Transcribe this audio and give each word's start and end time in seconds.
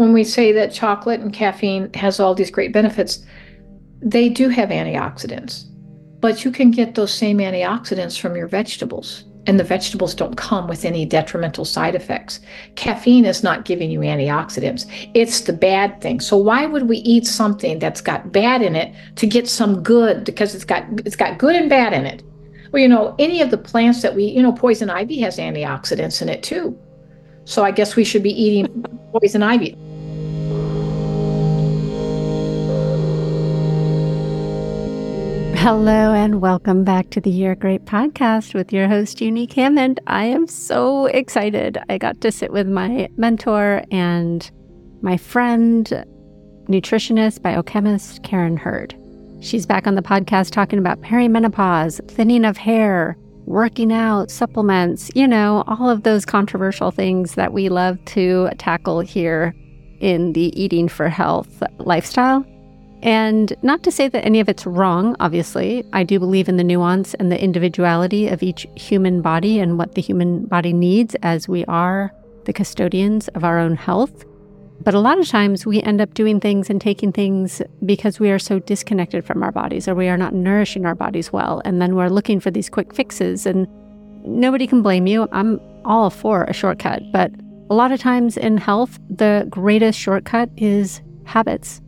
when 0.00 0.14
we 0.14 0.24
say 0.24 0.50
that 0.50 0.72
chocolate 0.72 1.20
and 1.20 1.30
caffeine 1.30 1.92
has 1.92 2.18
all 2.18 2.34
these 2.34 2.50
great 2.50 2.72
benefits, 2.72 3.22
they 4.00 4.30
do 4.30 4.48
have 4.48 4.70
antioxidants, 4.70 5.66
but 6.20 6.42
you 6.42 6.50
can 6.50 6.70
get 6.70 6.94
those 6.94 7.12
same 7.12 7.36
antioxidants 7.36 8.18
from 8.18 8.34
your 8.34 8.48
vegetables. 8.48 9.24
And 9.46 9.60
the 9.60 9.64
vegetables 9.64 10.14
don't 10.14 10.38
come 10.38 10.68
with 10.68 10.86
any 10.86 11.04
detrimental 11.04 11.66
side 11.66 11.94
effects. 11.94 12.40
Caffeine 12.76 13.26
is 13.26 13.42
not 13.42 13.66
giving 13.66 13.90
you 13.90 14.00
antioxidants, 14.00 14.86
it's 15.12 15.42
the 15.42 15.52
bad 15.52 16.00
thing. 16.00 16.20
So 16.20 16.38
why 16.38 16.64
would 16.64 16.88
we 16.88 16.98
eat 16.98 17.26
something 17.26 17.78
that's 17.78 18.00
got 18.00 18.32
bad 18.32 18.62
in 18.62 18.76
it 18.76 18.94
to 19.16 19.26
get 19.26 19.50
some 19.50 19.82
good 19.82 20.24
because 20.24 20.54
it's 20.54 20.64
got 20.64 20.84
it's 21.04 21.16
got 21.16 21.36
good 21.36 21.56
and 21.56 21.68
bad 21.68 21.92
in 21.92 22.06
it? 22.06 22.22
Well, 22.72 22.80
you 22.80 22.88
know, 22.88 23.14
any 23.18 23.42
of 23.42 23.50
the 23.50 23.58
plants 23.58 24.00
that 24.00 24.14
we, 24.14 24.24
you 24.24 24.42
know, 24.42 24.52
poison 24.52 24.88
ivy 24.88 25.20
has 25.20 25.36
antioxidants 25.36 26.22
in 26.22 26.30
it 26.30 26.42
too. 26.42 26.78
So 27.44 27.64
I 27.64 27.70
guess 27.70 27.96
we 27.96 28.04
should 28.04 28.22
be 28.22 28.30
eating 28.30 28.82
poison 29.12 29.42
ivy. 29.42 29.76
Hello 35.62 36.14
and 36.14 36.40
welcome 36.40 36.84
back 36.84 37.10
to 37.10 37.20
the 37.20 37.28
You're 37.28 37.54
Great 37.54 37.84
podcast 37.84 38.54
with 38.54 38.72
your 38.72 38.88
host, 38.88 39.20
Unique 39.20 39.52
Hammond. 39.52 40.00
I 40.06 40.24
am 40.24 40.46
so 40.46 41.04
excited. 41.04 41.76
I 41.90 41.98
got 41.98 42.22
to 42.22 42.32
sit 42.32 42.50
with 42.50 42.66
my 42.66 43.10
mentor 43.18 43.84
and 43.90 44.50
my 45.02 45.18
friend, 45.18 45.84
nutritionist, 46.66 47.42
biochemist, 47.42 48.22
Karen 48.22 48.56
Hurd. 48.56 48.96
She's 49.42 49.66
back 49.66 49.86
on 49.86 49.96
the 49.96 50.02
podcast 50.02 50.52
talking 50.52 50.78
about 50.78 51.02
perimenopause, 51.02 52.00
thinning 52.10 52.46
of 52.46 52.56
hair, 52.56 53.18
working 53.44 53.92
out, 53.92 54.30
supplements, 54.30 55.10
you 55.14 55.28
know, 55.28 55.62
all 55.66 55.90
of 55.90 56.04
those 56.04 56.24
controversial 56.24 56.90
things 56.90 57.34
that 57.34 57.52
we 57.52 57.68
love 57.68 58.02
to 58.06 58.48
tackle 58.56 59.00
here 59.00 59.54
in 60.00 60.32
the 60.32 60.58
eating 60.58 60.88
for 60.88 61.10
health 61.10 61.62
lifestyle. 61.80 62.46
And 63.02 63.54
not 63.62 63.82
to 63.84 63.90
say 63.90 64.08
that 64.08 64.24
any 64.24 64.40
of 64.40 64.48
it's 64.48 64.66
wrong, 64.66 65.16
obviously. 65.20 65.84
I 65.92 66.02
do 66.04 66.18
believe 66.18 66.48
in 66.48 66.56
the 66.56 66.64
nuance 66.64 67.14
and 67.14 67.32
the 67.32 67.42
individuality 67.42 68.28
of 68.28 68.42
each 68.42 68.66
human 68.74 69.22
body 69.22 69.58
and 69.58 69.78
what 69.78 69.94
the 69.94 70.02
human 70.02 70.44
body 70.46 70.72
needs 70.72 71.14
as 71.22 71.48
we 71.48 71.64
are 71.64 72.12
the 72.44 72.52
custodians 72.52 73.28
of 73.28 73.44
our 73.44 73.58
own 73.58 73.76
health. 73.76 74.24
But 74.82 74.94
a 74.94 75.00
lot 75.00 75.18
of 75.18 75.28
times 75.28 75.66
we 75.66 75.82
end 75.82 76.00
up 76.00 76.14
doing 76.14 76.40
things 76.40 76.70
and 76.70 76.80
taking 76.80 77.12
things 77.12 77.60
because 77.84 78.18
we 78.18 78.30
are 78.30 78.38
so 78.38 78.58
disconnected 78.58 79.26
from 79.26 79.42
our 79.42 79.52
bodies 79.52 79.86
or 79.86 79.94
we 79.94 80.08
are 80.08 80.16
not 80.16 80.34
nourishing 80.34 80.86
our 80.86 80.94
bodies 80.94 81.32
well. 81.32 81.60
And 81.64 81.82
then 81.82 81.96
we're 81.96 82.08
looking 82.08 82.40
for 82.40 82.50
these 82.50 82.70
quick 82.70 82.94
fixes. 82.94 83.44
And 83.44 83.66
nobody 84.24 84.66
can 84.66 84.80
blame 84.80 85.06
you. 85.06 85.28
I'm 85.32 85.60
all 85.84 86.08
for 86.08 86.44
a 86.44 86.54
shortcut. 86.54 87.02
But 87.12 87.30
a 87.68 87.74
lot 87.74 87.92
of 87.92 88.00
times 88.00 88.36
in 88.38 88.56
health, 88.56 88.98
the 89.10 89.46
greatest 89.50 89.98
shortcut 89.98 90.48
is 90.56 91.02
habits 91.24 91.82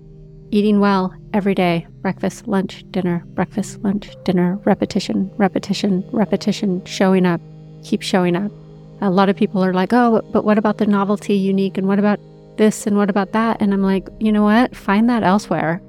eating 0.52 0.80
well 0.80 1.14
every 1.32 1.54
day 1.54 1.86
breakfast, 2.02 2.46
lunch, 2.46 2.84
dinner, 2.90 3.24
breakfast, 3.28 3.78
lunch, 3.78 4.14
dinner, 4.24 4.58
repetition, 4.64 5.30
repetition, 5.36 6.04
repetition, 6.12 6.84
showing 6.84 7.24
up, 7.24 7.40
keep 7.84 8.02
showing 8.02 8.36
up. 8.36 8.52
A 9.00 9.10
lot 9.10 9.28
of 9.28 9.36
people 9.36 9.64
are 9.64 9.72
like, 9.72 9.92
oh, 9.92 10.20
but 10.32 10.44
what 10.44 10.58
about 10.58 10.78
the 10.78 10.86
novelty 10.86 11.34
unique? 11.34 11.78
And 11.78 11.88
what 11.88 11.98
about 11.98 12.20
this? 12.58 12.86
And 12.86 12.96
what 12.96 13.08
about 13.08 13.32
that? 13.32 13.62
And 13.62 13.72
I'm 13.72 13.82
like, 13.82 14.08
you 14.20 14.30
know 14.30 14.42
what? 14.42 14.76
Find 14.76 15.08
that 15.08 15.22
elsewhere. 15.22 15.80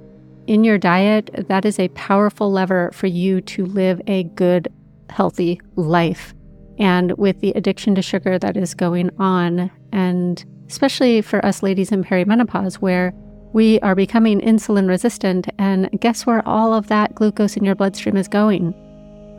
In 0.48 0.64
your 0.64 0.78
diet, 0.78 1.30
that 1.50 1.66
is 1.66 1.78
a 1.80 1.90
powerful 1.90 2.52
lever 2.52 2.92
for 2.94 3.08
you 3.08 3.42
to 3.42 3.66
live 3.66 4.02
a 4.08 4.24
good, 4.24 4.68
healthy 5.10 5.60
life. 5.76 6.34
And 6.80 7.12
with 7.18 7.40
the 7.42 7.52
addiction 7.52 7.96
to 7.96 8.02
sugar 8.02 8.40
that 8.40 8.56
is 8.56 8.74
going 8.74 9.10
on, 9.20 9.72
and 9.92 10.44
especially 10.68 11.22
for 11.22 11.46
us 11.46 11.64
ladies 11.64 11.92
in 11.92 12.04
perimenopause, 12.04 12.76
where 12.76 13.14
we 13.54 13.80
are 13.80 13.96
becoming 13.96 14.42
insulin 14.42 14.88
resistant, 14.88 15.48
and 15.58 15.90
guess 16.02 16.26
where 16.26 16.48
all 16.48 16.74
of 16.74 16.88
that 16.88 17.16
glucose 17.16 17.56
in 17.56 17.64
your 17.64 17.76
bloodstream 17.76 18.18
is 18.18 18.28
going? 18.28 18.74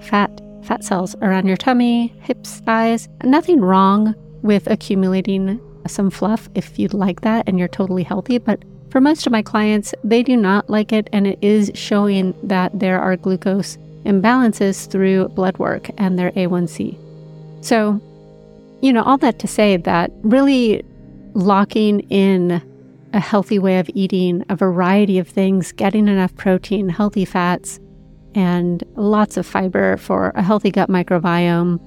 Fat, 0.01 0.41
fat 0.63 0.85
cells 0.85 1.15
around 1.21 1.47
your 1.47 1.57
tummy, 1.57 2.09
hips, 2.23 2.61
thighs. 2.61 3.09
Nothing 3.25 3.61
wrong 3.61 4.15
with 4.43 4.67
accumulating 4.69 5.61
some 5.87 6.11
fluff 6.11 6.49
if 6.55 6.79
you'd 6.79 6.95
like 6.95 7.21
that 7.23 7.47
and 7.47 7.59
you're 7.59 7.69
totally 7.69 8.03
healthy, 8.03 8.39
but 8.39 8.63
for 8.91 9.01
most 9.01 9.27
of 9.27 9.33
my 9.33 9.43
clients, 9.43 9.93
they 10.05 10.23
do 10.23 10.37
not 10.37 10.71
like 10.71 10.93
it, 10.93 11.11
and 11.13 11.27
it 11.27 11.39
is 11.43 11.73
showing 11.75 12.33
that 12.45 12.79
there 12.79 13.01
are 13.01 13.17
glucose 13.17 13.77
imbalances 14.05 14.89
through 14.89 15.29
blood 15.31 15.59
work 15.59 15.91
and 15.99 16.17
their 16.17 16.31
A1C. 16.33 16.97
So, 17.61 18.01
you 18.83 18.93
know, 18.93 19.03
all 19.03 19.19
that 19.19 19.41
to 19.41 19.49
say 19.49 19.77
that 19.79 20.13
really 20.23 20.85
locking 21.33 22.01
in 22.11 22.63
a 23.15 23.21
healthy 23.21 23.61
way 23.61 23.79
of 23.79 23.89
eating 23.95 24.45
a 24.49 24.57
variety 24.57 25.19
of 25.19 25.29
things, 25.29 25.71
getting 25.73 26.09
enough 26.09 26.35
protein, 26.35 26.89
healthy 26.89 27.25
fats, 27.25 27.79
and 28.35 28.83
lots 28.97 29.37
of 29.37 29.47
fiber 29.47 29.97
for 29.97 30.33
a 30.35 30.43
healthy 30.43 30.71
gut 30.73 30.91
microbiome 30.91 31.79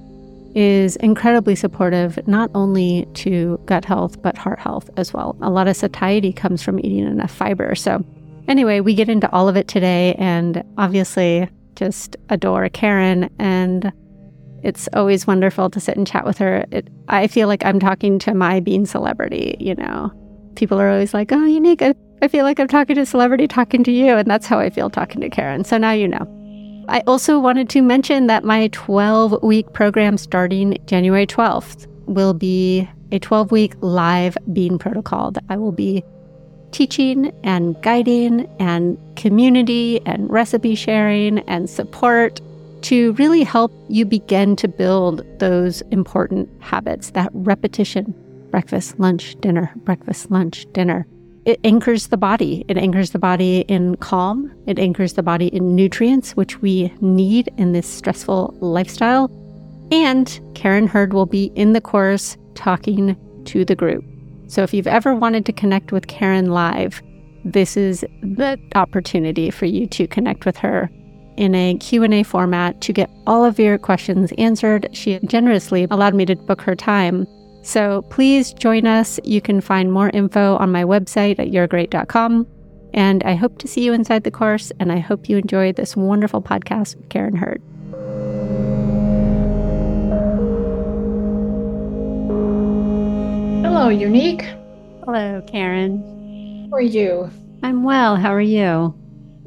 is 0.56 0.96
incredibly 0.96 1.54
supportive 1.54 2.26
not 2.26 2.50
only 2.54 3.06
to 3.12 3.60
gut 3.66 3.84
health 3.84 4.20
but 4.22 4.38
heart 4.38 4.58
health 4.58 4.88
as 4.96 5.12
well. 5.12 5.36
A 5.42 5.50
lot 5.50 5.68
of 5.68 5.76
satiety 5.76 6.32
comes 6.32 6.62
from 6.62 6.78
eating 6.78 7.06
enough 7.06 7.30
fiber. 7.30 7.74
So, 7.74 8.02
anyway, 8.48 8.80
we 8.80 8.94
get 8.94 9.10
into 9.10 9.30
all 9.30 9.46
of 9.46 9.56
it 9.56 9.68
today 9.68 10.14
and 10.14 10.64
obviously 10.78 11.46
just 11.76 12.16
adore 12.30 12.70
Karen 12.70 13.28
and 13.38 13.92
it's 14.64 14.88
always 14.94 15.26
wonderful 15.26 15.68
to 15.70 15.78
sit 15.78 15.98
and 15.98 16.06
chat 16.06 16.24
with 16.24 16.38
her. 16.38 16.64
It, 16.72 16.88
I 17.08 17.26
feel 17.26 17.46
like 17.48 17.64
I'm 17.66 17.78
talking 17.78 18.18
to 18.20 18.32
my 18.32 18.60
bean 18.60 18.86
celebrity, 18.86 19.56
you 19.60 19.74
know 19.74 20.10
people 20.58 20.80
are 20.80 20.90
always 20.90 21.14
like, 21.14 21.32
oh, 21.32 21.44
unique. 21.44 21.80
I, 21.80 21.94
I 22.20 22.28
feel 22.28 22.44
like 22.44 22.58
I'm 22.58 22.68
talking 22.68 22.96
to 22.96 23.02
a 23.02 23.06
celebrity 23.06 23.46
talking 23.46 23.84
to 23.84 23.92
you. 23.92 24.16
And 24.16 24.28
that's 24.28 24.46
how 24.46 24.58
I 24.58 24.68
feel 24.68 24.90
talking 24.90 25.20
to 25.22 25.30
Karen. 25.30 25.64
So 25.64 25.78
now 25.78 25.92
you 25.92 26.08
know. 26.08 26.34
I 26.88 27.00
also 27.06 27.38
wanted 27.38 27.68
to 27.70 27.82
mention 27.82 28.26
that 28.26 28.44
my 28.44 28.68
12 28.72 29.42
week 29.42 29.72
program 29.72 30.18
starting 30.18 30.76
January 30.86 31.26
12th 31.26 31.86
will 32.06 32.34
be 32.34 32.88
a 33.12 33.18
12 33.18 33.52
week 33.52 33.74
live 33.80 34.36
bean 34.52 34.78
protocol 34.78 35.30
that 35.30 35.44
I 35.48 35.56
will 35.56 35.72
be 35.72 36.02
teaching 36.72 37.32
and 37.44 37.80
guiding 37.82 38.46
and 38.58 38.98
community 39.16 40.00
and 40.06 40.28
recipe 40.30 40.74
sharing 40.74 41.38
and 41.40 41.70
support 41.70 42.40
to 42.82 43.12
really 43.12 43.42
help 43.42 43.72
you 43.88 44.04
begin 44.04 44.56
to 44.56 44.68
build 44.68 45.24
those 45.38 45.82
important 45.90 46.48
habits, 46.62 47.10
that 47.10 47.30
repetition 47.32 48.14
breakfast, 48.58 48.98
lunch, 48.98 49.36
dinner, 49.40 49.72
breakfast, 49.84 50.32
lunch, 50.32 50.66
dinner. 50.72 51.06
It 51.44 51.60
anchors 51.62 52.08
the 52.08 52.16
body. 52.16 52.64
It 52.66 52.76
anchors 52.76 53.10
the 53.10 53.18
body 53.20 53.60
in 53.68 53.94
calm. 53.98 54.52
It 54.66 54.80
anchors 54.80 55.12
the 55.12 55.22
body 55.22 55.46
in 55.46 55.76
nutrients, 55.76 56.32
which 56.32 56.60
we 56.60 56.92
need 57.00 57.48
in 57.56 57.70
this 57.70 57.86
stressful 57.86 58.56
lifestyle. 58.58 59.30
And 59.92 60.40
Karen 60.56 60.88
Hurd 60.88 61.12
will 61.12 61.24
be 61.24 61.52
in 61.54 61.72
the 61.72 61.80
course 61.80 62.36
talking 62.56 63.16
to 63.44 63.64
the 63.64 63.76
group. 63.76 64.04
So 64.48 64.64
if 64.64 64.74
you've 64.74 64.88
ever 64.88 65.14
wanted 65.14 65.46
to 65.46 65.52
connect 65.52 65.92
with 65.92 66.08
Karen 66.08 66.50
live, 66.50 67.00
this 67.44 67.76
is 67.76 68.00
the 68.22 68.58
opportunity 68.74 69.52
for 69.52 69.66
you 69.66 69.86
to 69.86 70.08
connect 70.08 70.44
with 70.44 70.56
her 70.56 70.90
in 71.36 71.54
a 71.54 71.76
Q&A 71.76 72.24
format 72.24 72.80
to 72.80 72.92
get 72.92 73.08
all 73.24 73.44
of 73.44 73.60
your 73.60 73.78
questions 73.78 74.32
answered. 74.36 74.88
She 74.94 75.20
generously 75.20 75.86
allowed 75.92 76.16
me 76.16 76.26
to 76.26 76.34
book 76.34 76.60
her 76.62 76.74
time 76.74 77.24
so 77.62 78.02
please 78.02 78.52
join 78.52 78.86
us. 78.86 79.18
You 79.24 79.40
can 79.40 79.60
find 79.60 79.92
more 79.92 80.10
info 80.10 80.56
on 80.56 80.72
my 80.72 80.84
website 80.84 81.38
at 81.38 81.48
you'regreat.com. 81.48 82.46
And 82.94 83.22
I 83.24 83.34
hope 83.34 83.58
to 83.58 83.68
see 83.68 83.84
you 83.84 83.92
inside 83.92 84.24
the 84.24 84.30
course. 84.30 84.72
And 84.80 84.90
I 84.90 84.98
hope 84.98 85.28
you 85.28 85.36
enjoy 85.36 85.72
this 85.72 85.96
wonderful 85.96 86.40
podcast 86.42 86.96
with 86.96 87.08
Karen 87.10 87.36
Hurd. 87.36 87.62
Hello, 93.62 93.88
Unique. 93.88 94.42
Hello, 95.04 95.42
Karen. 95.46 96.68
How 96.70 96.76
are 96.76 96.80
you? 96.80 97.30
I'm 97.62 97.82
well. 97.82 98.16
How 98.16 98.32
are 98.34 98.40
you? 98.40 98.94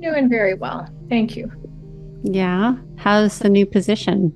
Doing 0.01 0.29
very 0.29 0.53
well. 0.53 0.87
Thank 1.09 1.35
you. 1.35 1.51
Yeah. 2.23 2.75
How's 2.97 3.39
the 3.39 3.49
new 3.49 3.65
position? 3.65 4.33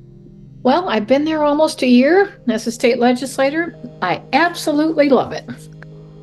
Well, 0.65 0.89
I've 0.89 1.05
been 1.05 1.25
there 1.25 1.43
almost 1.43 1.83
a 1.83 1.87
year 1.87 2.33
as 2.47 2.65
a 2.65 2.71
state 2.71 2.97
legislator. 2.97 3.77
I 4.01 4.19
absolutely 4.33 5.09
love 5.09 5.31
it. 5.31 5.47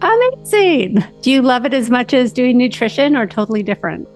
Amazing. 0.00 1.04
Do 1.20 1.30
you 1.30 1.42
love 1.42 1.64
it 1.64 1.72
as 1.72 1.90
much 1.90 2.12
as 2.12 2.32
doing 2.32 2.58
nutrition 2.58 3.14
or 3.16 3.24
totally 3.24 3.62
different? 3.62 4.08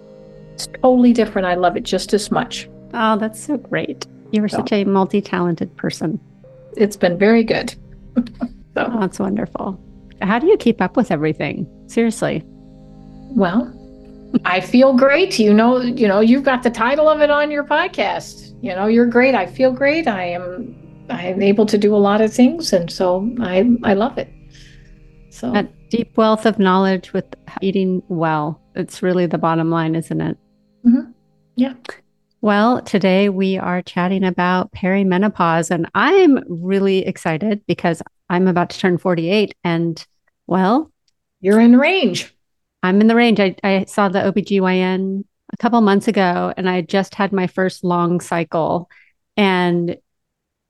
It's 0.55 0.67
totally 0.83 1.13
different. 1.13 1.47
I 1.47 1.55
love 1.55 1.77
it 1.77 1.85
just 1.85 2.13
as 2.13 2.33
much. 2.33 2.69
Oh, 2.93 3.17
that's 3.17 3.39
so 3.39 3.57
great. 3.57 4.05
You're 4.33 4.49
so, 4.49 4.57
such 4.57 4.73
a 4.73 4.83
multi 4.83 5.21
talented 5.21 5.77
person. 5.77 6.19
It's 6.77 6.97
been 6.97 7.17
very 7.17 7.45
good. 7.45 7.77
so. 8.17 8.25
Oh, 8.79 8.99
that's 8.99 9.21
wonderful. 9.21 9.81
How 10.23 10.41
do 10.41 10.49
you 10.49 10.57
keep 10.57 10.81
up 10.81 10.97
with 10.97 11.13
everything? 11.13 11.69
Seriously. 11.87 12.43
Well, 13.37 13.73
I 14.45 14.61
feel 14.61 14.93
great. 14.93 15.39
You 15.39 15.55
know, 15.55 15.81
you 15.81 16.09
know, 16.09 16.19
you've 16.19 16.43
got 16.43 16.65
the 16.65 16.71
title 16.71 17.09
of 17.09 17.21
it 17.21 17.31
on 17.31 17.53
your 17.53 17.63
podcast 17.63 18.46
you 18.61 18.75
know, 18.75 18.87
you're 18.87 19.07
great. 19.07 19.35
I 19.35 19.47
feel 19.47 19.73
great. 19.73 20.07
I 20.07 20.25
am 20.25 20.75
I 21.09 21.27
am 21.27 21.43
able 21.43 21.67
to 21.67 21.79
do 21.79 21.95
a 21.95 21.99
lot 21.99 22.21
of 22.21 22.33
things 22.33 22.73
and 22.73 22.91
so 22.91 23.31
I 23.41 23.71
I 23.83 23.95
love 23.95 24.19
it. 24.19 24.33
So 25.31 25.53
that, 25.53 25.71
Deep 25.89 26.17
wealth 26.17 26.47
of 26.47 26.59
knowledge 26.59 27.13
with 27.13 27.27
eating 27.61 28.03
well. 28.09 28.61
It's 28.75 29.03
really 29.03 29.27
the 29.27 29.39
bottom 29.39 29.71
line, 29.71 29.95
isn't 29.95 30.21
it? 30.21 30.37
Mm-hmm. 30.85 31.13
Yeah. 31.55 31.75
Well, 32.41 32.83
today 32.83 33.29
we 33.29 33.57
are 33.57 33.83
chatting 33.83 34.25
about 34.25 34.73
perimenopause, 34.73 35.71
and 35.71 35.89
I'm 35.95 36.43
really 36.49 37.07
excited 37.07 37.63
because 37.67 38.03
I'm 38.29 38.49
about 38.49 38.71
to 38.71 38.79
turn 38.79 38.99
48. 38.99 39.55
And 39.63 40.05
well, 40.47 40.93
you're 41.41 41.61
in 41.61 41.79
range. 41.79 42.35
I'm 42.83 43.01
in 43.01 43.07
the 43.07 43.17
range. 43.17 43.41
I, 43.41 43.55
I 43.63 43.85
saw 43.85 44.09
the 44.09 44.21
OBGYN 44.21 45.25
a 45.59 45.63
couple 45.63 45.81
months 45.81 46.07
ago, 46.07 46.53
and 46.57 46.69
I 46.69 46.83
just 46.83 47.15
had 47.15 47.33
my 47.33 47.47
first 47.47 47.83
long 47.83 48.21
cycle. 48.21 48.91
And 49.37 49.97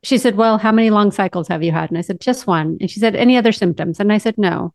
she 0.02 0.18
said, 0.18 0.36
Well, 0.36 0.58
how 0.58 0.72
many 0.72 0.90
long 0.90 1.10
cycles 1.10 1.48
have 1.48 1.62
you 1.62 1.72
had? 1.72 1.90
And 1.90 1.98
I 1.98 2.02
said, 2.02 2.20
Just 2.20 2.46
one. 2.46 2.78
And 2.80 2.90
she 2.90 3.00
said, 3.00 3.16
Any 3.16 3.36
other 3.36 3.52
symptoms? 3.52 3.98
And 3.98 4.12
I 4.12 4.18
said, 4.18 4.38
No. 4.38 4.72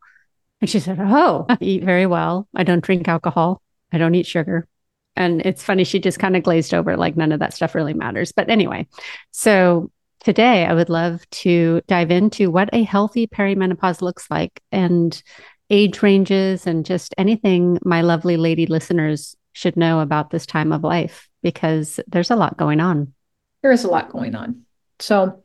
And 0.59 0.69
she 0.69 0.79
said, 0.79 0.97
Oh, 0.99 1.45
I 1.47 1.57
eat 1.61 1.83
very 1.83 2.05
well. 2.05 2.47
I 2.53 2.63
don't 2.63 2.83
drink 2.83 3.07
alcohol. 3.07 3.61
I 3.91 3.97
don't 3.97 4.15
eat 4.15 4.27
sugar. 4.27 4.67
And 5.15 5.41
it's 5.41 5.63
funny, 5.63 5.83
she 5.83 5.99
just 5.99 6.19
kind 6.19 6.35
of 6.37 6.43
glazed 6.43 6.73
over 6.73 6.95
like 6.95 7.17
none 7.17 7.31
of 7.31 7.39
that 7.39 7.53
stuff 7.53 7.75
really 7.75 7.93
matters. 7.93 8.31
But 8.31 8.49
anyway, 8.49 8.87
so 9.31 9.91
today 10.23 10.65
I 10.65 10.73
would 10.73 10.89
love 10.89 11.29
to 11.31 11.81
dive 11.87 12.11
into 12.11 12.49
what 12.49 12.69
a 12.73 12.83
healthy 12.83 13.27
perimenopause 13.27 14.01
looks 14.01 14.29
like 14.31 14.61
and 14.71 15.21
age 15.69 16.01
ranges 16.01 16.67
and 16.67 16.85
just 16.85 17.13
anything 17.17 17.77
my 17.83 18.01
lovely 18.01 18.37
lady 18.37 18.65
listeners 18.65 19.35
should 19.53 19.77
know 19.77 19.99
about 19.99 20.29
this 20.29 20.45
time 20.45 20.71
of 20.71 20.83
life 20.83 21.29
because 21.43 21.99
there's 22.07 22.31
a 22.31 22.35
lot 22.35 22.57
going 22.57 22.79
on. 22.79 23.13
There 23.61 23.71
is 23.71 23.83
a 23.83 23.89
lot 23.89 24.09
going 24.09 24.35
on. 24.35 24.63
So, 24.99 25.43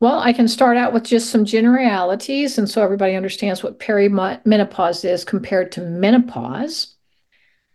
well, 0.00 0.18
I 0.18 0.32
can 0.32 0.48
start 0.48 0.76
out 0.76 0.92
with 0.92 1.04
just 1.04 1.30
some 1.30 1.44
generalities. 1.44 2.58
And 2.58 2.68
so 2.68 2.82
everybody 2.82 3.14
understands 3.14 3.62
what 3.62 3.78
perimenopause 3.78 5.04
is 5.04 5.24
compared 5.24 5.72
to 5.72 5.80
menopause. 5.80 6.96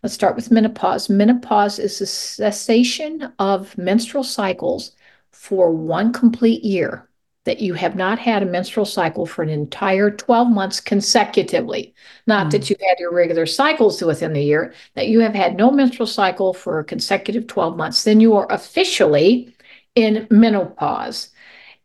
Let's 0.04 0.14
start 0.14 0.36
with 0.36 0.52
menopause. 0.52 1.10
Menopause 1.10 1.80
is 1.80 2.00
the 2.00 2.06
cessation 2.06 3.34
of 3.40 3.78
menstrual 3.78 4.24
cycles 4.24 4.92
for 5.32 5.72
one 5.72 6.14
complete 6.14 6.64
year 6.64 7.07
that 7.48 7.62
you 7.62 7.74
have 7.76 7.96
not 7.96 8.20
had 8.20 8.44
a 8.44 8.46
menstrual 8.46 8.86
cycle 8.86 9.26
for 9.26 9.42
an 9.42 9.48
entire 9.48 10.12
12 10.12 10.50
months 10.50 10.82
consecutively. 10.82 11.96
Not 12.28 12.48
mm. 12.48 12.52
that 12.52 12.70
you've 12.70 12.82
had 12.82 13.00
your 13.00 13.14
regular 13.14 13.46
cycles 13.46 14.02
within 14.02 14.34
the 14.34 14.44
year, 14.44 14.74
that 14.96 15.08
you 15.08 15.22
have 15.22 15.34
had 15.34 15.56
no 15.56 15.72
menstrual 15.72 16.08
cycle 16.08 16.54
for 16.54 16.78
a 16.78 16.84
consecutive 16.84 17.48
12 17.48 17.78
months. 17.78 18.04
Then 18.04 18.20
you 18.20 18.36
are 18.36 18.52
officially 18.52 19.56
in 19.96 20.28
menopause. 20.30 21.30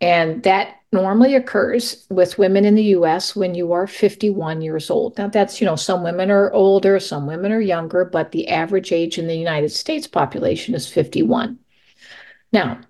And 0.01 0.43
that 0.43 0.81
normally 0.91 1.37
occurs 1.37 2.07
with 2.11 2.39
women 2.39 2.65
in 2.65 2.75
the 2.75 2.97
US 2.97 3.37
when 3.37 3.55
you 3.55 3.73
are 3.73 3.87
51 3.87 4.63
years 4.63 4.91
old. 4.91 5.17
Now, 5.17 5.29
that's, 5.29 5.61
you 5.61 5.65
know, 5.65 5.77
some 5.77 6.03
women 6.03 6.29
are 6.33 6.53
older, 6.53 6.99
some 6.99 7.25
women 7.25 7.53
are 7.53 7.61
younger, 7.61 8.05
but 8.05 8.33
the 8.33 8.49
average 8.49 8.91
age 8.91 9.17
in 9.17 9.29
the 9.29 9.37
United 9.37 9.71
States 9.71 10.09
population 10.09 10.75
is 10.75 10.89
51. 10.89 11.57
Now, 12.53 12.81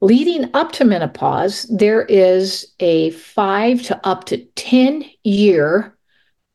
leading 0.00 0.50
up 0.54 0.72
to 0.72 0.84
menopause, 0.84 1.64
there 1.64 2.02
is 2.02 2.72
a 2.80 3.10
five 3.10 3.82
to 3.82 4.06
up 4.06 4.24
to 4.24 4.44
10 4.44 5.04
year 5.24 5.96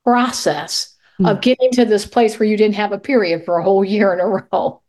process 0.03 0.95
mm. 1.19 1.29
of 1.29 1.41
getting 1.41 1.71
to 1.71 1.85
this 1.85 2.05
place 2.05 2.39
where 2.39 2.47
you 2.47 2.57
didn't 2.57 2.75
have 2.75 2.91
a 2.91 2.99
period 2.99 3.45
for 3.45 3.57
a 3.57 3.63
whole 3.63 3.83
year 3.83 4.13
in 4.13 4.19
a 4.19 4.27
row. 4.51 4.81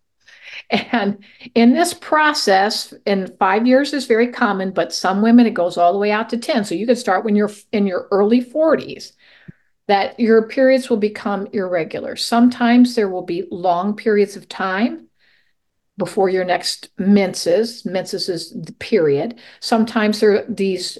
And 0.70 1.22
in 1.54 1.74
this 1.74 1.92
process, 1.92 2.94
in 3.04 3.34
five 3.38 3.66
years 3.66 3.92
is 3.92 4.06
very 4.06 4.28
common, 4.28 4.70
but 4.70 4.92
some 4.92 5.20
women 5.20 5.46
it 5.46 5.54
goes 5.54 5.76
all 5.76 5.92
the 5.92 5.98
way 5.98 6.10
out 6.10 6.30
to 6.30 6.38
10. 6.38 6.64
So 6.64 6.74
you 6.74 6.86
could 6.86 6.98
start 6.98 7.24
when 7.24 7.36
you're 7.36 7.50
in 7.72 7.86
your 7.86 8.08
early 8.10 8.42
40s, 8.42 9.12
that 9.88 10.18
your 10.18 10.48
periods 10.48 10.88
will 10.88 10.98
become 10.98 11.48
irregular. 11.52 12.16
Sometimes 12.16 12.94
there 12.94 13.08
will 13.08 13.24
be 13.24 13.48
long 13.50 13.96
periods 13.96 14.36
of 14.36 14.48
time 14.48 15.08
before 15.98 16.28
your 16.28 16.44
next 16.44 16.90
menses. 16.98 17.84
Menses 17.84 18.28
is 18.28 18.50
the 18.50 18.72
period. 18.74 19.38
Sometimes 19.60 20.20
there 20.20 20.36
are 20.36 20.44
these 20.48 20.98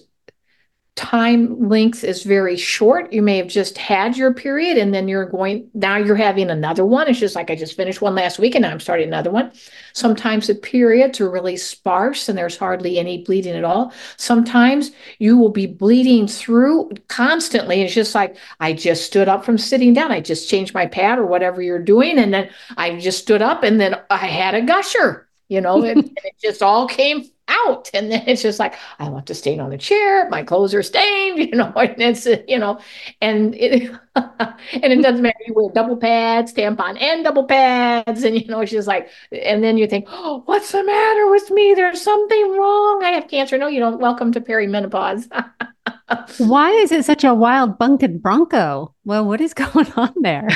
time 0.94 1.70
length 1.70 2.04
is 2.04 2.22
very 2.22 2.56
short. 2.56 3.14
You 3.14 3.22
may 3.22 3.38
have 3.38 3.46
just 3.46 3.78
had 3.78 4.14
your 4.14 4.34
period 4.34 4.76
and 4.76 4.92
then 4.92 5.08
you're 5.08 5.24
going, 5.24 5.70
now 5.72 5.96
you're 5.96 6.16
having 6.16 6.50
another 6.50 6.84
one. 6.84 7.08
It's 7.08 7.18
just 7.18 7.34
like 7.34 7.50
I 7.50 7.56
just 7.56 7.76
finished 7.76 8.02
one 8.02 8.14
last 8.14 8.38
week 8.38 8.54
and 8.54 8.62
now 8.62 8.70
I'm 8.70 8.80
starting 8.80 9.08
another 9.08 9.30
one. 9.30 9.52
Sometimes 9.94 10.48
the 10.48 10.54
periods 10.54 11.18
are 11.18 11.30
really 11.30 11.56
sparse 11.56 12.28
and 12.28 12.36
there's 12.36 12.58
hardly 12.58 12.98
any 12.98 13.24
bleeding 13.24 13.54
at 13.54 13.64
all. 13.64 13.94
Sometimes 14.18 14.90
you 15.18 15.38
will 15.38 15.48
be 15.48 15.66
bleeding 15.66 16.28
through 16.28 16.90
constantly. 17.08 17.80
It's 17.80 17.94
just 17.94 18.14
like 18.14 18.36
I 18.60 18.74
just 18.74 19.06
stood 19.06 19.28
up 19.28 19.46
from 19.46 19.56
sitting 19.56 19.94
down. 19.94 20.12
I 20.12 20.20
just 20.20 20.50
changed 20.50 20.74
my 20.74 20.86
pad 20.86 21.18
or 21.18 21.24
whatever 21.24 21.62
you're 21.62 21.78
doing. 21.78 22.18
And 22.18 22.34
then 22.34 22.50
I 22.76 22.98
just 22.98 23.22
stood 23.22 23.40
up 23.40 23.62
and 23.62 23.80
then 23.80 23.98
I 24.10 24.26
had 24.26 24.54
a 24.54 24.60
gusher, 24.60 25.26
you 25.48 25.62
know, 25.62 25.82
and, 25.84 26.04
and 26.04 26.18
it 26.22 26.34
just 26.38 26.62
all 26.62 26.86
came 26.86 27.24
out. 27.52 27.90
And 27.94 28.10
then 28.10 28.25
it's 28.26 28.43
just 28.43 28.58
like, 28.58 28.75
I 28.99 29.08
want 29.08 29.26
to 29.26 29.34
stain 29.34 29.60
on 29.60 29.70
the 29.70 29.78
chair. 29.78 30.28
My 30.28 30.43
clothes 30.43 30.75
are 30.75 30.82
stained, 30.82 31.38
you 31.50 31.56
know, 31.56 31.72
and 31.76 32.00
it's, 32.00 32.26
you 32.49 32.58
know, 32.58 32.78
and 33.20 33.54
it, 33.54 33.90
and 34.16 34.56
it 34.72 35.02
doesn't 35.02 35.22
matter. 35.22 35.38
You 35.46 35.54
wear 35.54 35.70
double 35.72 35.96
pads, 35.96 36.52
tampon 36.52 37.00
and 37.00 37.25
double 37.25 37.44
pads. 37.44 38.25
And, 38.25 38.40
you 38.40 38.46
know, 38.46 38.60
it's 38.60 38.72
just 38.72 38.88
like, 38.88 39.08
and 39.31 39.62
then 39.62 39.76
you 39.76 39.87
think, 39.87 40.06
oh, 40.08 40.43
what's 40.46 40.72
the 40.72 40.84
matter 40.84 41.31
with 41.31 41.50
me? 41.50 41.75
There's 41.75 42.00
something 42.00 42.56
wrong. 42.56 43.02
I 43.04 43.10
have 43.10 43.28
cancer. 43.28 43.58
No, 43.58 43.69
you 43.69 43.81
don't. 43.81 44.00
Welcome 44.00 44.32
to 44.32 44.40
perimenopause. 44.40 45.28
Why 46.38 46.70
is 46.70 46.93
it 46.93 47.05
such 47.05 47.25
a 47.25 47.34
wild 47.34 47.78
bunkin 47.78 48.19
bronco? 48.19 48.94
Well, 49.05 49.26
what 49.26 49.40
is 49.40 49.55
going 49.55 49.93
on 49.93 50.12
there? 50.20 50.48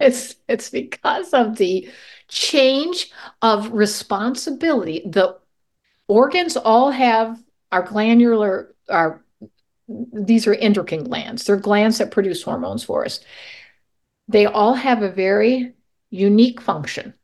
it's, 0.00 0.34
it's 0.48 0.70
because 0.70 1.32
of 1.32 1.56
the 1.56 1.88
change 2.28 3.10
of 3.42 3.72
responsibility, 3.72 5.02
the 5.06 5.36
organs 6.08 6.56
all 6.56 6.90
have 6.90 7.42
our 7.72 7.82
glandular 7.82 8.74
our 8.88 9.24
these 9.88 10.46
are 10.46 10.54
endocrine 10.54 11.04
glands. 11.04 11.44
They're 11.44 11.56
glands 11.56 11.98
that 11.98 12.10
produce 12.10 12.42
hormones 12.42 12.84
for 12.84 13.04
us. 13.04 13.20
They 14.28 14.46
all 14.46 14.74
have 14.74 15.02
a 15.02 15.10
very 15.10 15.74
unique 16.10 16.60
function. 16.60 17.14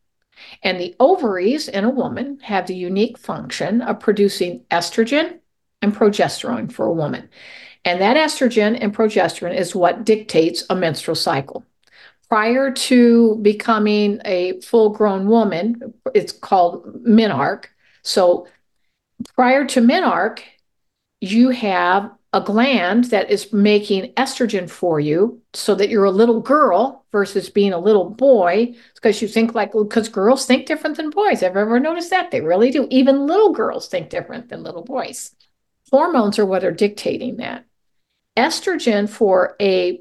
And 0.62 0.78
the 0.78 0.94
ovaries 1.00 1.68
in 1.68 1.84
a 1.84 1.90
woman 1.90 2.38
have 2.42 2.66
the 2.66 2.74
unique 2.74 3.18
function 3.18 3.80
of 3.82 4.00
producing 4.00 4.64
estrogen 4.70 5.38
and 5.80 5.94
progesterone 5.94 6.70
for 6.70 6.86
a 6.86 6.92
woman. 6.92 7.30
And 7.84 8.00
that 8.00 8.16
estrogen 8.16 8.76
and 8.78 8.94
progesterone 8.94 9.56
is 9.56 9.74
what 9.74 10.04
dictates 10.04 10.64
a 10.68 10.74
menstrual 10.74 11.14
cycle. 11.14 11.64
Prior 12.28 12.70
to 12.70 13.36
becoming 13.36 14.20
a 14.24 14.60
full 14.60 14.90
grown 14.90 15.26
woman 15.26 15.94
it's 16.14 16.32
called 16.32 17.04
menarche. 17.04 17.66
So 18.02 18.46
prior 19.34 19.64
to 19.66 19.80
menarche, 19.80 20.42
you 21.20 21.50
have 21.50 22.10
a 22.32 22.40
gland 22.40 23.04
that 23.04 23.30
is 23.30 23.52
making 23.52 24.12
estrogen 24.14 24.70
for 24.70 25.00
you 25.00 25.42
so 25.52 25.74
that 25.74 25.88
you're 25.88 26.04
a 26.04 26.10
little 26.12 26.40
girl 26.40 27.04
versus 27.10 27.50
being 27.50 27.72
a 27.72 27.78
little 27.78 28.08
boy 28.08 28.72
because 28.94 29.20
you 29.20 29.26
think 29.26 29.54
like 29.54 29.72
because 29.72 30.08
girls 30.08 30.46
think 30.46 30.66
different 30.66 30.96
than 30.96 31.10
boys. 31.10 31.40
Have 31.40 31.56
ever 31.56 31.80
noticed 31.80 32.10
that? 32.10 32.30
They 32.30 32.40
really 32.40 32.70
do. 32.70 32.86
Even 32.90 33.26
little 33.26 33.52
girls 33.52 33.88
think 33.88 34.10
different 34.10 34.48
than 34.48 34.62
little 34.62 34.84
boys. 34.84 35.32
Hormones 35.90 36.38
are 36.38 36.46
what 36.46 36.62
are 36.62 36.70
dictating 36.70 37.38
that. 37.38 37.64
Estrogen 38.36 39.08
for 39.08 39.56
a 39.60 40.00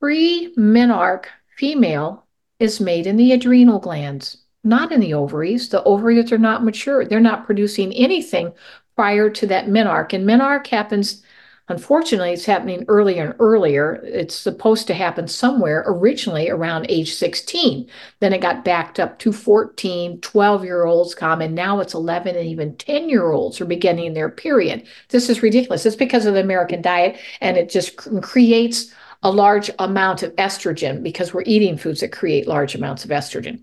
pre-menarche 0.00 1.26
female 1.56 2.26
is 2.58 2.80
made 2.80 3.06
in 3.06 3.16
the 3.16 3.32
adrenal 3.32 3.78
glands 3.78 4.38
not 4.64 4.92
in 4.92 5.00
the 5.00 5.14
ovaries. 5.14 5.68
The 5.68 5.82
ovaries 5.84 6.32
are 6.32 6.38
not 6.38 6.64
mature. 6.64 7.04
They're 7.04 7.20
not 7.20 7.46
producing 7.46 7.92
anything 7.94 8.52
prior 8.96 9.30
to 9.30 9.46
that 9.46 9.66
menarche. 9.66 10.12
And 10.12 10.26
menarche 10.26 10.66
happens, 10.66 11.22
unfortunately, 11.68 12.32
it's 12.32 12.44
happening 12.44 12.84
earlier 12.88 13.26
and 13.26 13.34
earlier. 13.38 14.00
It's 14.04 14.34
supposed 14.34 14.88
to 14.88 14.94
happen 14.94 15.28
somewhere 15.28 15.84
originally 15.86 16.50
around 16.50 16.86
age 16.88 17.14
16. 17.14 17.88
Then 18.18 18.32
it 18.32 18.40
got 18.40 18.64
backed 18.64 18.98
up 18.98 19.20
to 19.20 19.32
14, 19.32 20.20
12 20.20 20.64
year 20.64 20.84
olds 20.84 21.14
come, 21.14 21.40
and 21.40 21.54
now 21.54 21.78
it's 21.78 21.94
11 21.94 22.34
and 22.34 22.46
even 22.46 22.76
10 22.76 23.08
year 23.08 23.30
olds 23.30 23.60
are 23.60 23.66
beginning 23.66 24.14
their 24.14 24.28
period. 24.28 24.86
This 25.10 25.28
is 25.30 25.42
ridiculous. 25.42 25.86
It's 25.86 25.94
because 25.94 26.26
of 26.26 26.34
the 26.34 26.40
American 26.40 26.82
diet, 26.82 27.18
and 27.40 27.56
it 27.56 27.70
just 27.70 27.96
creates 28.22 28.92
a 29.22 29.30
large 29.30 29.70
amount 29.78 30.22
of 30.22 30.34
estrogen 30.36 31.02
because 31.02 31.34
we're 31.34 31.42
eating 31.46 31.76
foods 31.76 32.00
that 32.00 32.12
create 32.12 32.46
large 32.46 32.74
amounts 32.74 33.04
of 33.04 33.10
estrogen. 33.10 33.60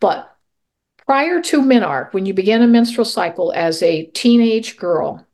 But 0.00 0.35
Prior 1.06 1.40
to 1.40 1.62
menarche, 1.62 2.12
when 2.12 2.26
you 2.26 2.34
began 2.34 2.62
a 2.62 2.66
menstrual 2.66 3.04
cycle 3.04 3.52
as 3.54 3.80
a 3.82 4.06
teenage 4.06 4.76
girl, 4.76 5.24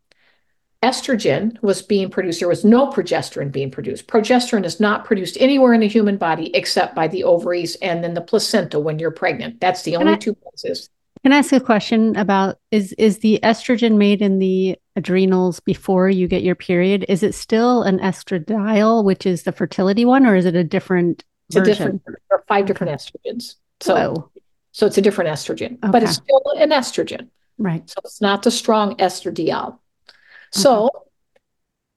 estrogen 0.83 1.61
was 1.62 1.81
being 1.81 2.11
produced. 2.11 2.41
There 2.41 2.49
was 2.49 2.64
no 2.64 2.91
progesterone 2.91 3.50
being 3.50 3.71
produced. 3.71 4.07
Progesterone 4.07 4.67
is 4.67 4.81
not 4.81 5.07
produced 5.07 5.38
anywhere 5.41 5.73
in 5.73 5.81
the 5.81 5.88
human 5.88 6.19
body 6.19 6.55
except 6.55 6.95
by 6.95 7.09
the 7.09 7.25
ovaries 7.25 7.76
and 7.76 8.05
then 8.05 8.12
the 8.12 8.21
placenta 8.21 8.79
when 8.79 8.99
you're 8.99 9.11
pregnant. 9.11 9.61
That's 9.61 9.83
the 9.83 9.97
only 9.97 10.12
I, 10.12 10.17
two 10.17 10.35
places. 10.35 10.91
Can 11.23 11.33
I 11.33 11.38
ask 11.38 11.52
a 11.52 11.61
question 11.61 12.17
about 12.17 12.59
is 12.71 12.93
is 12.99 13.21
the 13.21 13.38
estrogen 13.43 13.97
made 13.97 14.21
in 14.21 14.41
the 14.41 14.76
adrenals 14.97 15.61
before 15.61 16.11
you 16.11 16.29
get 16.29 16.43
your 16.43 16.57
period? 16.57 17.07
Is 17.09 17.23
it 17.23 17.35
still 17.35 17.83
an 17.85 17.99
estradiol, 18.00 19.05
which 19.05 19.25
is 19.25 19.45
the 19.45 19.52
fertility 19.52 20.05
one, 20.05 20.26
or 20.26 20.35
is 20.35 20.45
it 20.45 20.57
a 20.57 20.64
different 20.64 21.25
it's 21.49 21.57
version? 21.57 21.71
a 21.71 21.75
different 21.75 22.02
there 22.05 22.38
are 22.38 22.45
five 22.49 22.67
different 22.67 22.93
estrogens. 22.93 23.55
So 23.81 23.95
Whoa. 23.95 24.31
So 24.73 24.87
it's 24.87 24.99
a 24.99 25.02
different 25.02 25.31
estrogen, 25.31 25.73
okay. 25.73 25.91
but 25.91 26.02
it's 26.02 26.17
still 26.17 26.43
an 26.57 26.71
estrogen. 26.71 27.29
Right. 27.59 27.88
So 27.88 27.97
it's 28.05 28.21
not 28.21 28.43
the 28.43 28.50
strong 28.50 28.97
estradiol. 28.97 29.79
So 30.50 30.91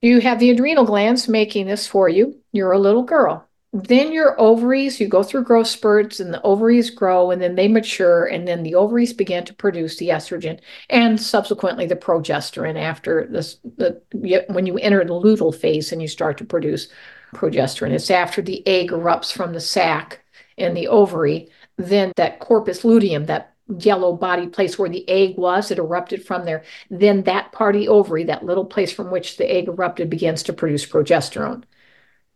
you 0.01 0.21
have 0.21 0.39
the 0.39 0.51
adrenal 0.51 0.85
glands 0.85 1.27
making 1.27 1.65
this 1.65 1.87
for 1.87 2.07
you. 2.07 2.39
You're 2.51 2.71
a 2.71 2.79
little 2.79 3.03
girl 3.03 3.47
then 3.83 4.13
your 4.13 4.39
ovaries, 4.39 5.01
you 5.01 5.07
go 5.09 5.21
through 5.21 5.43
growth 5.43 5.67
spurts 5.67 6.21
and 6.21 6.33
the 6.33 6.41
ovaries 6.43 6.89
grow 6.89 7.29
and 7.29 7.41
then 7.41 7.55
they 7.55 7.67
mature 7.67 8.25
and 8.25 8.47
then 8.47 8.63
the 8.63 8.75
ovaries 8.75 9.11
begin 9.11 9.43
to 9.43 9.53
produce 9.53 9.97
the 9.97 10.09
estrogen 10.09 10.59
and 10.89 11.19
subsequently 11.19 11.85
the 11.85 11.95
progesterone 11.95 12.79
after 12.79 13.27
this 13.29 13.57
the 13.75 14.01
when 14.47 14.65
you 14.65 14.77
enter 14.77 15.03
the 15.03 15.13
luteal 15.13 15.53
phase 15.53 15.91
and 15.91 16.01
you 16.01 16.07
start 16.07 16.37
to 16.37 16.45
produce 16.45 16.87
progesterone. 17.33 17.91
It's 17.91 18.09
after 18.09 18.41
the 18.41 18.65
egg 18.65 18.91
erupts 18.91 19.33
from 19.33 19.51
the 19.51 19.59
sac 19.59 20.23
and 20.57 20.77
the 20.77 20.87
ovary, 20.87 21.49
then 21.77 22.11
that 22.15 22.39
corpus 22.39 22.83
luteum, 22.85 23.25
that 23.25 23.53
yellow 23.79 24.13
body 24.13 24.47
place 24.47 24.77
where 24.77 24.89
the 24.89 25.07
egg 25.09 25.37
was, 25.37 25.71
it 25.71 25.79
erupted 25.79 26.25
from 26.25 26.45
there. 26.45 26.63
Then 26.89 27.23
that 27.23 27.51
party 27.51 27.87
ovary, 27.87 28.23
that 28.25 28.45
little 28.45 28.65
place 28.65 28.91
from 28.91 29.11
which 29.11 29.37
the 29.37 29.51
egg 29.51 29.67
erupted, 29.67 30.09
begins 30.09 30.43
to 30.43 30.53
produce 30.53 30.85
progesterone. 30.85 31.63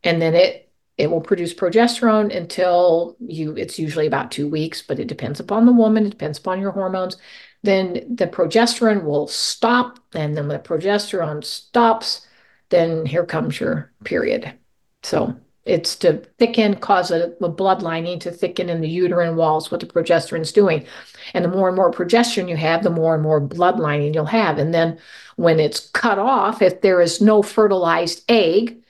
And 0.04 0.22
then 0.22 0.36
it 0.36 0.70
it 1.00 1.10
will 1.10 1.22
produce 1.22 1.54
progesterone 1.54 2.36
until 2.36 3.16
you, 3.22 3.56
it's 3.56 3.80
usually 3.80 4.06
about 4.06 4.32
two 4.32 4.50
weeks, 4.50 4.82
but 4.82 5.00
it 5.00 5.08
depends 5.08 5.40
upon 5.40 5.66
the 5.66 5.72
woman, 5.72 6.06
it 6.06 6.10
depends 6.10 6.38
upon 6.38 6.60
your 6.60 6.72
hormones. 6.72 7.16
Then 7.64 8.16
the 8.16 8.28
progesterone 8.28 9.06
will 9.06 9.26
stop. 9.28 10.00
And 10.14 10.36
then 10.36 10.50
when 10.50 10.58
the 10.58 10.64
progesterone 10.64 11.42
stops, 11.46 12.28
then 12.68 13.06
here 13.06 13.26
comes 13.26 13.62
your 13.62 13.94
period. 14.04 14.54
So 15.02 15.38
it's 15.70 15.96
to 15.98 16.18
thicken, 16.40 16.76
cause 16.76 17.12
a, 17.12 17.32
a, 17.42 17.50
blood 17.50 17.82
lining 17.84 18.18
to 18.20 18.32
thicken 18.32 18.70
in 18.70 18.82
the 18.82 18.90
uterine 18.90 19.36
walls, 19.36 19.70
what 19.70 19.80
the 19.80 19.86
progesterone 19.86 20.42
is 20.42 20.52
doing. 20.52 20.86
And 21.34 21.46
the 21.46 21.50
more 21.50 21.68
and 21.68 21.76
more 21.76 21.92
progesterone 21.92 22.50
you 22.50 22.56
have, 22.56 22.84
the 22.84 22.90
more 22.90 23.14
and 23.14 23.22
more 23.22 23.40
blood 23.40 23.80
lining 23.80 24.14
you'll 24.14 24.26
have. 24.26 24.58
And 24.58 24.74
then 24.74 24.98
when 25.36 25.60
it's 25.60 25.90
cut 25.92 26.18
off, 26.18 26.62
if 26.62 26.82
there 26.82 27.02
is 27.02 27.22
no 27.22 27.44
fertilized 27.44 28.24
egg, 28.30 28.82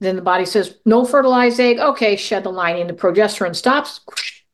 then 0.00 0.16
the 0.16 0.22
body 0.22 0.44
says, 0.44 0.76
no 0.86 1.04
fertilized 1.04 1.58
egg. 1.58 1.78
Okay, 1.78 2.14
shed 2.14 2.44
the 2.44 2.52
lining. 2.52 2.86
The 2.86 2.92
progesterone 2.92 3.56
stops, 3.56 4.00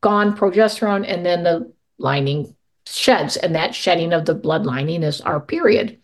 gone 0.01 0.35
progesterone, 0.35 1.05
and 1.07 1.23
then 1.23 1.43
the 1.43 1.71
lining 1.99 2.55
sheds. 2.87 3.37
And 3.37 3.53
that 3.53 3.75
shedding 3.75 4.11
of 4.11 4.25
the 4.25 4.33
blood 4.33 4.65
lining 4.65 5.03
is 5.03 5.21
our 5.21 5.39
period. 5.39 5.99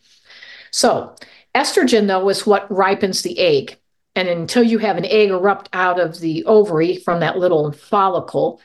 So, 0.70 1.16
estrogen, 1.56 2.08
though, 2.08 2.30
is 2.30 2.46
what 2.46 2.72
ripens 2.72 3.24
the 3.24 3.40
egg. 3.40 3.81
And 4.16 4.28
until 4.28 4.64
you 4.64 4.78
have 4.80 4.98
an 4.98 5.06
egg 5.06 5.30
erupt 5.30 5.70
out 5.74 6.00
of 6.00 6.20
the 6.20 6.44
ovary 6.46 6.98
from 6.98 7.22
that 7.22 7.38
little 7.38 7.72
follicle, 7.72 8.62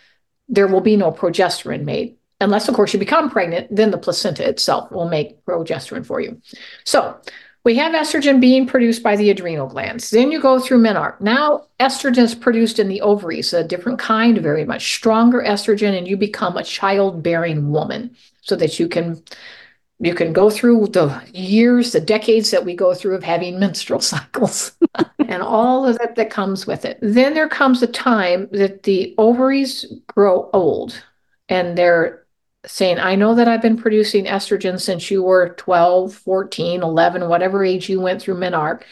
there 0.48 0.66
will 0.66 0.80
be 0.80 0.96
no 0.96 1.12
progesterone 1.12 1.84
made. 1.84 2.16
Unless, 2.40 2.68
of 2.68 2.74
course, 2.74 2.92
you 2.92 2.98
become 2.98 3.30
pregnant, 3.30 3.74
then 3.74 3.90
the 3.90 3.98
placenta 3.98 4.46
itself 4.46 4.90
will 4.90 5.08
make 5.08 5.44
progesterone 5.44 6.04
for 6.04 6.20
you. 6.20 6.40
So, 6.84 7.18
we 7.66 7.74
have 7.74 7.94
estrogen 7.94 8.40
being 8.40 8.64
produced 8.64 9.02
by 9.02 9.16
the 9.16 9.28
adrenal 9.28 9.66
glands. 9.66 10.10
Then 10.10 10.30
you 10.30 10.40
go 10.40 10.60
through 10.60 10.82
menarche. 10.82 11.20
Now, 11.20 11.66
estrogen 11.80 12.18
is 12.18 12.32
produced 12.32 12.78
in 12.78 12.86
the 12.86 13.00
ovaries, 13.00 13.52
a 13.52 13.64
different 13.64 13.98
kind, 13.98 14.38
very 14.38 14.64
much 14.64 14.94
stronger 14.94 15.42
estrogen, 15.42 15.98
and 15.98 16.06
you 16.06 16.16
become 16.16 16.56
a 16.56 16.62
childbearing 16.62 17.72
woman 17.72 18.14
so 18.40 18.54
that 18.54 18.78
you 18.78 18.86
can 18.86 19.20
you 19.98 20.14
can 20.14 20.32
go 20.32 20.50
through 20.50 20.88
the 20.88 21.22
years, 21.32 21.92
the 21.92 22.00
decades 22.00 22.50
that 22.50 22.64
we 22.64 22.74
go 22.74 22.94
through 22.94 23.14
of 23.14 23.22
having 23.22 23.58
menstrual 23.58 24.00
cycles 24.00 24.72
and 25.18 25.42
all 25.42 25.86
of 25.86 25.98
that 25.98 26.16
that 26.16 26.30
comes 26.30 26.66
with 26.66 26.84
it. 26.84 26.98
Then 27.00 27.34
there 27.34 27.48
comes 27.48 27.82
a 27.82 27.86
time 27.86 28.48
that 28.52 28.82
the 28.82 29.14
ovaries 29.18 29.86
grow 30.06 30.50
old 30.52 31.02
and 31.48 31.76
they're 31.78 32.26
saying, 32.66 32.98
I 32.98 33.14
know 33.14 33.34
that 33.34 33.48
I've 33.48 33.62
been 33.62 33.76
producing 33.76 34.24
estrogen 34.24 34.80
since 34.80 35.10
you 35.10 35.22
were 35.22 35.50
12, 35.50 36.12
14, 36.14 36.82
11, 36.82 37.28
whatever 37.28 37.64
age 37.64 37.88
you 37.88 38.00
went 38.00 38.20
through 38.20 38.34
menarche. 38.34 38.82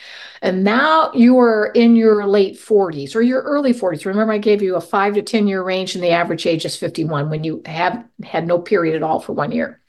And 0.43 0.63
now 0.63 1.11
you 1.13 1.39
are 1.39 1.73
in 1.75 1.97
your 1.97 2.27
late 2.27 2.57
40s 2.57 3.17
or 3.17 3.23
your 3.23 3.43
early 3.43 3.73
40s. 3.73 4.05
Remember, 4.05 4.33
I 4.33 4.39
gave 4.39 4.63
you 4.63 4.77
a 4.77 4.81
five 4.81 5.15
to 5.15 5.23
10 5.23 5.49
year 5.49 5.63
range, 5.63 5.95
and 5.95 6.05
the 6.05 6.11
average 6.11 6.47
age 6.47 6.65
is 6.65 6.77
51 6.77 7.31
when 7.31 7.45
you 7.45 7.63
have 7.67 8.05
had 8.23 8.47
no 8.47 8.59
period 8.59 8.95
at 8.95 9.03
all 9.03 9.21
for 9.21 9.33
one 9.33 9.53
year. 9.53 9.81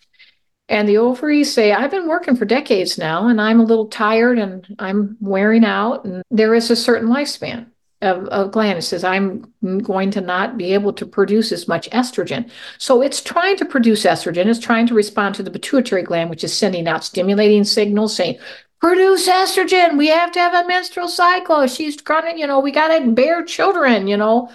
And 0.67 0.89
the 0.89 0.97
ovaries 0.97 1.53
say, 1.53 1.73
I've 1.73 1.91
been 1.91 2.07
working 2.07 2.35
for 2.35 2.45
decades 2.45 2.97
now, 2.97 3.27
and 3.27 3.39
I'm 3.39 3.59
a 3.59 3.65
little 3.65 3.85
tired 3.85 4.39
and 4.39 4.65
I'm 4.79 5.15
wearing 5.19 5.63
out. 5.63 6.05
And 6.05 6.23
there 6.31 6.55
is 6.55 6.71
a 6.71 6.75
certain 6.75 7.07
lifespan 7.07 7.67
of, 8.01 8.25
of 8.29 8.51
gland. 8.51 8.79
It 8.79 8.81
says, 8.81 9.03
I'm 9.03 9.53
going 9.83 10.09
to 10.11 10.21
not 10.21 10.57
be 10.57 10.73
able 10.73 10.91
to 10.93 11.05
produce 11.05 11.51
as 11.51 11.67
much 11.67 11.87
estrogen. 11.91 12.49
So 12.79 13.03
it's 13.03 13.21
trying 13.21 13.57
to 13.57 13.65
produce 13.65 14.05
estrogen, 14.05 14.47
it's 14.47 14.59
trying 14.59 14.87
to 14.87 14.95
respond 14.95 15.35
to 15.35 15.43
the 15.43 15.51
pituitary 15.51 16.01
gland, 16.01 16.31
which 16.31 16.43
is 16.43 16.57
sending 16.57 16.87
out 16.87 17.03
stimulating 17.03 17.63
signals 17.63 18.15
saying, 18.15 18.39
produce 18.81 19.29
estrogen. 19.29 19.99
We 19.99 20.07
have 20.07 20.31
to 20.31 20.39
have 20.39 20.65
a 20.65 20.67
menstrual 20.67 21.09
cycle. 21.09 21.67
She's 21.67 22.01
gonna, 22.01 22.35
you 22.35 22.47
know, 22.47 22.59
we 22.59 22.71
got 22.71 22.87
to 22.87 23.11
bear 23.11 23.43
children, 23.43 24.07
you 24.07 24.17
know 24.17 24.49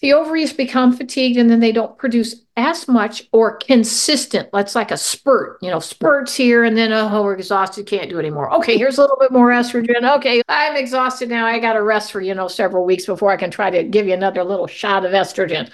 the 0.00 0.12
ovaries 0.12 0.52
become 0.52 0.96
fatigued 0.96 1.36
and 1.36 1.50
then 1.50 1.60
they 1.60 1.72
don't 1.72 1.98
produce 1.98 2.34
as 2.58 2.88
much 2.88 3.28
or 3.32 3.56
consistent. 3.56 4.48
That's 4.52 4.74
like 4.74 4.90
a 4.90 4.96
spurt, 4.96 5.58
you 5.62 5.70
know, 5.70 5.78
spurts 5.78 6.34
here 6.34 6.64
and 6.64 6.76
then, 6.76 6.92
oh, 6.92 7.22
we're 7.22 7.34
exhausted, 7.34 7.86
can't 7.86 8.10
do 8.10 8.18
anymore. 8.18 8.52
Okay, 8.56 8.76
here's 8.76 8.98
a 8.98 9.00
little 9.00 9.16
bit 9.18 9.30
more 9.30 9.50
estrogen. 9.50 10.16
Okay, 10.16 10.42
I'm 10.48 10.76
exhausted 10.76 11.28
now. 11.28 11.46
I 11.46 11.60
got 11.60 11.74
to 11.74 11.82
rest 11.82 12.10
for, 12.10 12.20
you 12.20 12.34
know, 12.34 12.48
several 12.48 12.84
weeks 12.84 13.06
before 13.06 13.30
I 13.30 13.36
can 13.36 13.52
try 13.52 13.70
to 13.70 13.84
give 13.84 14.08
you 14.08 14.12
another 14.12 14.42
little 14.42 14.66
shot 14.66 15.06
of 15.06 15.12
estrogen. 15.12 15.70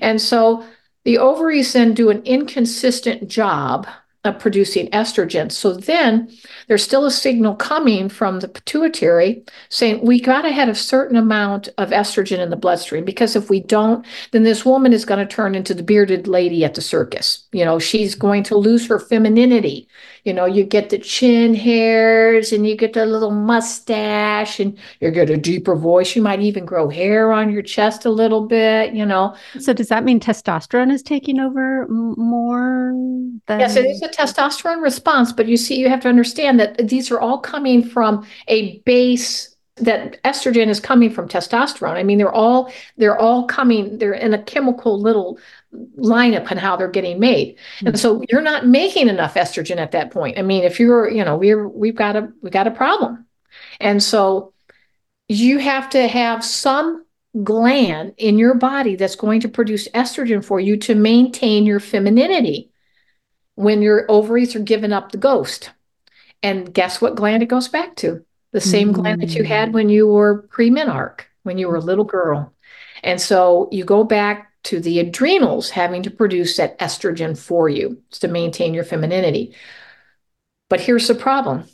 And 0.00 0.20
so 0.20 0.64
the 1.04 1.18
ovaries 1.18 1.72
then 1.72 1.94
do 1.94 2.10
an 2.10 2.22
inconsistent 2.24 3.26
job 3.26 3.88
of 4.24 4.38
producing 4.38 4.88
estrogen. 4.90 5.50
So 5.50 5.72
then 5.72 6.30
there's 6.68 6.84
still 6.84 7.06
a 7.06 7.10
signal 7.10 7.54
coming 7.54 8.10
from 8.10 8.40
the 8.40 8.48
pituitary 8.48 9.42
saying 9.70 10.04
we 10.04 10.20
got 10.20 10.42
to 10.42 10.52
have 10.52 10.68
a 10.68 10.74
certain 10.74 11.16
amount 11.16 11.70
of 11.78 11.88
estrogen 11.88 12.38
in 12.38 12.50
the 12.50 12.56
bloodstream 12.56 13.04
because 13.04 13.34
if 13.34 13.48
we 13.48 13.60
don't, 13.60 14.04
then 14.32 14.42
this 14.42 14.64
woman 14.64 14.92
is 14.92 15.06
going 15.06 15.26
to 15.26 15.34
turn 15.34 15.54
into 15.54 15.72
the 15.72 15.82
bearded 15.82 16.28
lady 16.28 16.64
at 16.64 16.74
the 16.74 16.82
circus. 16.82 17.46
You 17.52 17.64
know, 17.64 17.78
she's 17.78 18.14
going 18.14 18.42
to 18.44 18.56
lose 18.56 18.86
her 18.88 18.98
femininity. 18.98 19.88
You 20.24 20.32
know, 20.32 20.44
you 20.44 20.64
get 20.64 20.90
the 20.90 20.98
chin 20.98 21.54
hairs 21.54 22.52
and 22.52 22.66
you 22.66 22.76
get 22.76 22.92
the 22.92 23.06
little 23.06 23.30
mustache 23.30 24.60
and 24.60 24.78
you 25.00 25.10
get 25.10 25.30
a 25.30 25.36
deeper 25.36 25.74
voice. 25.76 26.14
You 26.14 26.22
might 26.22 26.40
even 26.40 26.64
grow 26.64 26.88
hair 26.88 27.32
on 27.32 27.50
your 27.50 27.62
chest 27.62 28.04
a 28.04 28.10
little 28.10 28.46
bit, 28.46 28.94
you 28.94 29.06
know. 29.06 29.34
So 29.58 29.72
does 29.72 29.88
that 29.88 30.04
mean 30.04 30.20
testosterone 30.20 30.92
is 30.92 31.02
taking 31.02 31.40
over 31.40 31.86
more 31.88 32.92
than 33.46 33.60
Yes, 33.60 33.76
it 33.76 33.86
is 33.86 34.02
a 34.02 34.08
testosterone 34.08 34.82
response, 34.82 35.32
but 35.32 35.46
you 35.46 35.56
see 35.56 35.78
you 35.78 35.88
have 35.88 36.00
to 36.00 36.08
understand 36.08 36.60
that 36.60 36.88
these 36.88 37.10
are 37.10 37.20
all 37.20 37.38
coming 37.38 37.82
from 37.82 38.26
a 38.48 38.78
base 38.80 39.56
that 39.80 40.22
estrogen 40.22 40.68
is 40.68 40.80
coming 40.80 41.10
from 41.10 41.28
testosterone. 41.28 41.94
I 41.94 42.02
mean, 42.02 42.18
they're 42.18 42.32
all 42.32 42.72
they're 42.96 43.18
all 43.18 43.46
coming. 43.46 43.98
They're 43.98 44.12
in 44.12 44.34
a 44.34 44.42
chemical 44.42 45.00
little 45.00 45.38
lineup 45.98 46.50
and 46.50 46.60
how 46.60 46.76
they're 46.76 46.88
getting 46.88 47.18
made. 47.18 47.56
Mm-hmm. 47.56 47.86
And 47.88 47.98
so 47.98 48.22
you're 48.28 48.42
not 48.42 48.66
making 48.66 49.08
enough 49.08 49.34
estrogen 49.34 49.76
at 49.76 49.92
that 49.92 50.10
point. 50.10 50.38
I 50.38 50.42
mean, 50.42 50.64
if 50.64 50.80
you're, 50.80 51.08
you 51.08 51.24
know, 51.24 51.36
we're 51.36 51.68
we've 51.68 51.96
got 51.96 52.16
a 52.16 52.32
we've 52.42 52.52
got 52.52 52.66
a 52.66 52.72
problem. 52.72 53.26
And 53.80 54.02
so 54.02 54.52
you 55.28 55.58
have 55.58 55.90
to 55.90 56.08
have 56.08 56.44
some 56.44 57.04
gland 57.42 58.14
in 58.16 58.38
your 58.38 58.54
body 58.54 58.96
that's 58.96 59.16
going 59.16 59.40
to 59.40 59.48
produce 59.48 59.88
estrogen 59.88 60.44
for 60.44 60.58
you 60.58 60.76
to 60.76 60.94
maintain 60.94 61.64
your 61.64 61.80
femininity 61.80 62.70
when 63.54 63.82
your 63.82 64.10
ovaries 64.10 64.56
are 64.56 64.60
giving 64.60 64.92
up 64.92 65.12
the 65.12 65.18
ghost. 65.18 65.70
And 66.42 66.72
guess 66.72 67.00
what 67.00 67.16
gland 67.16 67.42
it 67.42 67.46
goes 67.46 67.68
back 67.68 67.96
to? 67.96 68.24
The 68.52 68.60
same 68.60 68.88
mm-hmm. 68.88 69.00
gland 69.00 69.22
that 69.22 69.34
you 69.34 69.44
had 69.44 69.72
when 69.72 69.88
you 69.88 70.08
were 70.08 70.42
pre-menarche, 70.50 71.22
when 71.44 71.58
you 71.58 71.68
were 71.68 71.76
a 71.76 71.80
little 71.80 72.04
girl. 72.04 72.52
And 73.02 73.20
so 73.20 73.68
you 73.70 73.84
go 73.84 74.04
back 74.04 74.50
to 74.64 74.80
the 74.80 74.98
adrenals 74.98 75.70
having 75.70 76.02
to 76.02 76.10
produce 76.10 76.56
that 76.56 76.78
estrogen 76.78 77.38
for 77.38 77.68
you 77.68 78.02
to 78.12 78.28
maintain 78.28 78.74
your 78.74 78.84
femininity. 78.84 79.54
But 80.68 80.80
here's 80.80 81.08
the 81.08 81.14
problem 81.14 81.66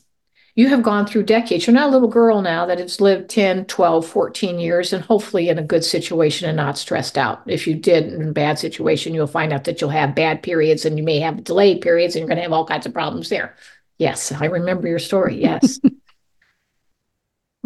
you 0.56 0.71
have 0.71 0.83
gone 0.83 1.06
through 1.06 1.25
decades. 1.25 1.66
You're 1.66 1.75
not 1.75 1.90
a 1.90 1.92
little 1.92 2.09
girl 2.09 2.40
now 2.40 2.64
that 2.64 2.78
has 2.78 2.99
lived 2.99 3.28
10, 3.28 3.66
12, 3.66 4.06
14 4.06 4.59
years 4.59 4.92
and 4.95 5.04
hopefully 5.04 5.50
in 5.50 5.59
a 5.59 5.62
good 5.62 5.85
situation 5.85 6.49
and 6.49 6.56
not 6.56 6.78
stressed 6.78 7.18
out. 7.18 7.42
If 7.47 7.66
you 7.66 7.75
did 7.75 8.11
in 8.11 8.30
a 8.30 8.33
bad 8.33 8.59
situation, 8.59 9.12
you'll 9.12 9.26
find 9.26 9.52
out 9.52 9.64
that 9.64 9.83
you'll 9.83 9.90
have 9.90 10.14
bad 10.14 10.42
periods 10.42 10.87
and 10.87 10.97
you 10.97 11.04
may 11.04 11.21
have 11.21 11.45
delayed 11.45 11.83
periods 11.83 12.16
and 12.16 12.21
you're 12.21 12.28
going 12.28 12.38
to 12.38 12.42
have 12.42 12.54
all 12.54 12.64
kinds 12.64 12.87
of 12.87 12.95
problems 12.95 13.28
there. 13.28 13.54
Yes, 13.99 14.33
I 14.33 14.47
remember 14.47 14.88
your 14.88 14.99
story. 14.99 15.37
Yes. 15.40 15.78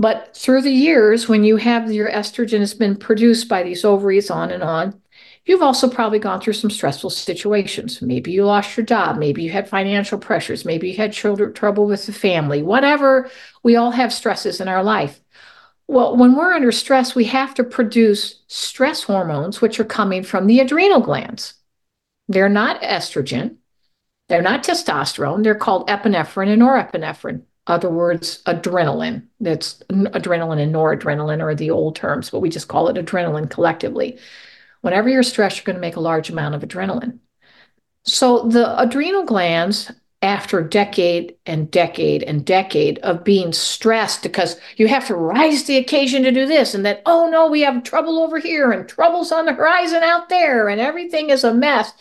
but 0.00 0.34
through 0.34 0.62
the 0.62 0.72
years, 0.72 1.28
when 1.28 1.44
you 1.44 1.56
have 1.56 1.92
your 1.92 2.10
estrogen 2.10 2.60
has 2.60 2.72
been 2.72 2.96
produced 2.96 3.48
by 3.48 3.62
these 3.62 3.84
ovaries 3.84 4.30
on 4.30 4.50
and 4.50 4.62
on, 4.62 4.98
you've 5.44 5.60
also 5.60 5.90
probably 5.90 6.18
gone 6.18 6.40
through 6.40 6.54
some 6.54 6.70
stressful 6.70 7.10
situations. 7.10 8.00
Maybe 8.00 8.32
you 8.32 8.46
lost 8.46 8.78
your 8.78 8.86
job. 8.86 9.18
Maybe 9.18 9.42
you 9.42 9.50
had 9.50 9.68
financial 9.68 10.18
pressures. 10.18 10.64
Maybe 10.64 10.88
you 10.88 10.96
had 10.96 11.12
children, 11.12 11.52
trouble 11.52 11.84
with 11.84 12.06
the 12.06 12.14
family, 12.14 12.62
whatever. 12.62 13.30
We 13.62 13.76
all 13.76 13.90
have 13.90 14.10
stresses 14.10 14.58
in 14.58 14.68
our 14.68 14.82
life. 14.82 15.20
Well, 15.86 16.16
when 16.16 16.34
we're 16.34 16.54
under 16.54 16.72
stress, 16.72 17.14
we 17.14 17.24
have 17.24 17.52
to 17.56 17.64
produce 17.64 18.42
stress 18.46 19.02
hormones, 19.02 19.60
which 19.60 19.78
are 19.80 19.84
coming 19.84 20.22
from 20.22 20.46
the 20.46 20.60
adrenal 20.60 21.00
glands. 21.00 21.54
They're 22.26 22.48
not 22.48 22.80
estrogen, 22.80 23.56
they're 24.30 24.40
not 24.40 24.64
testosterone. 24.64 25.42
They're 25.42 25.56
called 25.56 25.88
epinephrine 25.88 26.48
and 26.48 26.62
norepinephrine. 26.62 27.42
Other 27.66 27.90
words, 27.90 28.42
adrenaline. 28.44 29.26
That's 29.38 29.82
adrenaline 29.90 30.60
and 30.60 30.74
noradrenaline 30.74 31.42
are 31.42 31.54
the 31.54 31.70
old 31.70 31.96
terms, 31.96 32.30
but 32.30 32.40
we 32.40 32.48
just 32.48 32.68
call 32.68 32.88
it 32.88 32.96
adrenaline 32.96 33.50
collectively. 33.50 34.18
Whenever 34.80 35.08
you're 35.08 35.22
stressed, 35.22 35.58
you're 35.58 35.64
going 35.64 35.76
to 35.76 35.80
make 35.80 35.96
a 35.96 36.00
large 36.00 36.30
amount 36.30 36.54
of 36.54 36.62
adrenaline. 36.62 37.18
So 38.04 38.48
the 38.48 38.80
adrenal 38.80 39.24
glands 39.24 39.92
after 40.22 40.62
decade 40.62 41.36
and 41.46 41.70
decade 41.70 42.22
and 42.22 42.44
decade 42.44 42.98
of 42.98 43.24
being 43.24 43.52
stressed 43.52 44.22
because 44.22 44.60
you 44.76 44.86
have 44.86 45.06
to 45.06 45.14
rise 45.14 45.62
to 45.62 45.68
the 45.68 45.78
occasion 45.78 46.22
to 46.22 46.30
do 46.30 46.44
this 46.46 46.74
and 46.74 46.84
that 46.84 47.00
oh 47.06 47.28
no 47.30 47.48
we 47.48 47.62
have 47.62 47.82
trouble 47.82 48.18
over 48.18 48.38
here 48.38 48.70
and 48.70 48.86
troubles 48.86 49.32
on 49.32 49.46
the 49.46 49.52
horizon 49.54 50.02
out 50.02 50.28
there 50.28 50.68
and 50.68 50.78
everything 50.78 51.30
is 51.30 51.42
a 51.42 51.54
mess 51.54 51.94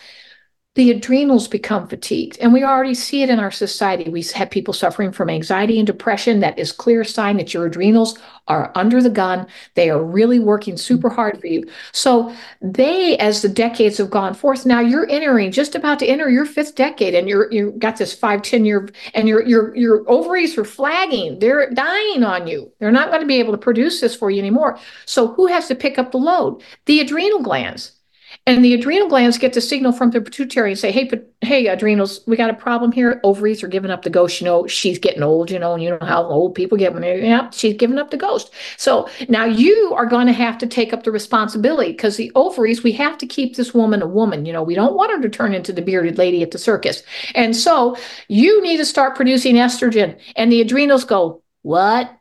the 0.79 0.91
adrenals 0.91 1.49
become 1.49 1.89
fatigued. 1.89 2.37
And 2.39 2.53
we 2.53 2.63
already 2.63 2.93
see 2.93 3.21
it 3.21 3.29
in 3.29 3.37
our 3.37 3.51
society. 3.51 4.09
We 4.09 4.23
have 4.35 4.49
people 4.49 4.73
suffering 4.73 5.11
from 5.11 5.29
anxiety 5.29 5.77
and 5.77 5.85
depression. 5.85 6.39
That 6.39 6.57
is 6.57 6.71
clear 6.71 7.03
sign 7.03 7.35
that 7.35 7.53
your 7.53 7.65
adrenals 7.65 8.17
are 8.47 8.71
under 8.75 9.03
the 9.03 9.09
gun. 9.09 9.45
They 9.75 9.89
are 9.89 10.01
really 10.01 10.39
working 10.39 10.77
super 10.77 11.09
hard 11.09 11.37
for 11.41 11.47
you. 11.47 11.69
So 11.91 12.33
they, 12.61 13.17
as 13.17 13.41
the 13.41 13.49
decades 13.49 13.97
have 13.97 14.09
gone 14.09 14.33
forth, 14.33 14.65
now 14.65 14.79
you're 14.79 15.09
entering, 15.09 15.51
just 15.51 15.75
about 15.75 15.99
to 15.99 16.07
enter 16.07 16.29
your 16.29 16.45
fifth 16.45 16.75
decade, 16.75 17.13
and 17.13 17.27
you're 17.27 17.51
you 17.51 17.71
got 17.77 17.97
this 17.97 18.13
five, 18.13 18.41
ten 18.41 18.63
year, 18.63 18.87
and 19.13 19.27
your 19.27 19.45
your 19.45 19.75
your 19.75 20.09
ovaries 20.09 20.57
are 20.57 20.63
flagging. 20.63 21.39
They're 21.39 21.71
dying 21.71 22.23
on 22.23 22.47
you. 22.47 22.71
They're 22.79 22.89
not 22.89 23.09
going 23.09 23.19
to 23.19 23.27
be 23.27 23.39
able 23.39 23.51
to 23.51 23.57
produce 23.57 23.99
this 23.99 24.15
for 24.15 24.31
you 24.31 24.39
anymore. 24.39 24.79
So 25.05 25.27
who 25.27 25.47
has 25.47 25.67
to 25.67 25.75
pick 25.75 25.99
up 25.99 26.13
the 26.13 26.19
load? 26.19 26.63
The 26.85 27.01
adrenal 27.01 27.41
glands. 27.41 27.98
And 28.45 28.65
the 28.65 28.73
adrenal 28.73 29.07
glands 29.07 29.37
get 29.37 29.53
the 29.53 29.61
signal 29.61 29.91
from 29.91 30.09
the 30.09 30.21
pituitary 30.21 30.71
and 30.71 30.79
say, 30.79 30.91
hey, 30.91 31.03
but, 31.03 31.31
hey, 31.41 31.67
adrenals, 31.67 32.21
we 32.25 32.35
got 32.35 32.49
a 32.49 32.55
problem 32.55 32.91
here. 32.91 33.19
Ovaries 33.23 33.61
are 33.61 33.67
giving 33.67 33.91
up 33.91 34.01
the 34.01 34.09
ghost. 34.09 34.41
You 34.41 34.45
know, 34.45 34.65
she's 34.65 34.97
getting 34.97 35.21
old, 35.21 35.51
you 35.51 35.59
know, 35.59 35.73
and 35.73 35.83
you 35.83 35.91
know 35.91 35.99
how 36.01 36.23
old 36.23 36.55
people 36.55 36.77
get 36.77 36.93
when 36.93 37.03
they, 37.03 37.23
yeah, 37.23 37.51
she's 37.51 37.75
giving 37.75 37.99
up 37.99 38.09
the 38.09 38.17
ghost. 38.17 38.51
So 38.77 39.07
now 39.27 39.45
you 39.45 39.93
are 39.93 40.07
going 40.07 40.25
to 40.27 40.33
have 40.33 40.57
to 40.59 40.67
take 40.67 40.93
up 40.93 41.03
the 41.03 41.11
responsibility 41.11 41.91
because 41.91 42.17
the 42.17 42.31
ovaries, 42.33 42.81
we 42.81 42.91
have 42.93 43.19
to 43.19 43.27
keep 43.27 43.55
this 43.55 43.73
woman 43.73 44.01
a 44.01 44.07
woman. 44.07 44.45
You 44.45 44.53
know, 44.53 44.63
we 44.63 44.73
don't 44.73 44.95
want 44.95 45.11
her 45.11 45.21
to 45.21 45.29
turn 45.29 45.53
into 45.53 45.71
the 45.71 45.83
bearded 45.83 46.17
lady 46.17 46.41
at 46.41 46.49
the 46.49 46.57
circus. 46.57 47.03
And 47.35 47.55
so 47.55 47.97
you 48.29 48.63
need 48.63 48.77
to 48.77 48.85
start 48.85 49.15
producing 49.15 49.55
estrogen. 49.55 50.19
And 50.35 50.51
the 50.51 50.61
adrenals 50.61 51.03
go, 51.03 51.43
what? 51.61 52.11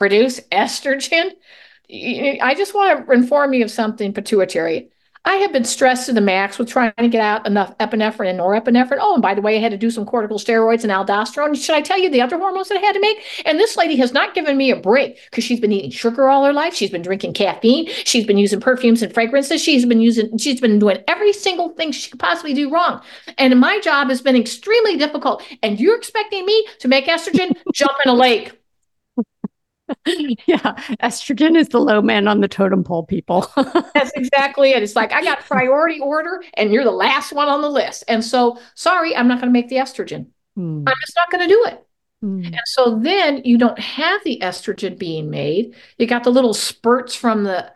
Produce 0.00 0.40
estrogen? 0.50 1.30
I 1.92 2.54
just 2.56 2.74
want 2.74 3.06
to 3.06 3.12
inform 3.12 3.52
you 3.52 3.64
of 3.64 3.70
something 3.70 4.12
pituitary. 4.14 4.88
I 5.24 5.36
have 5.36 5.52
been 5.52 5.64
stressed 5.64 6.06
to 6.06 6.12
the 6.12 6.20
max 6.20 6.58
with 6.58 6.68
trying 6.68 6.92
to 6.98 7.08
get 7.08 7.20
out 7.20 7.46
enough 7.46 7.78
epinephrine 7.78 8.30
and 8.30 8.40
norepinephrine. 8.40 8.98
Oh, 9.00 9.14
and 9.14 9.22
by 9.22 9.34
the 9.34 9.40
way, 9.40 9.56
I 9.56 9.60
had 9.60 9.70
to 9.70 9.78
do 9.78 9.90
some 9.90 10.04
corticosteroids 10.04 10.82
and 10.82 10.90
aldosterone. 10.90 11.54
Should 11.54 11.76
I 11.76 11.80
tell 11.80 11.98
you 11.98 12.10
the 12.10 12.20
other 12.20 12.38
hormones 12.38 12.68
that 12.70 12.78
I 12.78 12.80
had 12.80 12.94
to 12.94 13.00
make? 13.00 13.18
And 13.44 13.56
this 13.56 13.76
lady 13.76 13.94
has 13.96 14.12
not 14.12 14.34
given 14.34 14.56
me 14.56 14.72
a 14.72 14.76
break 14.76 15.20
because 15.30 15.44
she's 15.44 15.60
been 15.60 15.70
eating 15.70 15.92
sugar 15.92 16.28
all 16.28 16.44
her 16.44 16.52
life. 16.52 16.74
She's 16.74 16.90
been 16.90 17.02
drinking 17.02 17.34
caffeine. 17.34 17.86
She's 18.04 18.26
been 18.26 18.38
using 18.38 18.60
perfumes 18.60 19.00
and 19.00 19.14
fragrances. 19.14 19.62
She's 19.62 19.86
been 19.86 20.00
using, 20.00 20.36
she's 20.38 20.60
been 20.60 20.80
doing 20.80 20.98
every 21.06 21.32
single 21.32 21.68
thing 21.70 21.92
she 21.92 22.10
could 22.10 22.18
possibly 22.18 22.52
do 22.52 22.68
wrong. 22.68 23.00
And 23.38 23.60
my 23.60 23.78
job 23.78 24.08
has 24.08 24.22
been 24.22 24.34
extremely 24.34 24.96
difficult. 24.96 25.44
And 25.62 25.78
you're 25.78 25.96
expecting 25.96 26.44
me 26.44 26.66
to 26.80 26.88
make 26.88 27.06
estrogen 27.06 27.56
jump 27.72 27.92
in 28.04 28.10
a 28.10 28.14
lake. 28.14 28.58
yeah, 30.46 30.74
estrogen 31.00 31.56
is 31.56 31.68
the 31.68 31.80
low 31.80 32.02
man 32.02 32.28
on 32.28 32.40
the 32.40 32.48
totem 32.48 32.84
pole, 32.84 33.04
people. 33.04 33.50
That's 33.94 34.12
exactly 34.14 34.70
it. 34.72 34.82
It's 34.82 34.96
like 34.96 35.12
I 35.12 35.22
got 35.22 35.40
priority 35.40 36.00
order 36.00 36.42
and 36.54 36.72
you're 36.72 36.84
the 36.84 36.90
last 36.90 37.32
one 37.32 37.48
on 37.48 37.62
the 37.62 37.70
list. 37.70 38.04
And 38.08 38.24
so, 38.24 38.58
sorry, 38.74 39.16
I'm 39.16 39.28
not 39.28 39.40
going 39.40 39.48
to 39.48 39.52
make 39.52 39.68
the 39.68 39.76
estrogen. 39.76 40.26
Hmm. 40.56 40.84
I'm 40.86 40.94
just 41.00 41.16
not 41.16 41.30
going 41.30 41.48
to 41.48 41.54
do 41.54 41.64
it. 41.66 41.86
Hmm. 42.20 42.44
And 42.44 42.60
so 42.66 42.98
then 42.98 43.42
you 43.44 43.58
don't 43.58 43.78
have 43.78 44.22
the 44.24 44.38
estrogen 44.42 44.98
being 44.98 45.30
made. 45.30 45.74
You 45.98 46.06
got 46.06 46.24
the 46.24 46.30
little 46.30 46.54
spurts 46.54 47.14
from 47.14 47.44
the 47.44 47.72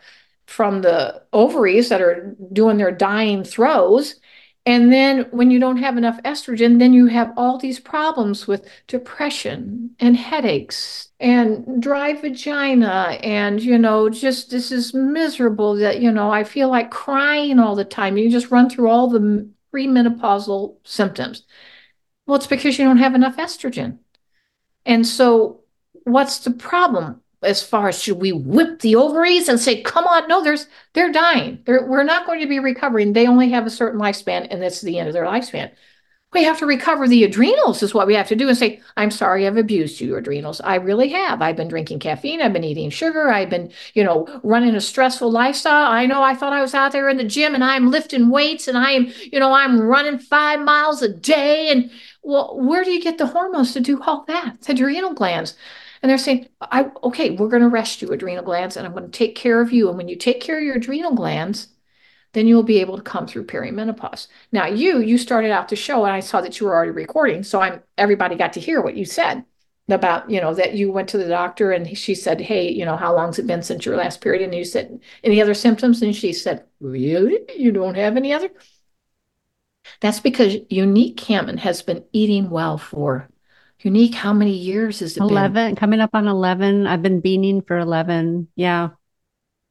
from 0.46 0.82
the 0.82 1.22
ovaries 1.32 1.88
that 1.88 2.00
are 2.00 2.36
doing 2.52 2.76
their 2.76 2.92
dying 2.92 3.42
throes 3.42 4.20
and 4.66 4.92
then 4.92 5.28
when 5.30 5.52
you 5.52 5.60
don't 5.60 5.76
have 5.76 5.96
enough 5.96 6.20
estrogen, 6.24 6.80
then 6.80 6.92
you 6.92 7.06
have 7.06 7.32
all 7.36 7.56
these 7.56 7.78
problems 7.78 8.48
with 8.48 8.68
depression 8.88 9.94
and 10.00 10.16
headaches 10.16 11.10
and 11.20 11.80
dry 11.80 12.14
vagina. 12.14 13.16
And, 13.22 13.62
you 13.62 13.78
know, 13.78 14.08
just 14.10 14.50
this 14.50 14.72
is 14.72 14.92
miserable 14.92 15.76
that, 15.76 16.00
you 16.00 16.10
know, 16.10 16.32
I 16.32 16.42
feel 16.42 16.68
like 16.68 16.90
crying 16.90 17.60
all 17.60 17.76
the 17.76 17.84
time. 17.84 18.16
You 18.16 18.28
just 18.28 18.50
run 18.50 18.68
through 18.68 18.90
all 18.90 19.08
the 19.08 19.48
premenopausal 19.72 20.78
symptoms. 20.82 21.44
Well, 22.26 22.36
it's 22.36 22.48
because 22.48 22.76
you 22.76 22.84
don't 22.84 22.98
have 22.98 23.14
enough 23.14 23.36
estrogen. 23.36 23.98
And 24.84 25.06
so, 25.06 25.60
what's 26.02 26.40
the 26.40 26.50
problem? 26.50 27.20
As 27.42 27.62
far 27.62 27.88
as 27.88 28.02
should 28.02 28.20
we 28.20 28.32
whip 28.32 28.80
the 28.80 28.96
ovaries 28.96 29.48
and 29.48 29.60
say, 29.60 29.82
come 29.82 30.06
on, 30.06 30.28
no, 30.28 30.42
there's 30.42 30.66
they're 30.94 31.12
dying. 31.12 31.62
They're, 31.66 31.86
we're 31.86 32.02
not 32.02 32.26
going 32.26 32.40
to 32.40 32.46
be 32.46 32.58
recovering. 32.58 33.12
They 33.12 33.26
only 33.26 33.50
have 33.50 33.66
a 33.66 33.70
certain 33.70 34.00
lifespan, 34.00 34.46
and 34.50 34.62
that's 34.62 34.80
the 34.80 34.98
end 34.98 35.08
of 35.08 35.14
their 35.14 35.26
lifespan. 35.26 35.70
We 36.32 36.42
have 36.44 36.58
to 36.58 36.66
recover 36.66 37.06
the 37.06 37.24
adrenals, 37.24 37.82
is 37.82 37.94
what 37.94 38.06
we 38.06 38.14
have 38.14 38.28
to 38.28 38.36
do, 38.36 38.48
and 38.48 38.58
say, 38.58 38.80
I'm 38.96 39.10
sorry, 39.10 39.46
I've 39.46 39.56
abused 39.56 40.00
you, 40.00 40.16
adrenals. 40.16 40.60
I 40.60 40.74
really 40.74 41.08
have. 41.10 41.40
I've 41.40 41.56
been 41.56 41.68
drinking 41.68 42.00
caffeine, 42.00 42.42
I've 42.42 42.52
been 42.52 42.64
eating 42.64 42.90
sugar, 42.90 43.30
I've 43.30 43.48
been, 43.48 43.72
you 43.94 44.02
know, 44.02 44.26
running 44.42 44.74
a 44.74 44.80
stressful 44.80 45.30
lifestyle. 45.30 45.90
I 45.90 46.04
know 46.04 46.22
I 46.22 46.34
thought 46.34 46.52
I 46.52 46.60
was 46.60 46.74
out 46.74 46.92
there 46.92 47.08
in 47.08 47.16
the 47.16 47.24
gym 47.24 47.54
and 47.54 47.64
I'm 47.64 47.90
lifting 47.90 48.28
weights 48.28 48.66
and 48.68 48.76
I 48.76 48.90
am, 48.90 49.12
you 49.32 49.38
know, 49.38 49.52
I'm 49.52 49.80
running 49.80 50.18
five 50.18 50.60
miles 50.60 51.00
a 51.00 51.08
day. 51.08 51.70
And 51.70 51.90
well, 52.22 52.58
where 52.60 52.84
do 52.84 52.90
you 52.90 53.00
get 53.00 53.18
the 53.18 53.28
hormones 53.28 53.72
to 53.74 53.80
do 53.80 54.02
all 54.02 54.24
that? 54.26 54.60
The 54.62 54.72
adrenal 54.72 55.14
glands. 55.14 55.54
And 56.06 56.10
they're 56.12 56.18
saying, 56.18 56.46
I, 56.60 56.88
okay, 57.02 57.30
we're 57.30 57.48
going 57.48 57.64
to 57.64 57.68
rest 57.68 58.00
you, 58.00 58.12
adrenal 58.12 58.44
glands, 58.44 58.76
and 58.76 58.86
I'm 58.86 58.92
going 58.92 59.10
to 59.10 59.18
take 59.18 59.34
care 59.34 59.60
of 59.60 59.72
you. 59.72 59.88
And 59.88 59.98
when 59.98 60.06
you 60.06 60.14
take 60.14 60.40
care 60.40 60.56
of 60.56 60.62
your 60.62 60.76
adrenal 60.76 61.16
glands, 61.16 61.66
then 62.32 62.46
you'll 62.46 62.62
be 62.62 62.80
able 62.80 62.96
to 62.96 63.02
come 63.02 63.26
through 63.26 63.46
perimenopause. 63.46 64.28
Now, 64.52 64.66
you, 64.66 65.00
you 65.00 65.18
started 65.18 65.50
out 65.50 65.66
the 65.68 65.74
show 65.74 66.04
and 66.04 66.14
I 66.14 66.20
saw 66.20 66.40
that 66.42 66.60
you 66.60 66.66
were 66.66 66.76
already 66.76 66.92
recording. 66.92 67.42
So 67.42 67.60
I'm 67.60 67.82
everybody 67.98 68.36
got 68.36 68.52
to 68.52 68.60
hear 68.60 68.80
what 68.80 68.96
you 68.96 69.04
said 69.04 69.44
about, 69.88 70.30
you 70.30 70.40
know, 70.40 70.54
that 70.54 70.74
you 70.74 70.92
went 70.92 71.08
to 71.08 71.18
the 71.18 71.26
doctor 71.26 71.72
and 71.72 71.98
she 71.98 72.14
said, 72.14 72.40
Hey, 72.40 72.70
you 72.70 72.84
know, 72.84 72.96
how 72.96 73.12
long's 73.12 73.40
it 73.40 73.48
been 73.48 73.64
since 73.64 73.84
your 73.84 73.96
last 73.96 74.20
period? 74.20 74.42
And 74.44 74.54
you 74.54 74.64
said, 74.64 75.00
Any 75.24 75.42
other 75.42 75.54
symptoms? 75.54 76.02
And 76.02 76.14
she 76.14 76.32
said, 76.32 76.66
Really? 76.78 77.40
You 77.56 77.72
don't 77.72 77.96
have 77.96 78.16
any 78.16 78.32
other? 78.32 78.50
That's 80.00 80.20
because 80.20 80.54
Unique 80.70 81.18
Hammond 81.18 81.58
has 81.58 81.82
been 81.82 82.04
eating 82.12 82.48
well 82.48 82.78
for 82.78 83.28
Unique, 83.80 84.14
how 84.14 84.32
many 84.32 84.56
years 84.56 85.00
has 85.00 85.16
it 85.16 85.20
11, 85.20 85.52
been? 85.52 85.76
coming 85.76 86.00
up 86.00 86.10
on 86.14 86.28
11. 86.28 86.86
I've 86.86 87.02
been 87.02 87.20
beaning 87.20 87.60
for 87.62 87.78
11. 87.78 88.48
Yeah. 88.56 88.90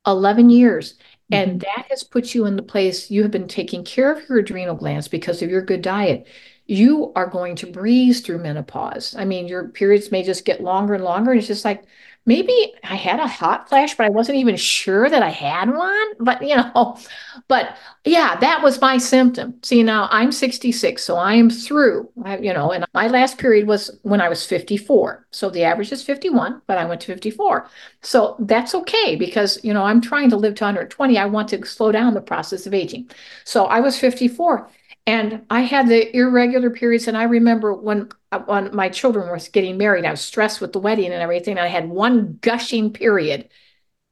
11 0.05 0.49
years. 0.49 0.93
Mm-hmm. 0.93 1.33
And 1.33 1.61
that 1.61 1.87
has 1.89 2.03
put 2.03 2.35
you 2.35 2.45
in 2.45 2.55
the 2.55 2.61
place 2.61 3.09
you 3.09 3.23
have 3.23 3.31
been 3.31 3.47
taking 3.47 3.83
care 3.83 4.11
of 4.11 4.27
your 4.29 4.39
adrenal 4.39 4.75
glands 4.75 5.07
because 5.07 5.41
of 5.41 5.49
your 5.49 5.61
good 5.61 5.81
diet. 5.81 6.27
You 6.67 7.11
are 7.15 7.27
going 7.27 7.55
to 7.57 7.71
breeze 7.71 8.21
through 8.21 8.39
menopause. 8.39 9.15
I 9.15 9.25
mean, 9.25 9.47
your 9.47 9.69
periods 9.69 10.11
may 10.11 10.23
just 10.23 10.45
get 10.45 10.61
longer 10.61 10.93
and 10.95 11.03
longer. 11.03 11.31
And 11.31 11.39
it's 11.39 11.47
just 11.47 11.65
like, 11.65 11.83
maybe 12.25 12.73
I 12.83 12.95
had 12.95 13.19
a 13.19 13.27
hot 13.27 13.69
flash, 13.69 13.95
but 13.95 14.05
I 14.05 14.09
wasn't 14.09 14.37
even 14.39 14.55
sure 14.55 15.09
that 15.09 15.21
I 15.21 15.29
had 15.29 15.69
one. 15.73 16.07
But, 16.19 16.41
you 16.41 16.55
know, 16.55 16.97
but 17.47 17.77
yeah, 18.03 18.35
that 18.37 18.63
was 18.63 18.81
my 18.81 18.97
symptom. 18.97 19.55
See, 19.63 19.83
now 19.83 20.07
I'm 20.11 20.31
66, 20.31 21.03
so 21.03 21.15
I 21.17 21.33
am 21.35 21.49
through, 21.49 22.09
I, 22.23 22.37
you 22.37 22.53
know, 22.53 22.71
and 22.71 22.85
my 22.93 23.07
last 23.07 23.37
period 23.37 23.67
was 23.67 23.97
when 24.03 24.21
I 24.21 24.29
was 24.29 24.45
54. 24.45 25.27
So 25.31 25.49
the 25.49 25.63
average 25.63 25.91
is 25.91 26.03
51, 26.03 26.61
but 26.67 26.77
I 26.77 26.85
went 26.85 27.01
to 27.01 27.13
54. 27.13 27.69
So 28.01 28.35
that's 28.39 28.75
okay 28.75 29.15
because, 29.15 29.63
you 29.63 29.73
know, 29.73 29.83
I'm 29.83 30.01
trying 30.01 30.29
to 30.31 30.37
live 30.37 30.55
to 30.55 30.63
120. 30.63 31.17
I 31.17 31.25
want 31.25 31.49
to 31.49 31.65
slow 31.65 31.91
down 31.91 32.13
the 32.13 32.21
process 32.21 32.65
of 32.65 32.73
aging. 32.73 33.09
So 33.43 33.65
I 33.65 33.79
was 33.79 33.99
54. 33.99 34.69
And 35.07 35.45
I 35.49 35.61
had 35.61 35.87
the 35.87 36.15
irregular 36.15 36.71
periods. 36.71 37.07
And 37.07 37.15
I 37.15 37.23
remember 37.23 37.73
when, 37.73 38.09
uh, 38.31 38.39
when 38.39 38.75
my 38.75 38.89
children 38.89 39.29
were 39.29 39.39
getting 39.51 39.77
married, 39.77 40.05
I 40.05 40.11
was 40.11 40.21
stressed 40.21 40.61
with 40.61 40.73
the 40.73 40.79
wedding 40.79 41.11
and 41.11 41.21
everything. 41.21 41.57
And 41.57 41.65
I 41.65 41.67
had 41.67 41.89
one 41.89 42.39
gushing 42.41 42.91
period. 42.91 43.49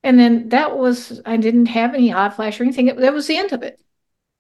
And 0.03 0.19
then 0.19 0.49
that 0.49 0.77
was, 0.77 1.21
I 1.25 1.38
didn't 1.38 1.67
have 1.67 1.93
any 1.95 2.10
hot 2.10 2.36
flash 2.36 2.60
or 2.60 2.63
anything. 2.63 2.88
That 2.88 3.13
was 3.13 3.27
the 3.27 3.38
end 3.38 3.53
of 3.53 3.63
it. 3.63 3.79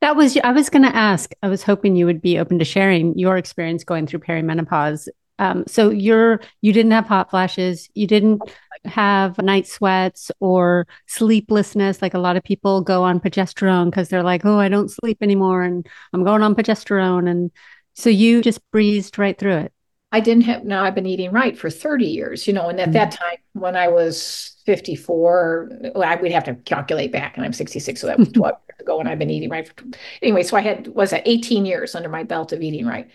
That 0.01 0.15
was, 0.15 0.37
I 0.37 0.51
was 0.51 0.69
going 0.69 0.83
to 0.83 0.95
ask, 0.95 1.31
I 1.41 1.47
was 1.47 1.63
hoping 1.63 1.95
you 1.95 2.05
would 2.05 2.21
be 2.21 2.37
open 2.37 2.59
to 2.59 2.65
sharing 2.65 3.17
your 3.17 3.37
experience 3.37 3.83
going 3.83 4.05
through 4.05 4.19
perimenopause. 4.19 5.07
Um, 5.39 5.63
so 5.67 5.89
you're 5.89 6.41
you 6.61 6.73
didn't 6.73 6.91
have 6.91 7.07
hot 7.07 7.29
flashes, 7.29 7.89
you 7.93 8.07
didn't 8.07 8.41
have 8.85 9.37
night 9.39 9.67
sweats 9.67 10.31
or 10.39 10.87
sleeplessness. 11.07 12.01
Like 12.01 12.13
a 12.13 12.19
lot 12.19 12.37
of 12.37 12.43
people 12.43 12.81
go 12.81 13.03
on 13.03 13.19
progesterone 13.19 13.85
because 13.85 14.09
they're 14.09 14.23
like, 14.23 14.45
oh, 14.45 14.59
I 14.59 14.69
don't 14.69 14.91
sleep 14.91 15.17
anymore, 15.21 15.63
and 15.63 15.87
I'm 16.13 16.23
going 16.23 16.43
on 16.43 16.55
progesterone, 16.55 17.29
and 17.29 17.51
so 17.93 18.09
you 18.09 18.41
just 18.41 18.59
breezed 18.71 19.17
right 19.17 19.37
through 19.37 19.57
it. 19.57 19.73
I 20.13 20.19
didn't 20.19 20.43
have, 20.43 20.63
now 20.63 20.83
I've 20.83 20.93
been 20.93 21.07
eating 21.07 21.31
right 21.31 21.57
for 21.57 21.71
30 21.71 22.05
years, 22.05 22.45
you 22.45 22.53
know, 22.53 22.69
and 22.69 22.79
at 22.79 22.89
mm-hmm. 22.89 22.93
that 22.93 23.11
time 23.13 23.37
when 23.53 23.75
I 23.75 23.87
was 23.87 24.61
54, 24.67 25.71
well, 25.95 26.03
I, 26.03 26.15
we'd 26.17 26.31
have 26.31 26.43
to 26.43 26.53
calculate 26.53 27.11
back 27.11 27.35
and 27.35 27.43
I'm 27.43 27.51
66. 27.51 27.99
So 27.99 28.05
that 28.05 28.19
was 28.19 28.29
12 28.29 28.55
years 28.69 28.79
ago 28.79 28.99
when 28.99 29.07
I've 29.07 29.17
been 29.17 29.31
eating 29.31 29.49
right. 29.49 29.67
For, 29.67 29.73
anyway, 30.21 30.43
so 30.43 30.55
I 30.55 30.61
had, 30.61 30.87
was 30.89 31.13
at 31.13 31.27
18 31.27 31.65
years 31.65 31.95
under 31.95 32.09
my 32.09 32.21
belt 32.21 32.53
of 32.53 32.61
eating 32.61 32.85
right. 32.85 33.09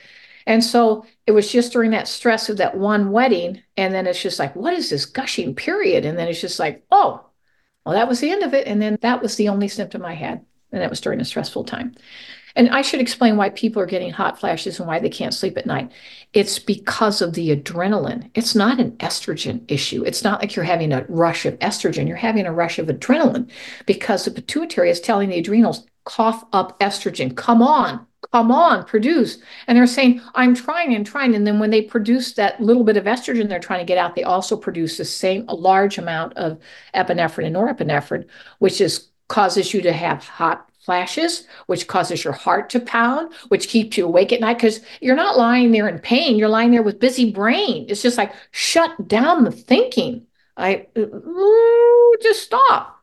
And 0.48 0.64
so 0.64 1.04
it 1.26 1.32
was 1.32 1.52
just 1.52 1.72
during 1.72 1.90
that 1.90 2.08
stress 2.08 2.48
of 2.48 2.56
that 2.56 2.76
one 2.76 3.12
wedding. 3.12 3.62
And 3.76 3.92
then 3.92 4.06
it's 4.06 4.22
just 4.22 4.38
like, 4.38 4.56
what 4.56 4.72
is 4.72 4.88
this 4.88 5.04
gushing 5.04 5.54
period? 5.54 6.06
And 6.06 6.18
then 6.18 6.26
it's 6.26 6.40
just 6.40 6.58
like, 6.58 6.84
oh, 6.90 7.24
well, 7.84 7.94
that 7.94 8.08
was 8.08 8.20
the 8.20 8.30
end 8.30 8.42
of 8.42 8.54
it. 8.54 8.66
And 8.66 8.80
then 8.80 8.96
that 9.02 9.20
was 9.20 9.36
the 9.36 9.50
only 9.50 9.68
symptom 9.68 10.04
I 10.04 10.14
had. 10.14 10.44
And 10.72 10.80
that 10.80 10.90
was 10.90 11.02
during 11.02 11.20
a 11.20 11.24
stressful 11.24 11.64
time. 11.64 11.94
And 12.56 12.70
I 12.70 12.80
should 12.80 13.00
explain 13.00 13.36
why 13.36 13.50
people 13.50 13.80
are 13.82 13.86
getting 13.86 14.10
hot 14.10 14.40
flashes 14.40 14.80
and 14.80 14.88
why 14.88 14.98
they 14.98 15.10
can't 15.10 15.34
sleep 15.34 15.58
at 15.58 15.66
night. 15.66 15.92
It's 16.32 16.58
because 16.58 17.20
of 17.20 17.34
the 17.34 17.54
adrenaline. 17.54 18.30
It's 18.34 18.54
not 18.54 18.80
an 18.80 18.92
estrogen 18.92 19.70
issue. 19.70 20.02
It's 20.02 20.24
not 20.24 20.40
like 20.40 20.56
you're 20.56 20.64
having 20.64 20.92
a 20.92 21.04
rush 21.10 21.44
of 21.44 21.58
estrogen. 21.60 22.08
You're 22.08 22.16
having 22.16 22.46
a 22.46 22.52
rush 22.52 22.78
of 22.78 22.86
adrenaline 22.88 23.50
because 23.84 24.24
the 24.24 24.30
pituitary 24.30 24.90
is 24.90 25.00
telling 25.00 25.28
the 25.28 25.38
adrenals, 25.38 25.86
cough 26.04 26.42
up 26.54 26.80
estrogen. 26.80 27.36
Come 27.36 27.62
on, 27.62 28.06
come 28.32 28.50
on, 28.50 28.84
produce. 28.84 29.38
And 29.66 29.76
they're 29.76 29.86
saying, 29.86 30.20
I'm 30.34 30.54
trying 30.54 30.94
and 30.94 31.06
trying. 31.06 31.34
And 31.34 31.46
then 31.46 31.58
when 31.58 31.70
they 31.70 31.82
produce 31.82 32.32
that 32.34 32.60
little 32.60 32.84
bit 32.84 32.96
of 32.96 33.04
estrogen 33.04 33.48
they're 33.48 33.60
trying 33.60 33.80
to 33.80 33.86
get 33.86 33.98
out, 33.98 34.14
they 34.14 34.24
also 34.24 34.56
produce 34.56 34.96
the 34.96 35.04
same, 35.04 35.46
large 35.46 35.98
amount 35.98 36.34
of 36.34 36.58
epinephrine 36.94 37.46
and 37.46 37.56
norepinephrine, 37.56 38.26
which 38.58 38.80
is 38.80 39.08
causes 39.28 39.74
you 39.74 39.82
to 39.82 39.92
have 39.92 40.24
hot 40.24 40.68
flashes, 40.80 41.46
which 41.66 41.86
causes 41.86 42.24
your 42.24 42.32
heart 42.32 42.70
to 42.70 42.80
pound, 42.80 43.32
which 43.48 43.68
keeps 43.68 43.98
you 43.98 44.06
awake 44.06 44.32
at 44.32 44.40
night 44.40 44.56
because 44.56 44.80
you're 45.02 45.14
not 45.14 45.36
lying 45.36 45.70
there 45.70 45.86
in 45.86 45.98
pain. 45.98 46.36
You're 46.36 46.48
lying 46.48 46.70
there 46.70 46.82
with 46.82 46.98
busy 46.98 47.30
brain. 47.30 47.84
It's 47.90 48.00
just 48.00 48.16
like 48.16 48.32
shut 48.52 49.06
down 49.06 49.44
the 49.44 49.52
thinking. 49.52 50.26
I 50.56 50.86
ooh, 50.96 52.16
just 52.22 52.42
stop. 52.42 52.97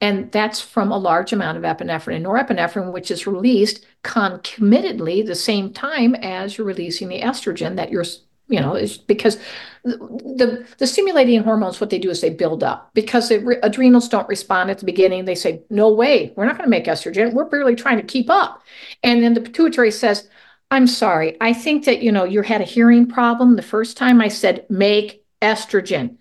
And 0.00 0.32
that's 0.32 0.60
from 0.60 0.90
a 0.90 0.98
large 0.98 1.32
amount 1.32 1.58
of 1.58 1.64
epinephrine 1.64 2.16
and 2.16 2.24
norepinephrine, 2.24 2.92
which 2.92 3.10
is 3.10 3.26
released 3.26 3.84
concomitantly 4.02 5.22
the 5.22 5.34
same 5.34 5.72
time 5.72 6.14
as 6.14 6.56
you're 6.56 6.66
releasing 6.66 7.08
the 7.08 7.20
estrogen 7.20 7.76
that 7.76 7.90
you're 7.90 8.04
you 8.50 8.60
know, 8.60 8.74
it's 8.74 8.98
because 8.98 9.38
the, 9.84 9.96
the, 9.96 10.66
the 10.78 10.86
stimulating 10.86 11.42
hormones, 11.42 11.80
what 11.80 11.88
they 11.88 12.00
do 12.00 12.10
is 12.10 12.20
they 12.20 12.30
build 12.30 12.64
up 12.64 12.90
because 12.94 13.28
the 13.28 13.38
re- 13.38 13.60
adrenals 13.62 14.08
don't 14.08 14.28
respond 14.28 14.70
at 14.70 14.78
the 14.78 14.84
beginning. 14.84 15.24
They 15.24 15.36
say, 15.36 15.62
no 15.70 15.90
way, 15.92 16.32
we're 16.36 16.46
not 16.46 16.56
going 16.56 16.66
to 16.66 16.70
make 16.70 16.86
estrogen. 16.86 17.32
We're 17.32 17.44
barely 17.44 17.76
trying 17.76 17.98
to 17.98 18.02
keep 18.02 18.28
up. 18.28 18.62
And 19.04 19.22
then 19.22 19.34
the 19.34 19.40
pituitary 19.40 19.92
says, 19.92 20.28
I'm 20.72 20.88
sorry. 20.88 21.36
I 21.40 21.52
think 21.52 21.84
that, 21.84 22.02
you 22.02 22.10
know, 22.10 22.24
you 22.24 22.42
had 22.42 22.60
a 22.60 22.64
hearing 22.64 23.06
problem. 23.06 23.54
The 23.54 23.62
first 23.62 23.96
time 23.96 24.20
I 24.20 24.28
said, 24.28 24.66
make 24.68 25.24
estrogen. 25.40 26.16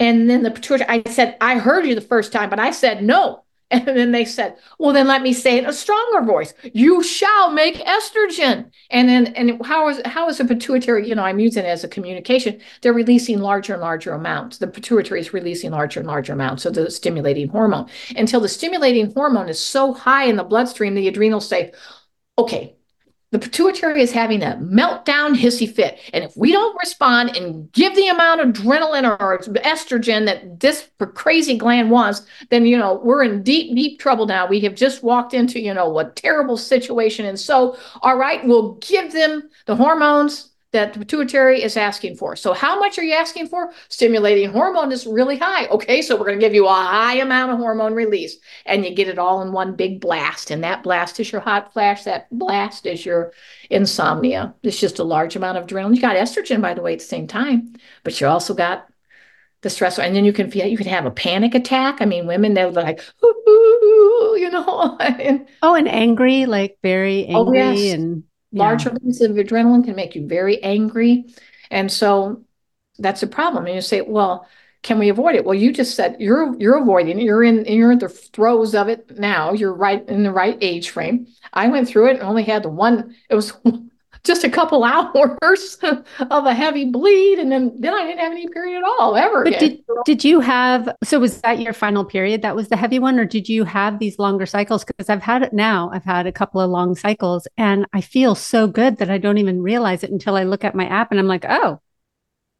And 0.00 0.30
then 0.30 0.42
the 0.42 0.50
pituitary, 0.50 0.88
I 0.88 1.10
said, 1.10 1.36
I 1.40 1.58
heard 1.58 1.86
you 1.86 1.94
the 1.94 2.00
first 2.00 2.32
time, 2.32 2.50
but 2.50 2.60
I 2.60 2.70
said, 2.70 3.02
no, 3.02 3.44
and 3.70 3.86
then 3.86 4.12
they 4.12 4.24
said, 4.24 4.56
well, 4.78 4.94
then 4.94 5.06
let 5.06 5.20
me 5.20 5.34
say 5.34 5.56
it 5.56 5.64
in 5.64 5.68
a 5.68 5.74
stronger 5.74 6.24
voice. 6.24 6.54
You 6.72 7.02
shall 7.02 7.50
make 7.50 7.74
estrogen. 7.74 8.70
And 8.90 9.08
then, 9.10 9.26
and 9.34 9.64
how 9.66 9.90
is, 9.90 10.00
how 10.06 10.26
is 10.30 10.38
the 10.38 10.46
pituitary, 10.46 11.06
you 11.06 11.14
know, 11.14 11.22
I'm 11.22 11.38
using 11.38 11.64
it 11.64 11.68
as 11.68 11.84
a 11.84 11.88
communication. 11.88 12.62
They're 12.80 12.94
releasing 12.94 13.40
larger 13.40 13.74
and 13.74 13.82
larger 13.82 14.12
amounts. 14.12 14.56
The 14.56 14.68
pituitary 14.68 15.20
is 15.20 15.34
releasing 15.34 15.72
larger 15.72 16.00
and 16.00 16.06
larger 16.06 16.32
amounts 16.32 16.64
of 16.64 16.74
the 16.74 16.90
stimulating 16.90 17.48
hormone 17.48 17.90
until 18.16 18.40
the 18.40 18.48
stimulating 18.48 19.12
hormone 19.12 19.50
is 19.50 19.60
so 19.60 19.92
high 19.92 20.24
in 20.24 20.36
the 20.36 20.44
bloodstream, 20.44 20.94
the 20.94 21.08
adrenals 21.08 21.46
say, 21.46 21.72
okay, 22.38 22.77
the 23.30 23.38
pituitary 23.38 24.00
is 24.00 24.10
having 24.10 24.42
a 24.42 24.58
meltdown 24.62 25.34
hissy 25.34 25.70
fit. 25.70 25.98
And 26.14 26.24
if 26.24 26.34
we 26.36 26.52
don't 26.52 26.76
respond 26.82 27.36
and 27.36 27.70
give 27.72 27.94
the 27.94 28.08
amount 28.08 28.40
of 28.40 28.48
adrenaline 28.48 29.04
or 29.04 29.38
estrogen 29.38 30.24
that 30.24 30.60
this 30.60 30.88
crazy 31.14 31.58
gland 31.58 31.90
wants, 31.90 32.22
then, 32.50 32.64
you 32.64 32.78
know, 32.78 33.00
we're 33.04 33.22
in 33.22 33.42
deep, 33.42 33.74
deep 33.74 34.00
trouble 34.00 34.26
now. 34.26 34.46
We 34.46 34.60
have 34.60 34.74
just 34.74 35.02
walked 35.02 35.34
into, 35.34 35.60
you 35.60 35.74
know, 35.74 35.98
a 35.98 36.10
terrible 36.10 36.56
situation. 36.56 37.26
And 37.26 37.38
so, 37.38 37.76
all 38.02 38.16
right, 38.16 38.44
we'll 38.46 38.74
give 38.76 39.12
them 39.12 39.50
the 39.66 39.76
hormones 39.76 40.50
that 40.72 40.92
the 40.92 40.98
pituitary 40.98 41.62
is 41.62 41.76
asking 41.76 42.16
for. 42.16 42.36
So 42.36 42.52
how 42.52 42.78
much 42.78 42.98
are 42.98 43.02
you 43.02 43.14
asking 43.14 43.48
for? 43.48 43.72
Stimulating 43.88 44.50
hormone 44.50 44.92
is 44.92 45.06
really 45.06 45.38
high. 45.38 45.66
Okay, 45.68 46.02
so 46.02 46.14
we're 46.14 46.26
going 46.26 46.38
to 46.38 46.44
give 46.44 46.54
you 46.54 46.66
a 46.66 46.72
high 46.72 47.16
amount 47.16 47.52
of 47.52 47.58
hormone 47.58 47.94
release 47.94 48.36
and 48.66 48.84
you 48.84 48.94
get 48.94 49.08
it 49.08 49.18
all 49.18 49.40
in 49.40 49.52
one 49.52 49.76
big 49.76 50.00
blast. 50.00 50.50
And 50.50 50.62
that 50.64 50.82
blast 50.82 51.20
is 51.20 51.32
your 51.32 51.40
hot 51.40 51.72
flash. 51.72 52.04
That 52.04 52.28
blast 52.30 52.84
is 52.84 53.06
your 53.06 53.32
insomnia. 53.70 54.54
It's 54.62 54.78
just 54.78 54.98
a 54.98 55.04
large 55.04 55.36
amount 55.36 55.56
of 55.56 55.66
adrenaline. 55.66 55.94
You 55.94 56.02
got 56.02 56.16
estrogen, 56.16 56.60
by 56.60 56.74
the 56.74 56.82
way, 56.82 56.92
at 56.92 56.98
the 56.98 57.04
same 57.06 57.26
time, 57.26 57.74
but 58.04 58.20
you 58.20 58.26
also 58.26 58.52
got 58.52 58.86
the 59.62 59.70
stress. 59.70 59.98
And 59.98 60.14
then 60.14 60.26
you 60.26 60.34
can 60.34 60.50
feel, 60.50 60.66
you 60.66 60.76
can 60.76 60.86
have 60.86 61.06
a 61.06 61.10
panic 61.10 61.54
attack. 61.54 62.02
I 62.02 62.04
mean, 62.04 62.26
women, 62.26 62.52
they're 62.52 62.70
like, 62.70 63.02
ooh, 63.24 63.44
ooh, 63.48 64.36
you 64.38 64.50
know. 64.50 64.98
and, 65.00 65.48
oh, 65.62 65.74
and 65.74 65.88
angry, 65.88 66.44
like 66.44 66.76
very 66.82 67.26
oh, 67.30 67.46
angry 67.46 67.62
oh, 67.62 67.70
yes. 67.72 67.94
and 67.94 68.24
Large 68.52 68.86
yeah. 68.86 68.92
of 68.92 68.98
adrenaline 69.36 69.84
can 69.84 69.94
make 69.96 70.14
you 70.14 70.26
very 70.26 70.62
angry. 70.62 71.26
And 71.70 71.90
so 71.92 72.44
that's 72.98 73.22
a 73.22 73.26
problem. 73.26 73.66
And 73.66 73.74
you 73.74 73.80
say, 73.80 74.00
well, 74.00 74.46
can 74.82 74.98
we 74.98 75.08
avoid 75.08 75.34
it? 75.34 75.44
Well, 75.44 75.54
you 75.54 75.72
just 75.72 75.96
said 75.96 76.16
you're 76.20 76.54
you're 76.58 76.78
avoiding 76.78 77.18
it. 77.18 77.24
You're 77.24 77.42
in 77.42 77.64
you're 77.64 77.92
in 77.92 77.98
the 77.98 78.08
throes 78.08 78.74
of 78.74 78.88
it 78.88 79.18
now. 79.18 79.52
You're 79.52 79.74
right 79.74 80.06
in 80.08 80.22
the 80.22 80.32
right 80.32 80.56
age 80.60 80.90
frame. 80.90 81.26
I 81.52 81.68
went 81.68 81.88
through 81.88 82.08
it 82.08 82.14
and 82.14 82.22
only 82.22 82.44
had 82.44 82.62
the 82.62 82.68
one. 82.68 83.14
It 83.28 83.34
was 83.34 83.52
just 84.28 84.44
a 84.44 84.50
couple 84.50 84.84
hours 85.42 85.78
of 85.82 86.46
a 86.46 86.54
heavy 86.54 86.84
bleed 86.84 87.40
and 87.40 87.50
then 87.50 87.74
then 87.80 87.92
I 87.92 88.06
didn't 88.06 88.20
have 88.20 88.30
any 88.30 88.46
period 88.46 88.78
at 88.78 88.84
all 88.84 89.16
ever. 89.16 89.42
But 89.42 89.58
did 89.58 89.82
did 90.04 90.24
you 90.24 90.38
have 90.38 90.88
so 91.02 91.18
was 91.18 91.40
that 91.40 91.60
your 91.60 91.72
final 91.72 92.04
period 92.04 92.42
that 92.42 92.54
was 92.54 92.68
the 92.68 92.76
heavy 92.76 93.00
one 93.00 93.18
or 93.18 93.24
did 93.24 93.48
you 93.48 93.64
have 93.64 93.98
these 93.98 94.20
longer 94.20 94.46
cycles 94.46 94.84
because 94.84 95.10
I've 95.10 95.22
had 95.22 95.42
it 95.42 95.52
now. 95.52 95.90
I've 95.92 96.04
had 96.04 96.28
a 96.28 96.32
couple 96.32 96.60
of 96.60 96.70
long 96.70 96.94
cycles 96.94 97.48
and 97.56 97.86
I 97.92 98.00
feel 98.00 98.36
so 98.36 98.68
good 98.68 98.98
that 98.98 99.10
I 99.10 99.18
don't 99.18 99.38
even 99.38 99.60
realize 99.62 100.04
it 100.04 100.12
until 100.12 100.36
I 100.36 100.44
look 100.44 100.62
at 100.62 100.76
my 100.76 100.86
app 100.86 101.10
and 101.10 101.18
I'm 101.18 101.26
like, 101.26 101.44
"Oh, 101.48 101.80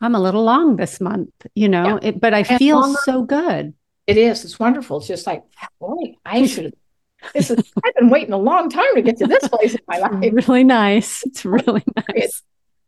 I'm 0.00 0.16
a 0.16 0.20
little 0.20 0.42
long 0.42 0.76
this 0.76 1.00
month," 1.00 1.30
you 1.54 1.68
know, 1.68 2.00
yeah. 2.02 2.08
it, 2.08 2.20
but 2.20 2.34
I 2.34 2.40
and 2.40 2.58
feel 2.58 2.80
longer, 2.80 2.98
so 3.04 3.22
good. 3.22 3.74
It 4.08 4.16
is. 4.16 4.44
It's 4.44 4.58
wonderful. 4.58 4.98
It's 4.98 5.06
just 5.06 5.26
like, 5.26 5.44
boy, 5.78 6.16
I 6.24 6.46
should 6.46 6.64
have 6.64 6.74
this 7.34 7.50
is, 7.50 7.72
I've 7.84 7.94
been 7.94 8.10
waiting 8.10 8.32
a 8.32 8.38
long 8.38 8.70
time 8.70 8.94
to 8.94 9.02
get 9.02 9.18
to 9.18 9.26
this 9.26 9.48
place 9.48 9.74
in 9.74 9.80
my 9.88 9.98
life. 9.98 10.32
Really 10.32 10.64
nice. 10.64 11.22
It's 11.24 11.44
really 11.44 11.84
nice. 12.08 12.42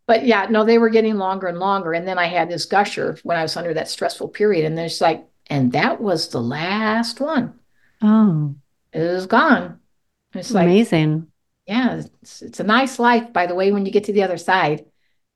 But 0.06 0.26
yeah, 0.26 0.46
no, 0.50 0.64
they 0.64 0.78
were 0.78 0.90
getting 0.90 1.16
longer 1.16 1.46
and 1.46 1.58
longer. 1.58 1.92
And 1.92 2.06
then 2.06 2.18
I 2.18 2.26
had 2.26 2.50
this 2.50 2.64
gusher 2.64 3.18
when 3.22 3.36
I 3.36 3.42
was 3.42 3.56
under 3.56 3.74
that 3.74 3.88
stressful 3.88 4.28
period. 4.28 4.64
And 4.64 4.76
then 4.76 4.86
it's 4.86 5.00
like, 5.00 5.24
and 5.48 5.72
that 5.72 6.00
was 6.00 6.28
the 6.28 6.40
last 6.40 7.20
one. 7.20 7.54
Oh. 8.02 8.54
It 8.92 9.00
was 9.00 9.26
gone. 9.26 9.78
It's 10.34 10.52
like 10.52 10.64
amazing. 10.64 11.26
Yeah, 11.66 12.02
it's, 12.22 12.42
it's 12.42 12.60
a 12.60 12.64
nice 12.64 12.98
life, 12.98 13.32
by 13.32 13.46
the 13.46 13.54
way, 13.54 13.70
when 13.70 13.86
you 13.86 13.92
get 13.92 14.04
to 14.04 14.12
the 14.12 14.22
other 14.22 14.38
side. 14.38 14.84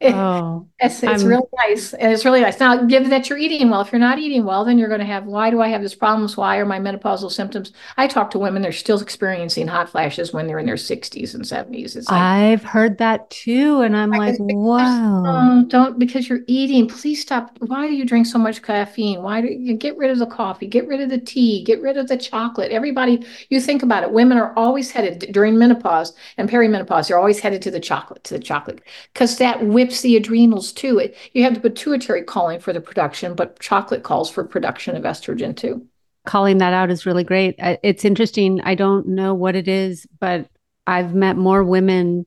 Oh, 0.02 0.68
it's, 0.78 1.02
it's 1.02 1.22
really 1.22 1.46
nice. 1.57 1.94
And 1.94 2.12
it's 2.12 2.24
really 2.26 2.40
nice. 2.40 2.61
Now, 2.61 2.85
given 2.85 3.09
that 3.11 3.30
you're 3.30 3.38
eating 3.38 3.70
well, 3.70 3.80
if 3.80 3.90
you're 3.90 3.98
not 4.00 4.18
eating 4.18 4.44
well, 4.44 4.64
then 4.64 4.76
you're 4.76 4.88
going 4.88 5.00
to 5.00 5.07
have, 5.07 5.24
why 5.24 5.48
do 5.50 5.62
I 5.62 5.68
have 5.68 5.80
these 5.80 5.94
problems? 5.94 6.37
Why 6.37 6.59
are 6.59 6.66
my 6.66 6.78
menopausal 6.78 7.30
symptoms? 7.30 7.72
I 7.96 8.07
talk 8.07 8.30
to 8.33 8.38
women, 8.38 8.61
they're 8.61 8.72
still 8.72 9.00
experiencing 9.00 9.66
hot 9.66 9.88
flashes 9.88 10.33
when 10.33 10.46
they're 10.46 10.59
in 10.59 10.66
their 10.66 10.74
60s 10.74 11.35
and 11.35 11.44
70s. 11.44 11.96
It's 11.96 12.11
like, 12.11 12.20
I've 12.20 12.62
heard 12.64 12.98
that 12.98 13.30
too. 13.30 13.80
And 13.80 13.96
I'm 13.96 14.14
like, 14.14 14.37
wow. 14.38 15.22
Oh, 15.24 15.28
um, 15.30 15.68
don't, 15.68 15.98
because 15.98 16.28
you're 16.28 16.42
eating, 16.48 16.87
please 16.87 17.22
stop. 17.22 17.57
Why 17.61 17.87
do 17.87 17.94
you 17.94 18.04
drink 18.04 18.26
so 18.26 18.38
much 18.38 18.61
caffeine? 18.62 19.22
Why 19.22 19.40
do 19.40 19.46
you 19.46 19.74
get 19.74 19.96
rid 19.96 20.11
of 20.11 20.18
the 20.18 20.26
coffee, 20.26 20.66
get 20.66 20.87
rid 20.87 21.00
of 21.00 21.09
the 21.09 21.18
tea, 21.18 21.64
get 21.64 21.80
rid 21.80 21.96
of 21.96 22.09
the 22.09 22.16
chocolate? 22.18 22.72
Everybody, 22.72 23.24
you 23.48 23.61
think 23.61 23.83
about 23.83 24.02
it. 24.02 24.11
Women 24.12 24.37
are 24.37 24.52
always 24.54 24.90
headed 24.90 25.33
during 25.33 25.57
menopause 25.57 26.12
and 26.37 26.50
perimenopause, 26.50 27.09
they're 27.09 27.18
always 27.18 27.40
headed 27.40 27.62
to 27.62 27.70
the 27.70 27.80
chocolate, 27.80 28.22
to 28.24 28.35
the 28.35 28.40
chocolate, 28.40 28.83
because 29.12 29.38
that 29.38 29.62
the 30.03 30.16
adrenals 30.16 30.73
too. 30.73 30.99
It, 30.99 31.16
you 31.33 31.42
have 31.44 31.55
the 31.55 31.61
pituitary 31.61 32.23
calling 32.23 32.61
for 32.61 32.73
the 32.73 32.81
production, 32.81 33.35
but 33.35 33.59
chocolate 33.61 34.03
calls 34.03 34.31
for 34.31 34.44
production 34.44 34.97
of 34.97 35.05
estrogen 35.05 35.57
too. 35.57 35.87
Calling 36.27 36.59
that 36.59 36.73
out 36.73 36.90
is 36.90 37.07
really 37.07 37.25
great. 37.25 37.55
It's 37.59 38.05
interesting. 38.05 38.61
I 38.62 38.75
don't 38.75 39.09
know 39.09 39.35
what 39.35 39.57
it 39.57 39.68
is, 39.68 40.07
but 40.20 40.49
I've 40.87 41.14
met 41.14 41.37
more 41.37 41.62
women 41.62 42.27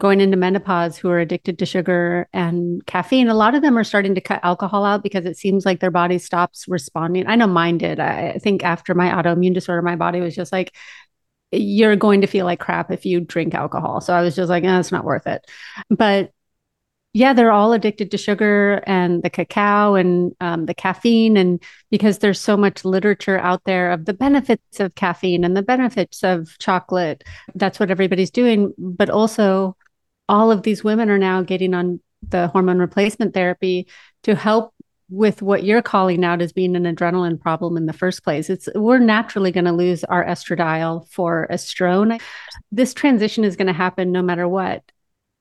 going 0.00 0.20
into 0.20 0.36
menopause 0.36 0.96
who 0.98 1.08
are 1.08 1.20
addicted 1.20 1.58
to 1.58 1.66
sugar 1.66 2.28
and 2.32 2.84
caffeine. 2.86 3.28
A 3.28 3.34
lot 3.34 3.54
of 3.54 3.62
them 3.62 3.78
are 3.78 3.84
starting 3.84 4.14
to 4.16 4.20
cut 4.20 4.40
alcohol 4.42 4.84
out 4.84 5.02
because 5.02 5.24
it 5.24 5.36
seems 5.36 5.64
like 5.64 5.80
their 5.80 5.90
body 5.90 6.18
stops 6.18 6.66
responding. 6.66 7.26
I 7.26 7.36
know 7.36 7.46
mine 7.46 7.78
did. 7.78 8.00
I 8.00 8.38
think 8.38 8.64
after 8.64 8.94
my 8.94 9.10
autoimmune 9.10 9.54
disorder, 9.54 9.82
my 9.82 9.96
body 9.96 10.20
was 10.20 10.34
just 10.34 10.52
like, 10.52 10.74
you're 11.52 11.94
going 11.94 12.22
to 12.22 12.26
feel 12.26 12.44
like 12.44 12.58
crap 12.58 12.90
if 12.90 13.06
you 13.06 13.20
drink 13.20 13.54
alcohol. 13.54 14.00
So 14.00 14.12
I 14.12 14.22
was 14.22 14.34
just 14.34 14.50
like, 14.50 14.64
eh, 14.64 14.80
it's 14.80 14.90
not 14.90 15.04
worth 15.04 15.28
it. 15.28 15.48
But 15.88 16.32
yeah, 17.14 17.32
they're 17.32 17.52
all 17.52 17.72
addicted 17.72 18.10
to 18.10 18.18
sugar 18.18 18.82
and 18.88 19.22
the 19.22 19.30
cacao 19.30 19.94
and 19.94 20.34
um, 20.40 20.66
the 20.66 20.74
caffeine. 20.74 21.36
And 21.36 21.62
because 21.88 22.18
there's 22.18 22.40
so 22.40 22.56
much 22.56 22.84
literature 22.84 23.38
out 23.38 23.62
there 23.64 23.92
of 23.92 24.04
the 24.04 24.12
benefits 24.12 24.80
of 24.80 24.96
caffeine 24.96 25.44
and 25.44 25.56
the 25.56 25.62
benefits 25.62 26.24
of 26.24 26.58
chocolate, 26.58 27.22
that's 27.54 27.78
what 27.78 27.92
everybody's 27.92 28.32
doing. 28.32 28.74
But 28.76 29.10
also, 29.10 29.76
all 30.28 30.50
of 30.50 30.64
these 30.64 30.82
women 30.82 31.08
are 31.08 31.18
now 31.18 31.42
getting 31.42 31.72
on 31.72 32.00
the 32.28 32.48
hormone 32.48 32.78
replacement 32.78 33.32
therapy 33.32 33.86
to 34.24 34.34
help 34.34 34.74
with 35.08 35.40
what 35.40 35.62
you're 35.62 35.82
calling 35.82 36.24
out 36.24 36.42
as 36.42 36.52
being 36.52 36.74
an 36.74 36.82
adrenaline 36.82 37.38
problem 37.38 37.76
in 37.76 37.86
the 37.86 37.92
first 37.92 38.24
place. 38.24 38.50
It's 38.50 38.68
we're 38.74 38.98
naturally 38.98 39.52
going 39.52 39.66
to 39.66 39.72
lose 39.72 40.02
our 40.02 40.24
estradiol 40.24 41.08
for 41.10 41.46
estrone. 41.48 42.20
This 42.72 42.92
transition 42.92 43.44
is 43.44 43.54
going 43.54 43.68
to 43.68 43.72
happen 43.72 44.10
no 44.10 44.22
matter 44.22 44.48
what. 44.48 44.82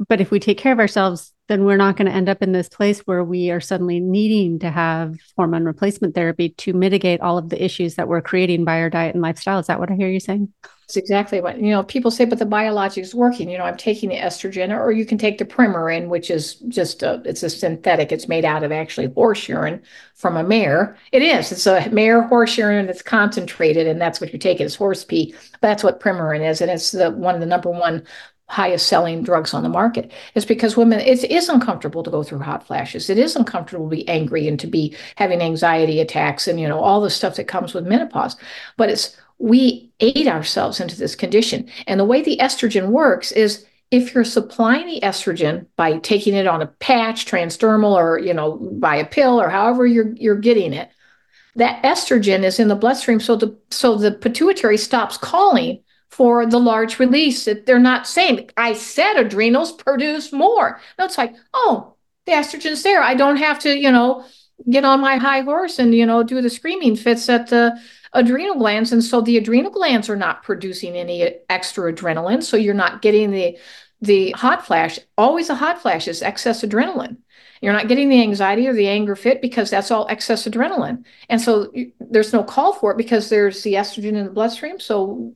But 0.07 0.21
if 0.21 0.29
we 0.29 0.39
take 0.39 0.59
care 0.59 0.73
of 0.73 0.79
ourselves 0.79 1.32
then 1.47 1.65
we're 1.65 1.77
not 1.77 1.97
going 1.97 2.07
to 2.07 2.15
end 2.15 2.29
up 2.29 2.41
in 2.41 2.53
this 2.53 2.69
place 2.69 3.01
where 3.01 3.23
we 3.23 3.51
are 3.51 3.59
suddenly 3.59 3.99
needing 3.99 4.59
to 4.59 4.69
have 4.69 5.15
hormone 5.35 5.65
replacement 5.65 6.15
therapy 6.15 6.49
to 6.49 6.73
mitigate 6.73 7.19
all 7.19 7.37
of 7.37 7.49
the 7.49 7.63
issues 7.63 7.95
that 7.95 8.07
we're 8.07 8.21
creating 8.21 8.63
by 8.63 8.79
our 8.79 8.89
diet 8.89 9.13
and 9.13 9.21
lifestyle. 9.21 9.59
Is 9.59 9.67
that 9.67 9.79
what 9.79 9.91
I 9.91 9.95
hear 9.95 10.07
you 10.07 10.21
saying? 10.21 10.53
That's 10.83 10.97
exactly 10.97 11.39
what 11.39 11.59
you 11.59 11.69
know. 11.69 11.83
People 11.83 12.11
say, 12.11 12.25
but 12.25 12.39
the 12.39 12.45
biologic 12.45 13.03
is 13.03 13.15
working. 13.15 13.49
You 13.49 13.57
know, 13.57 13.63
I'm 13.63 13.77
taking 13.77 14.09
the 14.09 14.17
estrogen, 14.17 14.77
or 14.77 14.91
you 14.91 15.05
can 15.05 15.17
take 15.17 15.37
the 15.37 15.45
Premarin, 15.45 16.07
which 16.07 16.29
is 16.29 16.55
just 16.67 17.03
a 17.03 17.21
it's 17.25 17.41
a 17.41 17.49
synthetic. 17.49 18.11
It's 18.11 18.27
made 18.27 18.43
out 18.43 18.63
of 18.63 18.71
actually 18.71 19.07
horse 19.07 19.47
urine 19.47 19.81
from 20.13 20.35
a 20.35 20.43
mare. 20.43 20.97
It 21.13 21.21
is. 21.21 21.53
It's 21.53 21.65
a 21.65 21.89
mare 21.89 22.23
horse 22.23 22.57
urine 22.57 22.85
that's 22.85 23.01
concentrated, 23.01 23.87
and 23.87 23.99
that's 23.99 24.19
what 24.19 24.33
you're 24.33 24.39
taking 24.39 24.65
is 24.65 24.75
horse 24.75 25.05
pee. 25.05 25.33
But 25.53 25.61
that's 25.61 25.83
what 25.83 26.01
Premarin 26.01 26.47
is, 26.47 26.59
and 26.59 26.69
it's 26.69 26.91
the 26.91 27.11
one 27.11 27.33
of 27.33 27.41
the 27.41 27.47
number 27.47 27.69
one 27.69 28.05
highest 28.47 28.87
selling 28.87 29.23
drugs 29.23 29.53
on 29.53 29.63
the 29.63 29.69
market. 29.69 30.11
Is 30.35 30.45
because 30.45 30.77
women 30.77 30.99
it 30.99 31.23
is 31.23 31.49
uncomfortable 31.49 32.03
to 32.03 32.11
go 32.11 32.23
through 32.23 32.39
hot 32.39 32.65
flashes. 32.65 33.09
It 33.09 33.17
is 33.17 33.35
uncomfortable 33.35 33.89
to 33.89 33.95
be 33.95 34.07
angry 34.07 34.47
and 34.47 34.59
to 34.59 34.67
be 34.67 34.95
having 35.15 35.41
anxiety 35.41 35.99
attacks 35.99 36.47
and 36.47 36.59
you 36.59 36.67
know 36.67 36.79
all 36.79 37.01
the 37.01 37.09
stuff 37.09 37.35
that 37.35 37.47
comes 37.47 37.73
with 37.73 37.87
menopause. 37.87 38.35
But 38.77 38.89
it's 38.89 39.17
we 39.39 39.91
aid 39.99 40.27
ourselves 40.27 40.79
into 40.79 40.97
this 40.97 41.15
condition. 41.15 41.69
And 41.87 41.99
the 41.99 42.05
way 42.05 42.21
the 42.21 42.37
estrogen 42.37 42.87
works 42.87 43.31
is 43.31 43.65
if 43.91 44.13
you're 44.13 44.23
supplying 44.23 44.87
the 44.87 45.01
estrogen 45.01 45.67
by 45.75 45.97
taking 45.99 46.33
it 46.33 46.47
on 46.47 46.61
a 46.61 46.67
patch 46.67 47.25
transdermal 47.25 47.93
or 47.93 48.19
you 48.19 48.33
know 48.33 48.57
by 48.79 48.95
a 48.95 49.05
pill 49.05 49.39
or 49.39 49.49
however 49.49 49.85
you're 49.85 50.13
you're 50.15 50.35
getting 50.35 50.73
it 50.73 50.89
that 51.55 51.83
estrogen 51.83 52.43
is 52.43 52.59
in 52.59 52.67
the 52.67 52.75
bloodstream. 52.75 53.19
So 53.19 53.35
the 53.35 53.57
so 53.69 53.95
the 53.95 54.11
pituitary 54.11 54.77
stops 54.77 55.17
calling 55.17 55.83
for 56.13 56.45
the 56.45 56.59
large 56.59 56.99
release 56.99 57.45
that 57.45 57.65
they're 57.65 57.79
not 57.79 58.07
saying 58.07 58.49
i 58.55 58.73
said 58.73 59.15
adrenals 59.17 59.71
produce 59.71 60.31
more. 60.31 60.79
No 60.99 61.05
it's 61.05 61.17
like 61.17 61.33
oh 61.53 61.95
the 62.25 62.33
estrogen's 62.33 62.83
there. 62.83 63.01
I 63.01 63.15
don't 63.15 63.37
have 63.37 63.59
to 63.59 63.75
you 63.75 63.91
know 63.91 64.25
get 64.69 64.85
on 64.85 65.01
my 65.01 65.17
high 65.17 65.41
horse 65.41 65.79
and 65.79 65.93
you 65.93 66.05
know 66.05 66.23
do 66.23 66.41
the 66.41 66.49
screaming 66.49 66.95
fits 66.95 67.29
at 67.29 67.47
the 67.47 67.79
adrenal 68.13 68.55
glands. 68.55 68.91
And 68.91 69.03
so 69.03 69.21
the 69.21 69.37
adrenal 69.37 69.71
glands 69.71 70.09
are 70.09 70.15
not 70.15 70.43
producing 70.43 70.95
any 70.95 71.35
extra 71.49 71.91
adrenaline 71.91 72.43
so 72.43 72.57
you're 72.57 72.73
not 72.73 73.01
getting 73.01 73.31
the 73.31 73.57
the 74.01 74.31
hot 74.31 74.65
flash. 74.65 74.99
Always 75.17 75.49
a 75.49 75.55
hot 75.55 75.81
flash 75.81 76.07
is 76.07 76.21
excess 76.21 76.63
adrenaline. 76.63 77.17
You're 77.61 77.73
not 77.73 77.87
getting 77.87 78.09
the 78.09 78.21
anxiety 78.21 78.67
or 78.67 78.73
the 78.73 78.89
anger 78.89 79.15
fit 79.15 79.41
because 79.41 79.69
that's 79.69 79.89
all 79.89 80.05
excess 80.09 80.45
adrenaline. 80.45 81.05
And 81.29 81.39
so 81.39 81.71
there's 82.01 82.33
no 82.33 82.43
call 82.43 82.73
for 82.73 82.91
it 82.91 82.97
because 82.97 83.29
there's 83.29 83.63
the 83.63 83.75
estrogen 83.75 84.17
in 84.17 84.25
the 84.25 84.31
bloodstream 84.31 84.79
so 84.81 85.33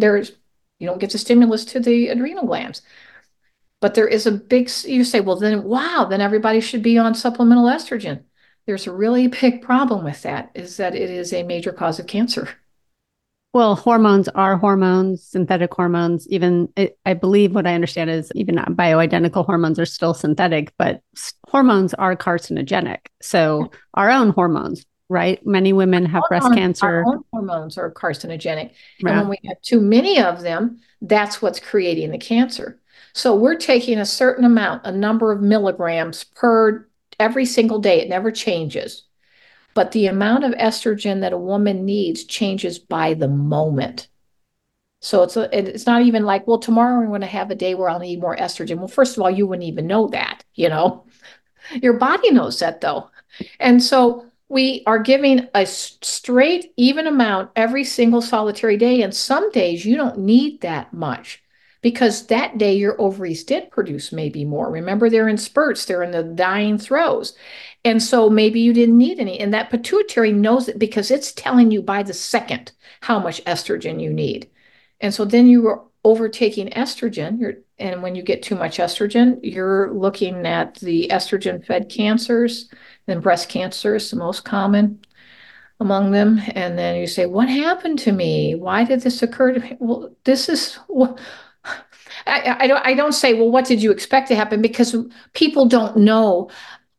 there's 0.00 0.32
you 0.78 0.86
don't 0.86 1.00
get 1.00 1.10
the 1.10 1.18
stimulus 1.18 1.64
to 1.66 1.80
the 1.80 2.08
adrenal 2.08 2.46
glands. 2.46 2.82
But 3.80 3.94
there 3.94 4.08
is 4.08 4.26
a 4.26 4.32
big 4.32 4.70
you 4.84 5.04
say, 5.04 5.20
well, 5.20 5.36
then 5.36 5.64
wow, 5.64 6.06
then 6.08 6.20
everybody 6.20 6.60
should 6.60 6.82
be 6.82 6.98
on 6.98 7.14
supplemental 7.14 7.66
estrogen. 7.66 8.22
There's 8.66 8.86
a 8.86 8.92
really 8.92 9.28
big 9.28 9.62
problem 9.62 10.04
with 10.04 10.22
that, 10.22 10.50
is 10.54 10.76
that 10.76 10.94
it 10.94 11.10
is 11.10 11.32
a 11.32 11.42
major 11.42 11.72
cause 11.72 11.98
of 11.98 12.06
cancer. 12.06 12.48
Well, 13.54 13.76
hormones 13.76 14.28
are 14.28 14.58
hormones, 14.58 15.24
synthetic 15.24 15.72
hormones. 15.72 16.28
Even 16.28 16.68
I 17.06 17.14
believe 17.14 17.54
what 17.54 17.66
I 17.66 17.74
understand 17.74 18.10
is 18.10 18.30
even 18.34 18.56
bioidentical 18.56 19.46
hormones 19.46 19.78
are 19.78 19.86
still 19.86 20.12
synthetic, 20.12 20.74
but 20.76 21.00
hormones 21.48 21.94
are 21.94 22.14
carcinogenic. 22.14 23.06
So 23.22 23.70
our 23.94 24.10
own 24.10 24.30
hormones, 24.30 24.84
right? 25.08 25.44
Many 25.46 25.72
women 25.72 26.04
have 26.06 26.22
breast 26.28 26.52
cancer. 26.54 27.04
hormones 27.32 27.78
are 27.78 27.90
carcinogenic. 27.90 28.72
And 29.04 29.16
when 29.16 29.28
we 29.28 29.38
have 29.48 29.60
too 29.62 29.80
many 29.80 30.20
of 30.20 30.42
them, 30.42 30.80
that's 31.00 31.40
what's 31.40 31.60
creating 31.60 32.10
the 32.10 32.18
cancer. 32.18 32.80
So 33.14 33.34
we're 33.34 33.56
taking 33.56 33.98
a 33.98 34.06
certain 34.06 34.44
amount, 34.44 34.82
a 34.84 34.92
number 34.92 35.32
of 35.32 35.40
milligrams 35.40 36.24
per 36.24 36.86
every 37.18 37.46
single 37.46 37.78
day. 37.78 38.00
It 38.00 38.08
never 38.08 38.30
changes. 38.30 39.04
But 39.74 39.92
the 39.92 40.06
amount 40.06 40.44
of 40.44 40.52
estrogen 40.52 41.20
that 41.20 41.32
a 41.32 41.38
woman 41.38 41.84
needs 41.84 42.24
changes 42.24 42.78
by 42.78 43.14
the 43.14 43.28
moment. 43.28 44.08
So 45.00 45.22
it's 45.22 45.36
a, 45.36 45.48
it's 45.56 45.86
not 45.86 46.02
even 46.02 46.24
like, 46.24 46.46
well, 46.46 46.58
tomorrow 46.58 47.00
I'm 47.00 47.08
going 47.08 47.20
to 47.20 47.26
have 47.26 47.50
a 47.50 47.54
day 47.54 47.74
where 47.74 47.88
I'll 47.88 48.00
need 48.00 48.20
more 48.20 48.36
estrogen. 48.36 48.78
Well, 48.78 48.88
first 48.88 49.16
of 49.16 49.22
all, 49.22 49.30
you 49.30 49.46
wouldn't 49.46 49.68
even 49.68 49.86
know 49.86 50.08
that, 50.08 50.44
you 50.54 50.68
know. 50.68 51.06
Your 51.82 51.94
body 51.94 52.30
knows 52.30 52.58
that 52.60 52.80
though. 52.80 53.10
And 53.60 53.82
so 53.82 54.27
we 54.48 54.82
are 54.86 54.98
giving 54.98 55.46
a 55.54 55.66
straight, 55.66 56.72
even 56.76 57.06
amount 57.06 57.50
every 57.54 57.84
single 57.84 58.22
solitary 58.22 58.76
day. 58.76 59.02
And 59.02 59.14
some 59.14 59.50
days 59.50 59.84
you 59.84 59.96
don't 59.96 60.18
need 60.18 60.62
that 60.62 60.92
much 60.92 61.42
because 61.80 62.26
that 62.26 62.58
day 62.58 62.74
your 62.74 63.00
ovaries 63.00 63.44
did 63.44 63.70
produce 63.70 64.10
maybe 64.10 64.44
more. 64.44 64.70
Remember, 64.70 65.08
they're 65.08 65.28
in 65.28 65.36
spurts, 65.36 65.84
they're 65.84 66.02
in 66.02 66.10
the 66.10 66.22
dying 66.22 66.78
throes. 66.78 67.36
And 67.84 68.02
so 68.02 68.28
maybe 68.28 68.60
you 68.60 68.72
didn't 68.72 68.98
need 68.98 69.20
any. 69.20 69.38
And 69.38 69.54
that 69.54 69.70
pituitary 69.70 70.32
knows 70.32 70.68
it 70.68 70.78
because 70.78 71.10
it's 71.10 71.32
telling 71.32 71.70
you 71.70 71.82
by 71.82 72.02
the 72.02 72.14
second 72.14 72.72
how 73.02 73.18
much 73.18 73.44
estrogen 73.44 74.02
you 74.02 74.12
need. 74.12 74.50
And 75.00 75.14
so 75.14 75.24
then 75.24 75.46
you 75.46 75.68
are 75.68 75.84
overtaking 76.04 76.70
estrogen. 76.70 77.38
You're, 77.38 77.54
and 77.78 78.02
when 78.02 78.14
you 78.14 78.22
get 78.22 78.42
too 78.42 78.56
much 78.56 78.78
estrogen, 78.78 79.38
you're 79.42 79.92
looking 79.92 80.46
at 80.46 80.74
the 80.76 81.08
estrogen 81.12 81.64
fed 81.64 81.88
cancers 81.88 82.68
then 83.08 83.20
breast 83.20 83.48
cancer 83.48 83.96
is 83.96 84.10
the 84.10 84.16
most 84.16 84.44
common 84.44 85.00
among 85.80 86.10
them. 86.10 86.40
And 86.54 86.78
then 86.78 86.96
you 86.96 87.06
say, 87.06 87.26
What 87.26 87.48
happened 87.48 87.98
to 88.00 88.12
me? 88.12 88.54
Why 88.54 88.84
did 88.84 89.00
this 89.00 89.22
occur 89.22 89.54
to 89.54 89.60
me? 89.60 89.76
Well, 89.80 90.14
this 90.24 90.48
is. 90.48 90.78
I, 92.26 92.56
I, 92.60 92.66
don't, 92.66 92.86
I 92.86 92.94
don't 92.94 93.12
say, 93.12 93.34
well, 93.34 93.50
what 93.50 93.64
did 93.64 93.82
you 93.82 93.90
expect 93.90 94.28
to 94.28 94.36
happen? 94.36 94.60
Because 94.60 94.96
people 95.34 95.66
don't 95.66 95.96
know. 95.96 96.50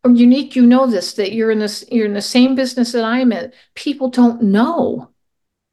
Unique, 0.05 0.55
you 0.55 0.65
know 0.65 0.87
this 0.87 1.13
that 1.13 1.33
you're 1.33 1.51
in 1.51 1.59
this 1.59 1.83
you're 1.91 2.05
in 2.05 2.13
the 2.13 2.21
same 2.21 2.55
business 2.55 2.91
that 2.93 3.03
I'm 3.03 3.31
in. 3.31 3.51
People 3.75 4.09
don't 4.09 4.41
know. 4.41 5.09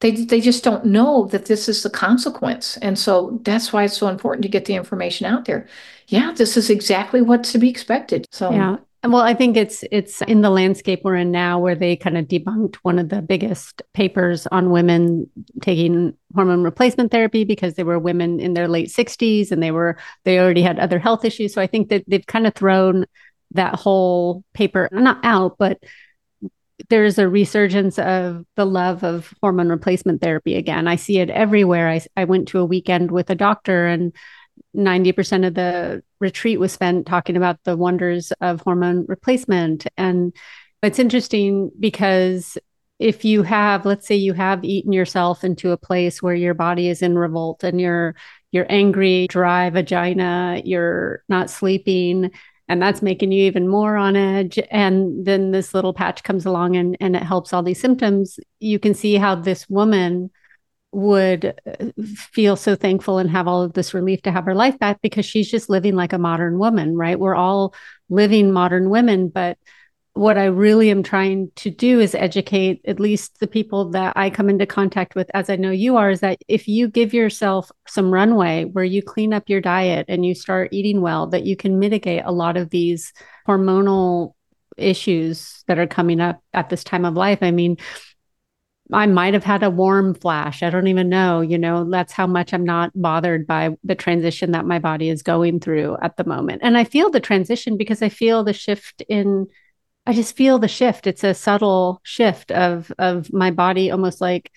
They 0.00 0.10
they 0.12 0.40
just 0.40 0.62
don't 0.62 0.84
know 0.84 1.26
that 1.28 1.46
this 1.46 1.68
is 1.68 1.82
the 1.82 1.90
consequence, 1.90 2.76
and 2.78 2.98
so 2.98 3.40
that's 3.44 3.72
why 3.72 3.84
it's 3.84 3.96
so 3.96 4.08
important 4.08 4.42
to 4.42 4.48
get 4.48 4.66
the 4.66 4.74
information 4.74 5.26
out 5.26 5.46
there. 5.46 5.66
Yeah, 6.08 6.32
this 6.32 6.56
is 6.56 6.68
exactly 6.70 7.22
what's 7.22 7.52
to 7.52 7.58
be 7.58 7.70
expected. 7.70 8.26
So 8.30 8.50
yeah, 8.50 8.76
And 9.02 9.12
well, 9.12 9.22
I 9.22 9.34
think 9.34 9.56
it's 9.56 9.84
it's 9.92 10.20
in 10.22 10.40
the 10.40 10.50
landscape 10.50 11.02
we're 11.04 11.16
in 11.16 11.30
now 11.30 11.60
where 11.60 11.76
they 11.76 11.96
kind 11.96 12.18
of 12.18 12.26
debunked 12.26 12.76
one 12.82 12.98
of 12.98 13.08
the 13.08 13.22
biggest 13.22 13.82
papers 13.94 14.46
on 14.48 14.70
women 14.70 15.30
taking 15.62 16.14
hormone 16.34 16.64
replacement 16.64 17.12
therapy 17.12 17.44
because 17.44 17.74
they 17.74 17.84
were 17.84 17.98
women 17.98 18.40
in 18.40 18.54
their 18.54 18.66
late 18.68 18.88
60s 18.88 19.52
and 19.52 19.62
they 19.62 19.70
were 19.70 19.96
they 20.24 20.40
already 20.40 20.62
had 20.62 20.78
other 20.80 20.98
health 20.98 21.24
issues. 21.24 21.54
So 21.54 21.62
I 21.62 21.68
think 21.68 21.88
that 21.90 22.04
they've 22.08 22.26
kind 22.26 22.46
of 22.46 22.54
thrown 22.54 23.06
that 23.52 23.76
whole 23.76 24.42
paper 24.54 24.88
not 24.90 25.20
out, 25.24 25.56
but 25.58 25.78
there's 26.88 27.18
a 27.18 27.28
resurgence 27.28 27.98
of 27.98 28.44
the 28.54 28.66
love 28.66 29.02
of 29.02 29.32
hormone 29.40 29.68
replacement 29.68 30.20
therapy 30.20 30.56
again. 30.56 30.86
I 30.86 30.96
see 30.96 31.18
it 31.18 31.30
everywhere. 31.30 31.88
I 31.88 32.02
I 32.16 32.24
went 32.24 32.48
to 32.48 32.58
a 32.58 32.64
weekend 32.64 33.10
with 33.10 33.30
a 33.30 33.34
doctor 33.34 33.86
and 33.86 34.14
90% 34.76 35.46
of 35.46 35.54
the 35.54 36.02
retreat 36.20 36.60
was 36.60 36.72
spent 36.72 37.06
talking 37.06 37.36
about 37.36 37.62
the 37.64 37.76
wonders 37.76 38.32
of 38.40 38.60
hormone 38.60 39.06
replacement. 39.08 39.86
And 39.96 40.34
it's 40.82 40.98
interesting 40.98 41.70
because 41.78 42.58
if 42.98 43.24
you 43.24 43.42
have, 43.42 43.84
let's 43.84 44.06
say 44.06 44.16
you 44.16 44.32
have 44.32 44.64
eaten 44.64 44.92
yourself 44.92 45.44
into 45.44 45.70
a 45.70 45.76
place 45.76 46.22
where 46.22 46.34
your 46.34 46.54
body 46.54 46.88
is 46.88 47.02
in 47.02 47.18
revolt 47.18 47.64
and 47.64 47.80
you're 47.80 48.14
you're 48.52 48.66
angry, 48.70 49.26
dry 49.28 49.68
vagina, 49.68 50.62
you're 50.64 51.22
not 51.28 51.50
sleeping, 51.50 52.30
and 52.68 52.82
that's 52.82 53.02
making 53.02 53.32
you 53.32 53.44
even 53.44 53.68
more 53.68 53.96
on 53.96 54.16
edge. 54.16 54.58
And 54.70 55.24
then 55.24 55.52
this 55.52 55.72
little 55.72 55.92
patch 55.92 56.22
comes 56.22 56.46
along 56.46 56.76
and, 56.76 56.96
and 57.00 57.14
it 57.14 57.22
helps 57.22 57.52
all 57.52 57.62
these 57.62 57.80
symptoms. 57.80 58.40
You 58.58 58.78
can 58.78 58.94
see 58.94 59.14
how 59.14 59.36
this 59.36 59.68
woman 59.68 60.30
would 60.92 61.54
uh, 61.66 62.02
feel 62.16 62.56
so 62.56 62.74
thankful 62.74 63.18
and 63.18 63.30
have 63.30 63.46
all 63.46 63.62
of 63.62 63.74
this 63.74 63.94
relief 63.94 64.22
to 64.22 64.32
have 64.32 64.46
her 64.46 64.54
life 64.54 64.78
back 64.78 65.00
because 65.02 65.26
she's 65.26 65.50
just 65.50 65.68
living 65.68 65.94
like 65.94 66.12
a 66.12 66.18
modern 66.18 66.58
woman, 66.58 66.96
right? 66.96 67.18
We're 67.20 67.34
all 67.34 67.74
living 68.08 68.52
modern 68.52 68.90
women, 68.90 69.28
but 69.28 69.58
what 70.16 70.38
I 70.38 70.46
really 70.46 70.90
am 70.90 71.02
trying 71.02 71.50
to 71.56 71.70
do 71.70 72.00
is 72.00 72.14
educate 72.14 72.80
at 72.86 72.98
least 72.98 73.38
the 73.38 73.46
people 73.46 73.90
that 73.90 74.14
I 74.16 74.30
come 74.30 74.48
into 74.48 74.64
contact 74.64 75.14
with, 75.14 75.30
as 75.34 75.50
I 75.50 75.56
know 75.56 75.70
you 75.70 75.96
are, 75.98 76.10
is 76.10 76.20
that 76.20 76.38
if 76.48 76.66
you 76.66 76.88
give 76.88 77.12
yourself 77.12 77.70
some 77.86 78.10
runway 78.10 78.64
where 78.64 78.84
you 78.84 79.02
clean 79.02 79.34
up 79.34 79.50
your 79.50 79.60
diet 79.60 80.06
and 80.08 80.24
you 80.24 80.34
start 80.34 80.72
eating 80.72 81.02
well, 81.02 81.26
that 81.28 81.44
you 81.44 81.54
can 81.54 81.78
mitigate 81.78 82.22
a 82.24 82.32
lot 82.32 82.56
of 82.56 82.70
these 82.70 83.12
hormonal 83.46 84.32
issues 84.78 85.62
that 85.68 85.78
are 85.78 85.86
coming 85.86 86.20
up 86.20 86.42
at 86.54 86.70
this 86.70 86.82
time 86.82 87.04
of 87.04 87.14
life. 87.14 87.42
I 87.42 87.50
mean, 87.50 87.76
I 88.92 89.04
might 89.06 89.34
have 89.34 89.44
had 89.44 89.62
a 89.62 89.70
warm 89.70 90.14
flash. 90.14 90.62
I 90.62 90.70
don't 90.70 90.86
even 90.86 91.10
know. 91.10 91.42
You 91.42 91.58
know, 91.58 91.90
that's 91.90 92.12
how 92.12 92.26
much 92.26 92.54
I'm 92.54 92.64
not 92.64 92.90
bothered 92.94 93.46
by 93.46 93.76
the 93.84 93.94
transition 93.94 94.52
that 94.52 94.64
my 94.64 94.78
body 94.78 95.10
is 95.10 95.22
going 95.22 95.60
through 95.60 95.98
at 96.00 96.16
the 96.16 96.24
moment. 96.24 96.62
And 96.64 96.78
I 96.78 96.84
feel 96.84 97.10
the 97.10 97.20
transition 97.20 97.76
because 97.76 98.00
I 98.00 98.08
feel 98.08 98.44
the 98.44 98.54
shift 98.54 99.02
in 99.10 99.48
I 100.06 100.12
just 100.12 100.36
feel 100.36 100.58
the 100.58 100.68
shift. 100.68 101.06
It's 101.06 101.24
a 101.24 101.34
subtle 101.34 102.00
shift 102.04 102.52
of 102.52 102.92
of 102.98 103.32
my 103.32 103.50
body 103.50 103.90
almost 103.90 104.20
like 104.20 104.52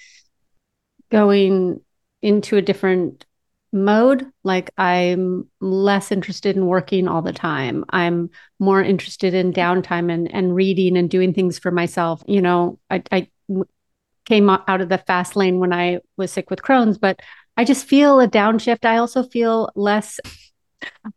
going 1.10 1.82
into 2.22 2.58
a 2.58 2.62
different 2.62 3.26
mode. 3.72 4.28
Like 4.44 4.72
i'm 4.78 5.48
less 5.60 6.12
interested 6.12 6.56
in 6.56 6.68
working 6.68 7.08
all 7.08 7.22
the 7.22 7.34
time. 7.34 7.86
I'm 7.90 8.30
more 8.60 8.82
interested 8.82 9.34
in 9.34 9.54
downtime 9.54 10.12
and, 10.12 10.32
and 10.34 10.56
reading 10.56 10.98
and 10.98 11.10
doing 11.10 11.34
things 11.34 11.58
for 11.60 11.72
myself. 11.72 12.24
You 12.28 12.42
know 12.42 12.80
I, 12.90 13.04
I 13.12 13.30
came 14.26 14.50
out 14.50 14.82
of 14.82 14.90
the 14.90 15.00
fast 15.00 15.36
lane 15.36 15.60
when 15.60 15.74
i 15.74 15.98
was 16.16 16.32
sick 16.32 16.52
with 16.52 16.62
crohn's 16.62 17.00
but 17.00 17.20
i 17.58 17.64
just 17.64 17.88
feel 17.88 18.20
a 18.20 18.28
downshift. 18.28 18.86
I 18.86 18.98
also 18.98 19.24
feel 19.24 19.72
less 19.76 20.20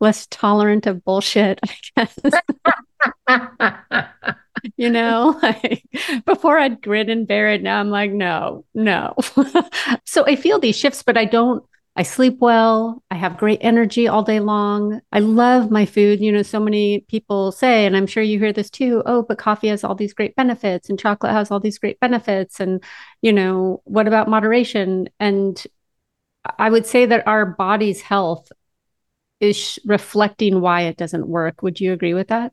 less 0.01 0.27
tolerant 0.29 0.87
of 0.87 1.05
bullshit 1.05 1.59
i 1.65 2.07
guess 2.07 2.19
you 4.77 4.91
know, 4.91 5.39
like 5.43 5.85
before 6.25 6.59
I'd 6.59 6.83
grin 6.83 7.11
and 7.11 7.27
bear 7.27 7.49
it. 7.49 7.63
Now 7.63 7.81
I'm 7.81 7.91
like, 7.91 8.11
no, 8.11 8.65
no. 8.75 9.15
so 10.05 10.25
I 10.27 10.37
feel 10.37 10.59
these 10.59 10.77
shifts, 10.77 11.03
but 11.03 11.17
I 11.17 11.25
don't, 11.25 11.65
I 11.95 12.05
sleep 12.05 12.39
well. 12.41 13.03
I 13.11 13.17
have 13.17 13.37
great 13.37 13.59
energy 13.63 14.09
all 14.09 14.23
day 14.23 14.41
long. 14.41 15.01
I 15.13 15.19
love 15.19 15.71
my 15.71 15.85
food. 15.85 16.21
You 16.21 16.33
know, 16.33 16.43
so 16.43 16.59
many 16.59 17.01
people 17.01 17.53
say, 17.53 17.85
and 17.85 17.97
I'm 17.97 18.07
sure 18.07 18.23
you 18.23 18.39
hear 18.39 18.53
this 18.53 18.71
too 18.71 19.03
oh, 19.05 19.23
but 19.23 19.39
coffee 19.39 19.69
has 19.69 19.85
all 19.85 19.95
these 19.95 20.15
great 20.15 20.35
benefits 20.35 20.89
and 20.89 20.99
chocolate 20.99 21.33
has 21.33 21.51
all 21.51 21.61
these 21.61 21.79
great 21.79 22.01
benefits. 22.01 22.61
And, 22.61 22.83
you 23.21 23.33
know, 23.33 23.83
what 23.85 24.09
about 24.09 24.29
moderation? 24.29 25.11
And 25.21 25.63
I 26.59 26.71
would 26.71 26.87
say 26.87 27.07
that 27.07 27.27
our 27.27 27.45
body's 27.45 28.01
health 28.01 28.51
is 29.43 29.79
reflecting 29.85 30.61
why 30.61 30.83
it 30.83 30.97
doesn't 30.97 31.27
work. 31.27 31.63
Would 31.63 31.81
you 31.81 31.93
agree 31.93 32.15
with 32.15 32.29
that? 32.29 32.53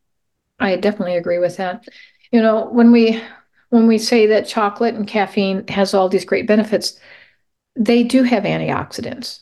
I 0.59 0.75
definitely 0.75 1.15
agree 1.15 1.37
with 1.37 1.55
that. 1.57 1.87
You 2.31 2.41
know, 2.41 2.67
when 2.71 2.91
we 2.91 3.21
when 3.69 3.87
we 3.87 3.99
say 3.99 4.25
that 4.25 4.47
chocolate 4.47 4.95
and 4.95 5.07
caffeine 5.07 5.67
has 5.67 5.93
all 5.93 6.09
these 6.09 6.25
great 6.25 6.47
benefits, 6.47 6.99
they 7.75 8.03
do 8.03 8.23
have 8.23 8.43
antioxidants. 8.43 9.41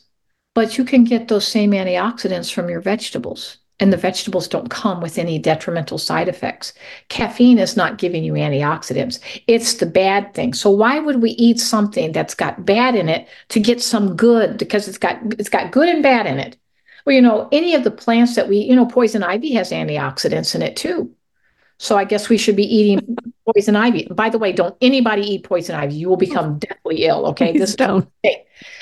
But 0.54 0.76
you 0.76 0.84
can 0.84 1.04
get 1.04 1.28
those 1.28 1.48
same 1.48 1.70
antioxidants 1.70 2.52
from 2.52 2.68
your 2.68 2.80
vegetables. 2.80 3.58
And 3.80 3.92
the 3.92 3.96
vegetables 3.96 4.48
don't 4.48 4.70
come 4.70 5.00
with 5.00 5.18
any 5.18 5.38
detrimental 5.38 5.98
side 5.98 6.28
effects. 6.28 6.72
Caffeine 7.08 7.58
is 7.58 7.76
not 7.76 7.96
giving 7.96 8.24
you 8.24 8.32
antioxidants. 8.32 9.20
It's 9.46 9.74
the 9.74 9.86
bad 9.86 10.34
thing. 10.34 10.52
So 10.52 10.68
why 10.68 10.98
would 10.98 11.22
we 11.22 11.30
eat 11.30 11.60
something 11.60 12.10
that's 12.10 12.34
got 12.34 12.66
bad 12.66 12.96
in 12.96 13.08
it 13.08 13.28
to 13.50 13.60
get 13.60 13.80
some 13.80 14.16
good 14.16 14.58
because 14.58 14.88
it's 14.88 14.98
got 14.98 15.18
it's 15.38 15.48
got 15.48 15.70
good 15.70 15.88
and 15.88 16.02
bad 16.02 16.26
in 16.26 16.38
it? 16.38 16.56
Well, 17.08 17.14
you 17.14 17.22
know, 17.22 17.48
any 17.52 17.74
of 17.74 17.84
the 17.84 17.90
plants 17.90 18.34
that 18.34 18.50
we, 18.50 18.58
you 18.58 18.76
know, 18.76 18.84
poison 18.84 19.22
ivy 19.22 19.54
has 19.54 19.70
antioxidants 19.70 20.54
in 20.54 20.60
it 20.60 20.76
too. 20.76 21.10
So 21.78 21.96
I 21.96 22.04
guess 22.04 22.28
we 22.28 22.36
should 22.36 22.54
be 22.54 22.64
eating 22.64 23.16
poison 23.46 23.76
ivy. 23.76 24.06
By 24.10 24.28
the 24.28 24.36
way, 24.36 24.52
don't 24.52 24.76
anybody 24.82 25.22
eat 25.22 25.44
poison 25.44 25.74
ivy. 25.74 25.94
You 25.94 26.10
will 26.10 26.18
become 26.18 26.58
deathly 26.58 27.06
ill. 27.06 27.24
Okay. 27.28 27.52
Please 27.52 27.60
this 27.60 27.76
don't. 27.76 28.06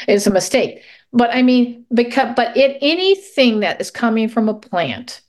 Is 0.09 0.27
a 0.27 0.33
mistake. 0.33 0.83
But 1.13 1.31
I 1.37 1.43
mean, 1.43 1.87
because 1.95 2.35
but 2.35 2.57
it 2.57 2.79
anything 2.83 3.61
that 3.61 3.81
is 3.81 3.93
coming 3.93 4.29
from 4.29 4.49
a 4.49 4.55
plant 4.55 5.21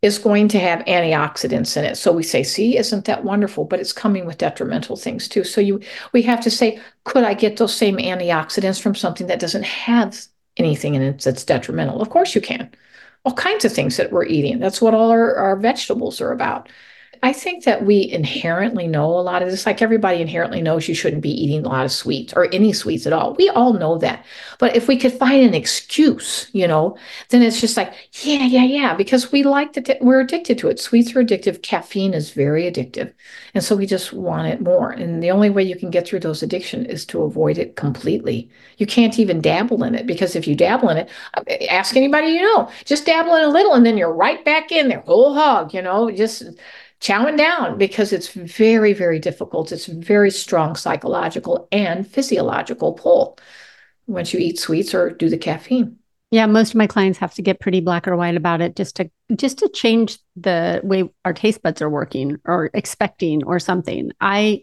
is 0.00 0.16
going 0.16 0.46
to 0.46 0.60
have 0.60 0.84
antioxidants 0.84 1.76
in 1.76 1.82
it. 1.82 1.96
So 1.96 2.12
we 2.12 2.22
say, 2.22 2.44
see, 2.44 2.78
isn't 2.78 3.06
that 3.06 3.24
wonderful? 3.24 3.64
But 3.64 3.80
it's 3.80 3.92
coming 3.92 4.24
with 4.24 4.38
detrimental 4.38 4.96
things 4.96 5.26
too. 5.26 5.42
So 5.42 5.60
you 5.60 5.80
we 6.12 6.22
have 6.22 6.42
to 6.42 6.50
say, 6.52 6.78
could 7.02 7.24
I 7.24 7.34
get 7.34 7.56
those 7.56 7.74
same 7.74 7.96
antioxidants 7.96 8.80
from 8.80 8.94
something 8.94 9.26
that 9.26 9.40
doesn't 9.40 9.64
have 9.64 10.28
anything 10.56 10.94
in 10.94 11.02
it 11.02 11.22
that's 11.22 11.44
detrimental. 11.44 12.00
Of 12.00 12.10
course 12.10 12.34
you 12.34 12.40
can. 12.40 12.70
All 13.24 13.32
kinds 13.32 13.64
of 13.64 13.72
things 13.72 13.96
that 13.96 14.12
we're 14.12 14.24
eating. 14.24 14.58
That's 14.60 14.80
what 14.80 14.94
all 14.94 15.10
our, 15.10 15.34
our 15.34 15.56
vegetables 15.56 16.20
are 16.20 16.32
about. 16.32 16.68
I 17.26 17.32
think 17.32 17.64
that 17.64 17.84
we 17.84 18.08
inherently 18.08 18.86
know 18.86 19.06
a 19.06 19.18
lot 19.18 19.42
of 19.42 19.50
this. 19.50 19.66
Like 19.66 19.82
everybody 19.82 20.20
inherently 20.20 20.62
knows 20.62 20.86
you 20.86 20.94
shouldn't 20.94 21.22
be 21.22 21.42
eating 21.42 21.66
a 21.66 21.68
lot 21.68 21.84
of 21.84 21.90
sweets 21.90 22.32
or 22.34 22.46
any 22.54 22.72
sweets 22.72 23.04
at 23.04 23.12
all. 23.12 23.34
We 23.34 23.48
all 23.48 23.72
know 23.72 23.98
that. 23.98 24.24
But 24.60 24.76
if 24.76 24.86
we 24.86 24.96
could 24.96 25.12
find 25.12 25.42
an 25.44 25.52
excuse, 25.52 26.48
you 26.52 26.68
know, 26.68 26.96
then 27.30 27.42
it's 27.42 27.60
just 27.60 27.76
like, 27.76 27.92
yeah, 28.22 28.44
yeah, 28.44 28.62
yeah, 28.62 28.94
because 28.94 29.32
we 29.32 29.42
like 29.42 29.72
to, 29.72 29.80
t- 29.80 29.98
we're 30.00 30.20
addicted 30.20 30.56
to 30.58 30.68
it. 30.68 30.78
Sweets 30.78 31.16
are 31.16 31.24
addictive. 31.24 31.62
Caffeine 31.62 32.14
is 32.14 32.30
very 32.30 32.62
addictive. 32.62 33.12
And 33.54 33.64
so 33.64 33.74
we 33.74 33.86
just 33.86 34.12
want 34.12 34.46
it 34.46 34.60
more. 34.60 34.92
And 34.92 35.20
the 35.20 35.32
only 35.32 35.50
way 35.50 35.64
you 35.64 35.74
can 35.74 35.90
get 35.90 36.06
through 36.06 36.20
those 36.20 36.44
addiction 36.44 36.86
is 36.86 37.04
to 37.06 37.22
avoid 37.22 37.58
it 37.58 37.74
completely. 37.74 38.48
You 38.76 38.86
can't 38.86 39.18
even 39.18 39.40
dabble 39.40 39.82
in 39.82 39.96
it 39.96 40.06
because 40.06 40.36
if 40.36 40.46
you 40.46 40.54
dabble 40.54 40.90
in 40.90 40.98
it, 40.98 41.10
ask 41.68 41.96
anybody 41.96 42.28
you 42.28 42.42
know, 42.42 42.70
just 42.84 43.04
dabble 43.04 43.34
in 43.34 43.42
a 43.42 43.48
little 43.48 43.74
and 43.74 43.84
then 43.84 43.96
you're 43.98 44.14
right 44.14 44.44
back 44.44 44.70
in 44.70 44.86
there, 44.86 45.00
whole 45.00 45.34
hog, 45.34 45.74
you 45.74 45.82
know, 45.82 46.08
just 46.12 46.44
chowing 47.00 47.36
down 47.36 47.78
because 47.78 48.12
it's 48.12 48.28
very, 48.28 48.92
very 48.92 49.18
difficult. 49.18 49.72
It's 49.72 49.86
very 49.86 50.30
strong 50.30 50.76
psychological 50.76 51.68
and 51.70 52.06
physiological 52.06 52.94
pull 52.94 53.38
once 54.06 54.32
you 54.32 54.40
eat 54.40 54.58
sweets 54.58 54.94
or 54.94 55.10
do 55.10 55.28
the 55.28 55.38
caffeine. 55.38 55.98
Yeah, 56.30 56.46
most 56.46 56.70
of 56.70 56.76
my 56.76 56.88
clients 56.88 57.18
have 57.18 57.34
to 57.34 57.42
get 57.42 57.60
pretty 57.60 57.80
black 57.80 58.08
or 58.08 58.16
white 58.16 58.36
about 58.36 58.60
it 58.60 58.74
just 58.74 58.96
to 58.96 59.10
just 59.36 59.58
to 59.58 59.68
change 59.68 60.18
the 60.34 60.80
way 60.82 61.08
our 61.24 61.32
taste 61.32 61.62
buds 61.62 61.80
are 61.80 61.90
working 61.90 62.38
or 62.44 62.70
expecting 62.74 63.44
or 63.44 63.60
something. 63.60 64.10
I 64.20 64.62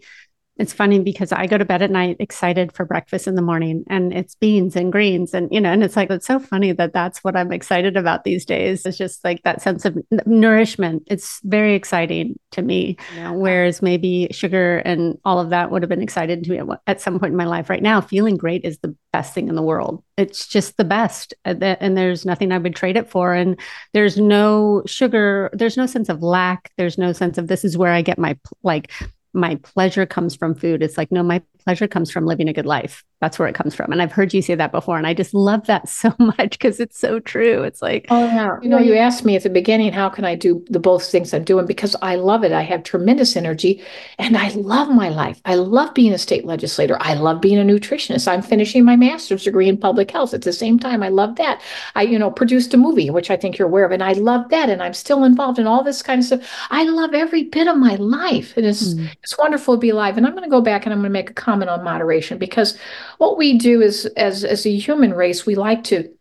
it's 0.63 0.71
funny 0.71 0.97
because 0.97 1.34
I 1.34 1.45
go 1.45 1.58
to 1.58 1.65
bed 1.65 1.82
at 1.82 1.91
night 1.91 2.15
excited 2.19 2.71
for 2.71 2.86
breakfast 2.86 3.28
in 3.28 3.36
the 3.36 3.41
morning 3.41 3.84
and 3.89 4.13
it's 4.13 4.36
beans 4.36 4.78
and 4.78 4.93
greens 4.93 5.34
and 5.34 5.52
you 5.52 5.60
know 5.60 5.69
and 5.73 5.84
it's 5.84 5.97
like 5.97 6.10
it's 6.10 6.26
so 6.26 6.39
funny 6.39 6.71
that 6.71 6.93
that's 6.93 7.21
what 7.21 7.36
I'm 7.36 7.52
excited 7.52 7.97
about 7.97 8.23
these 8.23 8.45
days. 8.45 8.86
It's 8.86 8.97
just 8.97 9.26
like 9.26 9.43
that 9.43 9.62
sense 9.62 9.84
of 9.84 9.97
nourishment. 10.26 11.04
It's 11.08 11.41
very 11.43 11.76
exciting 11.76 12.39
to 12.52 12.62
me. 12.62 12.95
Know, 13.17 13.34
whereas 13.34 13.82
maybe 13.82 14.30
sugar 14.32 14.78
and 14.86 15.17
all 15.26 15.41
of 15.41 15.49
that 15.49 15.69
would 15.69 15.82
have 15.82 15.89
been 15.89 16.02
excited 16.02 16.45
to 16.45 16.52
me 16.52 16.76
at 16.88 17.02
some 17.02 17.19
point 17.19 17.32
in 17.32 17.38
my 17.38 17.45
life. 17.45 17.69
Right 17.69 17.84
now, 17.84 17.99
feeling 17.99 18.38
great 18.38 18.63
is 18.63 18.78
the 18.78 18.95
best 19.12 19.34
thing 19.34 19.49
in 19.49 19.56
the 19.56 19.62
world. 19.62 20.02
It's 20.15 20.47
just 20.47 20.78
the 20.78 20.86
best 20.86 21.34
uh, 21.43 21.56
and 21.60 21.97
there's 21.97 22.26
nothing 22.26 22.54
I 22.54 22.58
would 22.58 22.73
trade 22.73 22.95
it 22.95 23.10
for 23.10 23.34
and 23.34 23.60
there's 23.91 24.17
no 24.17 24.82
sugar, 24.86 25.49
there's 25.52 25.76
no 25.76 25.88
sense 25.88 26.08
of 26.08 26.23
lack, 26.23 26.71
there's 26.78 26.97
no 26.97 27.12
sense 27.12 27.38
of 27.38 27.49
this 27.49 27.65
is 27.65 27.78
where 27.78 27.91
I 27.91 28.02
get 28.02 28.17
my 28.17 28.38
like 28.63 28.91
my 29.34 29.56
pleasure 29.56 30.06
comes 30.06 30.36
from 30.36 30.54
food. 30.54 30.84
It's 30.84 30.98
like, 30.98 31.12
no, 31.12 31.24
my 31.24 31.41
pleasure 31.63 31.88
comes 31.88 32.12
from 32.12 32.26
living 32.26 32.50
a 32.50 32.54
good 32.54 32.65
life. 32.65 33.04
That's 33.22 33.39
where 33.39 33.48
it 33.48 33.56
comes 33.56 33.74
from. 33.74 33.91
And 33.93 34.02
I've 34.02 34.12
heard 34.12 34.34
you 34.34 34.41
say 34.41 34.54
that 34.56 34.74
before. 34.74 34.98
And 34.98 35.08
I 35.08 35.13
just 35.13 35.34
love 35.34 35.65
that 35.67 35.88
so 36.04 36.13
much 36.19 36.52
because 36.52 36.80
it's 36.80 37.00
so 37.00 37.19
true. 37.19 37.63
It's 37.63 37.82
like, 37.82 38.08
oh, 38.10 38.26
yeah. 38.26 38.58
You 38.62 38.69
know, 38.69 38.80
you 38.80 38.96
asked 38.96 39.24
me 39.24 39.36
at 39.36 39.43
the 39.43 39.50
beginning, 39.50 39.93
how 39.93 40.10
can 40.10 40.26
I 40.26 40.36
do 40.36 40.63
the 40.69 40.80
both 40.80 41.10
things 41.10 41.34
I'm 41.34 41.46
doing? 41.46 41.65
Because 41.65 41.96
I 42.02 42.15
love 42.15 42.43
it. 42.43 42.52
I 42.52 42.63
have 42.63 42.84
tremendous 42.84 43.36
energy 43.36 43.82
and 44.19 44.38
I 44.38 44.50
love 44.50 44.89
my 44.89 45.10
life. 45.10 45.41
I 45.46 45.56
love 45.56 45.93
being 45.93 46.12
a 46.12 46.17
state 46.17 46.46
legislator. 46.46 46.98
I 47.00 47.13
love 47.13 47.39
being 47.39 47.60
a 47.60 47.63
nutritionist. 47.63 48.28
I'm 48.28 48.41
finishing 48.41 48.84
my 48.84 48.98
master's 48.98 49.46
degree 49.46 49.69
in 49.69 49.78
public 49.78 50.12
health 50.12 50.34
at 50.34 50.41
the 50.41 50.54
same 50.54 50.78
time. 50.78 51.02
I 51.02 51.10
love 51.10 51.38
that. 51.38 51.62
I, 51.96 52.02
you 52.04 52.19
know, 52.19 52.30
produced 52.30 52.74
a 52.74 52.78
movie, 52.78 53.10
which 53.10 53.32
I 53.32 53.38
think 53.38 53.58
you're 53.58 53.67
aware 53.67 53.86
of, 53.86 53.91
and 53.91 54.04
I 54.04 54.13
love 54.13 54.50
that. 54.50 54.69
And 54.69 54.84
I'm 54.84 54.93
still 54.93 55.24
involved 55.24 55.60
in 55.60 55.67
all 55.67 55.84
this 55.84 56.02
kind 56.02 56.19
of 56.19 56.26
stuff. 56.26 56.67
I 56.69 56.84
love 56.84 57.13
every 57.13 57.43
bit 57.43 57.67
of 57.67 57.78
my 57.78 57.96
life. 57.96 58.58
And 58.58 58.65
it's, 58.65 58.93
mm. 58.93 59.10
It's 59.23 59.38
wonderful 59.38 59.75
to 59.75 59.79
be 59.79 59.89
alive. 59.89 60.17
And 60.17 60.25
I'm 60.25 60.33
going 60.33 60.43
to 60.43 60.49
go 60.49 60.62
back 60.62 60.86
and 60.86 60.93
I'm 60.93 60.99
going 60.99 61.09
to 61.09 61.13
make 61.13 61.29
a 61.29 61.33
comment 61.33 61.53
comment 61.53 61.69
on 61.69 61.83
moderation 61.83 62.38
because 62.38 62.77
what 63.17 63.38
we 63.38 63.57
do 63.57 63.81
is 63.81 64.05
as 64.17 64.43
as 64.43 64.65
a 64.65 64.75
human 64.75 65.13
race 65.13 65.45
we 65.45 65.55
like 65.55 65.83
to 65.86 66.12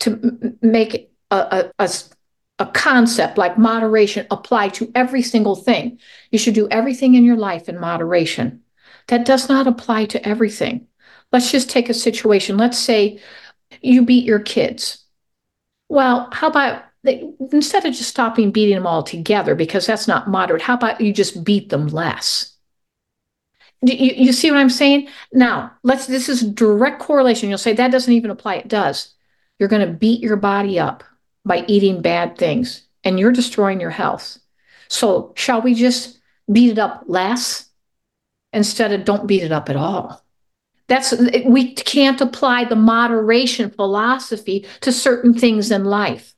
to 0.00 0.56
make 0.60 1.10
a, 1.30 1.70
a, 1.78 1.88
a 2.58 2.66
concept 2.66 3.38
like 3.38 3.56
moderation 3.56 4.26
apply 4.30 4.68
to 4.68 4.90
every 4.94 5.22
single 5.22 5.56
thing. 5.56 5.98
You 6.30 6.38
should 6.38 6.54
do 6.54 6.68
everything 6.70 7.14
in 7.14 7.24
your 7.24 7.36
life 7.36 7.68
in 7.68 7.80
moderation. 7.80 8.62
That 9.08 9.24
does 9.24 9.48
not 9.48 9.66
apply 9.66 10.06
to 10.06 10.28
everything. 10.28 10.86
Let's 11.32 11.50
just 11.50 11.70
take 11.70 11.88
a 11.88 11.94
situation. 11.94 12.58
Let's 12.58 12.78
say 12.78 13.20
you 13.80 14.04
beat 14.04 14.24
your 14.24 14.40
kids. 14.40 15.04
Well 15.88 16.28
how 16.32 16.48
about 16.48 16.84
instead 17.04 17.84
of 17.84 17.94
just 17.94 18.08
stopping 18.08 18.50
beating 18.50 18.74
them 18.74 18.86
all 18.86 19.02
together 19.02 19.54
because 19.54 19.86
that's 19.86 20.08
not 20.08 20.28
moderate 20.28 20.62
how 20.62 20.74
about 20.74 21.00
you 21.00 21.12
just 21.12 21.44
beat 21.44 21.68
them 21.68 21.88
less 21.88 22.54
you, 23.82 24.14
you 24.16 24.32
see 24.32 24.50
what 24.50 24.60
I'm 24.60 24.70
saying? 24.70 25.08
Now, 25.34 25.70
let's 25.82 26.06
this 26.06 26.30
is 26.30 26.40
direct 26.40 27.00
correlation. 27.00 27.50
You'll 27.50 27.58
say 27.58 27.74
that 27.74 27.90
doesn't 27.90 28.14
even 28.14 28.30
apply. 28.30 28.54
It 28.54 28.68
does. 28.68 29.12
You're 29.58 29.68
going 29.68 29.86
to 29.86 29.92
beat 29.92 30.22
your 30.22 30.36
body 30.36 30.78
up 30.78 31.04
by 31.44 31.66
eating 31.68 32.00
bad 32.00 32.38
things 32.38 32.86
and 33.04 33.20
you're 33.20 33.30
destroying 33.30 33.82
your 33.82 33.90
health. 33.90 34.38
So, 34.88 35.34
shall 35.36 35.60
we 35.60 35.74
just 35.74 36.18
beat 36.50 36.70
it 36.70 36.78
up 36.78 37.04
less 37.06 37.68
instead 38.52 38.92
of 38.92 39.04
don't 39.04 39.26
beat 39.26 39.42
it 39.42 39.52
up 39.52 39.68
at 39.68 39.76
all. 39.76 40.22
That's 40.86 41.14
we 41.46 41.74
can't 41.74 42.20
apply 42.20 42.64
the 42.64 42.76
moderation 42.76 43.70
philosophy 43.70 44.66
to 44.82 44.92
certain 44.92 45.34
things 45.34 45.70
in 45.70 45.84
life. 45.84 46.34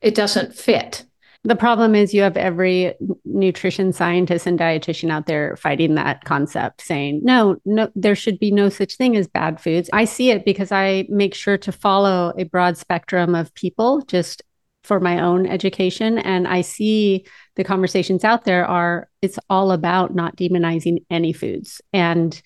It 0.00 0.14
doesn't 0.14 0.54
fit. 0.54 1.04
The 1.46 1.54
problem 1.54 1.94
is 1.94 2.12
you 2.12 2.22
have 2.22 2.36
every 2.36 2.94
nutrition 3.24 3.92
scientist 3.92 4.46
and 4.46 4.58
dietitian 4.58 5.10
out 5.10 5.26
there 5.26 5.56
fighting 5.56 5.94
that 5.94 6.24
concept, 6.24 6.80
saying, 6.80 7.20
no, 7.22 7.56
no, 7.64 7.88
there 7.94 8.16
should 8.16 8.40
be 8.40 8.50
no 8.50 8.68
such 8.68 8.96
thing 8.96 9.16
as 9.16 9.28
bad 9.28 9.60
foods. 9.60 9.88
I 9.92 10.06
see 10.06 10.30
it 10.30 10.44
because 10.44 10.72
I 10.72 11.06
make 11.08 11.34
sure 11.34 11.56
to 11.58 11.70
follow 11.70 12.32
a 12.36 12.44
broad 12.44 12.76
spectrum 12.76 13.36
of 13.36 13.54
people 13.54 14.02
just 14.02 14.42
for 14.82 14.98
my 14.98 15.20
own 15.20 15.46
education. 15.46 16.18
And 16.18 16.48
I 16.48 16.62
see 16.62 17.26
the 17.54 17.64
conversations 17.64 18.24
out 18.24 18.44
there 18.44 18.66
are 18.66 19.08
it's 19.22 19.38
all 19.48 19.70
about 19.70 20.16
not 20.16 20.36
demonizing 20.36 21.04
any 21.10 21.32
foods. 21.32 21.80
And, 21.92 22.40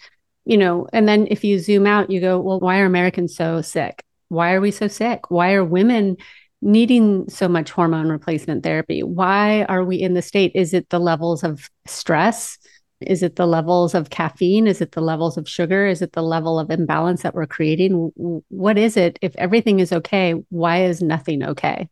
you 0.45 0.59
know, 0.59 0.89
and 0.93 1.09
then 1.09 1.27
if 1.31 1.43
you 1.43 1.59
zoom 1.59 1.87
out, 1.87 2.11
you 2.11 2.21
go, 2.21 2.39
well, 2.39 2.61
why 2.61 2.81
are 2.81 2.87
Americans 2.87 3.35
so 3.35 3.63
sick? 3.63 4.05
Why 4.29 4.53
are 4.53 4.61
we 4.61 4.71
so 4.73 4.89
sick? 4.89 5.31
Why 5.31 5.53
are 5.55 5.65
women 5.65 6.19
needing 6.63 7.29
so 7.29 7.49
much 7.49 7.71
hormone 7.71 8.09
replacement 8.09 8.63
therapy? 8.63 9.03
Why 9.03 9.65
are 9.65 9.85
we 9.85 9.97
in 9.97 10.15
the 10.15 10.23
state? 10.23 10.53
Is 10.55 10.75
it 10.75 10.89
the 10.91 10.99
levels 10.99 11.43
of 11.43 11.69
stress? 11.87 12.59
Is 13.01 13.23
it 13.23 13.37
the 13.37 13.47
levels 13.47 13.95
of 13.95 14.11
caffeine? 14.11 14.67
Is 14.67 14.81
it 14.81 14.93
the 14.93 15.01
levels 15.01 15.39
of 15.39 15.49
sugar? 15.49 15.87
Is 15.87 16.03
it 16.03 16.13
the 16.13 16.23
level 16.23 16.59
of 16.59 16.71
imbalance 16.71 17.23
that 17.23 17.35
we're 17.35 17.47
creating? 17.47 18.13
What 18.49 18.77
is 18.77 18.97
it? 18.97 19.19
If 19.23 19.35
everything 19.37 19.81
is 19.81 19.93
okay, 19.93 20.35
why 20.51 20.85
is 20.85 21.01
nothing 21.01 21.43
okay? 21.43 21.89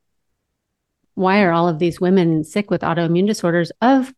Why 1.15 1.43
are 1.43 1.51
all 1.51 1.69
of 1.69 1.79
these 1.79 2.01
women 2.01 2.45
sick 2.45 2.71
with 2.71 2.83
autoimmune 2.83 3.27
disorders 3.27 3.73
of 3.81 4.13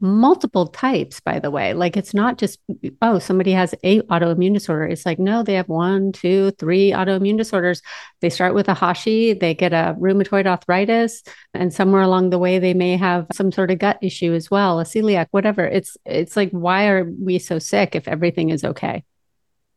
multiple 0.00 0.66
types, 0.66 1.20
by 1.20 1.38
the 1.38 1.50
way. 1.50 1.72
Like 1.72 1.96
it's 1.96 2.12
not 2.12 2.36
just, 2.36 2.60
oh, 3.00 3.18
somebody 3.18 3.52
has 3.52 3.74
a 3.82 4.02
autoimmune 4.02 4.52
disorder. 4.52 4.84
It's 4.84 5.06
like, 5.06 5.18
no, 5.18 5.42
they 5.42 5.54
have 5.54 5.68
one, 5.68 6.12
two, 6.12 6.50
three 6.52 6.90
autoimmune 6.90 7.38
disorders. 7.38 7.80
They 8.20 8.28
start 8.28 8.54
with 8.54 8.68
a 8.68 8.74
Hashi, 8.74 9.32
they 9.32 9.54
get 9.54 9.72
a 9.72 9.96
rheumatoid 9.98 10.46
arthritis, 10.46 11.22
and 11.54 11.72
somewhere 11.72 12.02
along 12.02 12.30
the 12.30 12.38
way 12.38 12.58
they 12.58 12.74
may 12.74 12.96
have 12.96 13.26
some 13.32 13.50
sort 13.50 13.70
of 13.70 13.78
gut 13.78 13.98
issue 14.02 14.34
as 14.34 14.50
well, 14.50 14.80
a 14.80 14.84
celiac, 14.84 15.28
whatever. 15.30 15.64
It's 15.64 15.96
it's 16.04 16.36
like, 16.36 16.50
why 16.50 16.88
are 16.88 17.04
we 17.04 17.38
so 17.38 17.58
sick 17.58 17.94
if 17.94 18.06
everything 18.06 18.50
is 18.50 18.64
okay? 18.64 19.02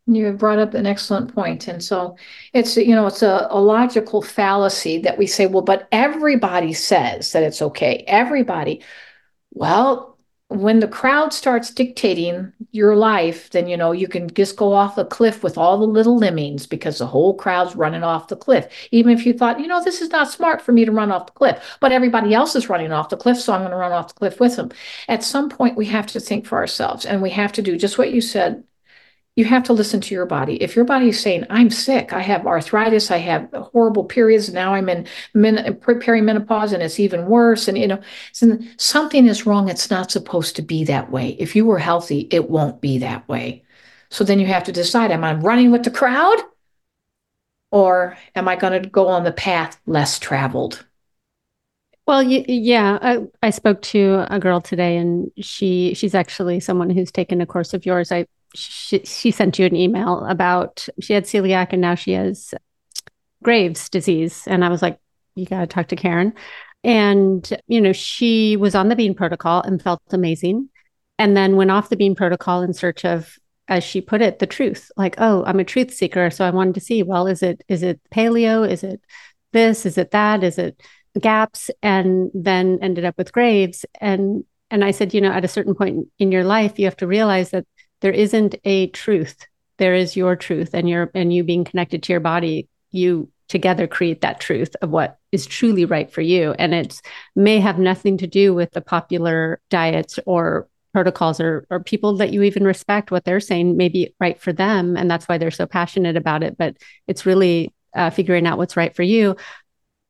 You 0.05 0.25
have 0.25 0.39
brought 0.39 0.59
up 0.59 0.73
an 0.73 0.87
excellent 0.87 1.33
point. 1.33 1.67
And 1.67 1.83
so 1.83 2.17
it's, 2.51 2.75
you 2.75 2.95
know, 2.95 3.05
it's 3.05 3.21
a, 3.21 3.47
a, 3.51 3.61
logical 3.61 4.23
fallacy 4.23 4.97
that 4.99 5.19
we 5.19 5.27
say, 5.27 5.45
well, 5.45 5.61
but 5.61 5.87
everybody 5.91 6.73
says 6.73 7.31
that 7.33 7.43
it's 7.43 7.61
okay. 7.61 8.03
Everybody. 8.07 8.81
Well, 9.51 10.08
when 10.49 10.79
the 10.79 10.87
crowd 10.87 11.31
starts 11.31 11.69
dictating 11.69 12.51
your 12.71 12.95
life, 12.95 13.51
then 13.51 13.67
you 13.67 13.77
know 13.77 13.91
you 13.91 14.07
can 14.07 14.27
just 14.33 14.55
go 14.57 14.73
off 14.73 14.97
a 14.97 15.05
cliff 15.05 15.43
with 15.43 15.59
all 15.59 15.77
the 15.77 15.85
little 15.85 16.17
lemmings 16.17 16.65
because 16.65 16.97
the 16.97 17.05
whole 17.05 17.35
crowd's 17.35 17.75
running 17.75 18.03
off 18.03 18.29
the 18.29 18.35
cliff. 18.35 18.67
Even 18.91 19.11
if 19.11 19.27
you 19.27 19.33
thought, 19.33 19.59
you 19.59 19.67
know, 19.67 19.83
this 19.83 20.01
is 20.01 20.09
not 20.09 20.31
smart 20.31 20.59
for 20.59 20.71
me 20.71 20.85
to 20.85 20.91
run 20.91 21.11
off 21.11 21.27
the 21.27 21.33
cliff, 21.33 21.77
but 21.79 21.91
everybody 21.91 22.33
else 22.33 22.55
is 22.55 22.67
running 22.67 22.91
off 22.91 23.09
the 23.09 23.17
cliff, 23.17 23.39
so 23.39 23.53
I'm 23.53 23.61
going 23.61 23.71
to 23.71 23.77
run 23.77 23.91
off 23.91 24.07
the 24.07 24.15
cliff 24.15 24.39
with 24.39 24.55
them. 24.55 24.71
At 25.07 25.23
some 25.23 25.49
point, 25.49 25.77
we 25.77 25.85
have 25.85 26.07
to 26.07 26.19
think 26.19 26.47
for 26.47 26.57
ourselves, 26.57 27.05
and 27.05 27.21
we 27.21 27.29
have 27.29 27.51
to 27.53 27.61
do 27.61 27.77
just 27.77 27.99
what 27.99 28.11
you 28.11 28.19
said 28.19 28.63
you 29.39 29.45
have 29.45 29.63
to 29.63 29.71
listen 29.71 30.01
to 30.01 30.13
your 30.13 30.25
body. 30.25 30.61
If 30.61 30.75
your 30.75 30.83
body 30.83 31.07
is 31.07 31.19
saying, 31.19 31.45
I'm 31.49 31.69
sick, 31.69 32.11
I 32.11 32.19
have 32.19 32.45
arthritis, 32.45 33.09
I 33.09 33.19
have 33.19 33.49
horrible 33.53 34.03
periods, 34.03 34.51
now 34.51 34.73
I'm 34.73 34.89
in 34.89 35.07
men- 35.33 35.75
perimenopause 35.75 36.73
and 36.73 36.83
it's 36.83 36.99
even 36.99 37.25
worse, 37.27 37.69
and 37.69 37.77
you 37.77 37.87
know, 37.87 38.01
something 38.75 39.25
is 39.27 39.45
wrong. 39.45 39.69
It's 39.69 39.89
not 39.89 40.11
supposed 40.11 40.57
to 40.57 40.61
be 40.61 40.83
that 40.83 41.09
way. 41.09 41.37
If 41.39 41.55
you 41.55 41.65
were 41.65 41.79
healthy, 41.79 42.27
it 42.31 42.49
won't 42.49 42.81
be 42.81 42.97
that 42.97 43.25
way. 43.29 43.63
So 44.09 44.25
then 44.25 44.41
you 44.41 44.47
have 44.47 44.65
to 44.65 44.73
decide, 44.73 45.09
am 45.09 45.23
I 45.23 45.35
running 45.35 45.71
with 45.71 45.83
the 45.83 45.91
crowd? 45.91 46.39
Or 47.71 48.17
am 48.35 48.49
I 48.49 48.57
going 48.57 48.81
to 48.81 48.89
go 48.89 49.07
on 49.07 49.23
the 49.23 49.31
path 49.31 49.79
less 49.85 50.19
traveled? 50.19 50.85
Well, 52.07 52.23
yeah, 52.23 52.97
I, 53.01 53.19
I 53.41 53.51
spoke 53.51 53.81
to 53.83 54.25
a 54.29 54.39
girl 54.39 54.59
today, 54.59 54.97
and 54.97 55.31
she 55.37 55.93
she's 55.93 56.15
actually 56.15 56.59
someone 56.59 56.89
who's 56.89 57.11
taken 57.11 57.39
a 57.39 57.45
course 57.45 57.75
of 57.75 57.85
yours. 57.85 58.11
I 58.11 58.25
she, 58.55 58.99
she 59.05 59.31
sent 59.31 59.59
you 59.59 59.65
an 59.65 59.75
email 59.75 60.25
about 60.25 60.87
she 60.99 61.13
had 61.13 61.25
celiac 61.25 61.69
and 61.71 61.81
now 61.81 61.95
she 61.95 62.13
has 62.13 62.53
Graves' 63.43 63.89
disease. 63.89 64.43
And 64.47 64.65
I 64.65 64.69
was 64.69 64.81
like, 64.81 64.99
you 65.35 65.45
got 65.45 65.61
to 65.61 65.67
talk 65.67 65.87
to 65.87 65.95
Karen. 65.95 66.33
And, 66.83 67.61
you 67.67 67.81
know, 67.81 67.93
she 67.93 68.55
was 68.57 68.75
on 68.75 68.89
the 68.89 68.95
bean 68.95 69.13
protocol 69.13 69.61
and 69.61 69.81
felt 69.81 70.01
amazing. 70.11 70.69
And 71.17 71.35
then 71.35 71.57
went 71.57 71.71
off 71.71 71.89
the 71.89 71.97
bean 71.97 72.15
protocol 72.15 72.61
in 72.61 72.73
search 72.73 73.03
of, 73.03 73.35
as 73.67 73.83
she 73.83 74.01
put 74.01 74.21
it, 74.21 74.39
the 74.39 74.47
truth. 74.47 74.89
Like, 74.95 75.15
oh, 75.17 75.43
I'm 75.45 75.59
a 75.59 75.65
truth 75.65 75.93
seeker. 75.93 76.29
So 76.29 76.45
I 76.45 76.49
wanted 76.49 76.75
to 76.75 76.81
see, 76.81 77.03
well, 77.03 77.27
is 77.27 77.43
it, 77.43 77.61
is 77.67 77.83
it 77.83 77.99
paleo? 78.11 78.67
Is 78.67 78.83
it 78.83 79.01
this? 79.51 79.85
Is 79.85 79.97
it 79.97 80.11
that? 80.11 80.43
Is 80.43 80.57
it 80.57 80.81
GAPS? 81.19 81.69
And 81.83 82.31
then 82.33 82.79
ended 82.81 83.03
up 83.03 83.17
with 83.17 83.33
Graves. 83.33 83.85
And, 83.99 84.45
and 84.71 84.83
I 84.83 84.91
said, 84.91 85.13
you 85.13 85.19
know, 85.19 85.31
at 85.31 85.45
a 85.45 85.49
certain 85.49 85.75
point 85.75 86.07
in 86.19 86.31
your 86.31 86.45
life, 86.45 86.79
you 86.79 86.85
have 86.85 86.97
to 86.97 87.07
realize 87.07 87.51
that 87.51 87.65
there 88.01 88.11
isn't 88.11 88.55
a 88.63 88.87
truth. 88.87 89.45
There 89.77 89.93
is 89.93 90.15
your 90.15 90.35
truth 90.35 90.71
and 90.73 90.89
your 90.89 91.11
and 91.13 91.33
you 91.33 91.43
being 91.43 91.63
connected 91.63 92.03
to 92.03 92.13
your 92.13 92.19
body 92.19 92.67
you 92.91 93.29
together 93.47 93.87
create 93.87 94.21
that 94.21 94.39
truth 94.39 94.75
of 94.81 94.89
what 94.89 95.17
is 95.31 95.45
truly 95.45 95.85
right 95.85 96.11
for 96.11 96.21
you. 96.21 96.53
And 96.59 96.73
it 96.73 97.01
may 97.35 97.59
have 97.59 97.79
nothing 97.79 98.17
to 98.17 98.27
do 98.27 98.53
with 98.53 98.71
the 98.71 98.81
popular 98.81 99.59
diets 99.69 100.19
or 100.25 100.67
protocols 100.93 101.39
or 101.39 101.65
or 101.69 101.79
people 101.79 102.17
that 102.17 102.33
you 102.33 102.43
even 102.43 102.63
respect 102.63 103.11
what 103.11 103.23
they're 103.25 103.39
saying 103.39 103.77
may 103.77 103.89
be 103.89 104.13
right 104.19 104.39
for 104.41 104.51
them 104.51 104.97
and 104.97 105.09
that's 105.09 105.27
why 105.27 105.37
they're 105.37 105.51
so 105.51 105.65
passionate 105.65 106.17
about 106.17 106.43
it. 106.43 106.57
But 106.57 106.77
it's 107.07 107.25
really 107.25 107.73
uh, 107.95 108.09
figuring 108.09 108.47
out 108.47 108.57
what's 108.57 108.77
right 108.77 108.95
for 108.95 109.03
you. 109.03 109.35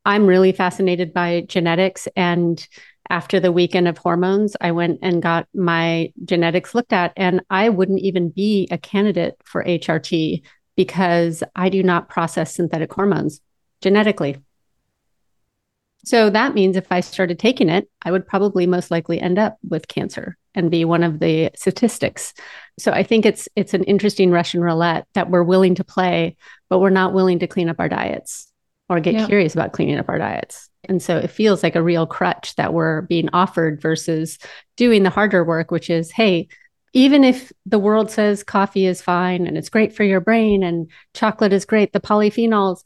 I'm 0.06 0.26
really 0.26 0.52
fascinated 0.52 1.14
by 1.14 1.42
genetics 1.42 2.08
and 2.16 2.66
after 3.10 3.40
the 3.40 3.52
weekend 3.52 3.88
of 3.88 3.98
hormones, 3.98 4.56
I 4.62 4.72
went 4.72 5.00
and 5.02 5.22
got 5.22 5.48
my 5.54 6.14
genetics 6.26 6.76
looked 6.76 6.94
at, 6.94 7.14
and 7.18 7.42
I 7.50 7.70
wouldn't 7.70 8.02
even 8.02 8.30
be 8.30 8.68
a 8.72 8.78
candidate 8.78 9.36
for 9.44 9.64
HRT 9.64 10.44
because 10.76 11.44
I 11.56 11.70
do 11.70 11.84
not 11.84 12.10
process 12.10 12.56
synthetic 12.56 12.94
hormones 12.94 13.42
genetically. 13.82 14.38
So 16.06 16.30
that 16.30 16.54
means 16.54 16.78
if 16.78 16.92
I 16.92 17.02
started 17.02 17.40
taking 17.40 17.68
it, 17.68 17.90
I 18.04 18.12
would 18.12 18.26
probably 18.26 18.66
most 18.66 18.90
likely 18.90 19.20
end 19.20 19.38
up 19.38 19.58
with 19.68 19.88
cancer 19.88 20.38
and 20.56 20.72
be 20.72 20.86
one 20.86 21.04
of 21.04 21.20
the 21.20 21.52
statistics. 21.56 22.34
So 22.78 22.92
I 22.92 23.04
think 23.04 23.26
it's 23.26 23.50
it's 23.56 23.74
an 23.74 23.84
interesting 23.84 24.32
Russian 24.32 24.62
roulette 24.62 25.08
that 25.14 25.30
we're 25.30 25.44
willing 25.44 25.76
to 25.76 25.84
play, 25.84 26.38
but 26.70 26.80
we're 26.80 26.90
not 26.90 27.14
willing 27.14 27.40
to 27.40 27.48
clean 27.48 27.70
up 27.70 27.80
our 27.80 27.90
diets 27.90 28.50
or 28.90 29.00
get 29.00 29.14
yeah. 29.14 29.28
curious 29.28 29.54
about 29.54 29.72
cleaning 29.72 30.00
up 30.00 30.10
our 30.10 30.18
diets. 30.18 30.70
And 30.86 31.02
so 31.02 31.18
it 31.18 31.30
feels 31.30 31.62
like 31.62 31.76
a 31.76 31.84
real 31.84 32.08
crutch 32.08 32.56
that 32.56 32.74
we're 32.74 33.02
being 33.04 33.30
offered 33.34 33.82
versus 33.82 34.40
doing 34.76 35.04
the 35.04 35.10
harder 35.10 35.44
work, 35.44 35.72
which 35.72 35.90
is, 35.90 36.12
hey, 36.12 36.48
even 36.94 37.24
if 37.24 37.52
the 37.66 37.78
world 37.78 38.10
says 38.10 38.44
coffee 38.44 38.88
is 38.88 39.02
fine 39.02 39.46
and 39.46 39.58
it's 39.58 39.70
great 39.70 39.94
for 39.94 40.04
your 40.04 40.20
brain 40.20 40.64
and 40.64 40.90
chocolate 41.14 41.54
is 41.54 41.66
great, 41.66 41.94
the 41.94 42.00
polyphenols, 42.00 42.84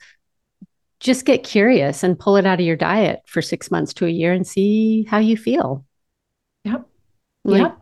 just 0.99 1.25
get 1.25 1.43
curious 1.43 2.03
and 2.03 2.19
pull 2.19 2.35
it 2.35 2.45
out 2.45 2.59
of 2.59 2.65
your 2.65 2.75
diet 2.75 3.21
for 3.25 3.41
six 3.41 3.71
months 3.71 3.93
to 3.93 4.05
a 4.05 4.09
year 4.09 4.33
and 4.33 4.45
see 4.45 5.03
how 5.03 5.19
you 5.19 5.37
feel. 5.37 5.85
Yep. 6.65 6.85
Like, 7.45 7.61
yep. 7.61 7.77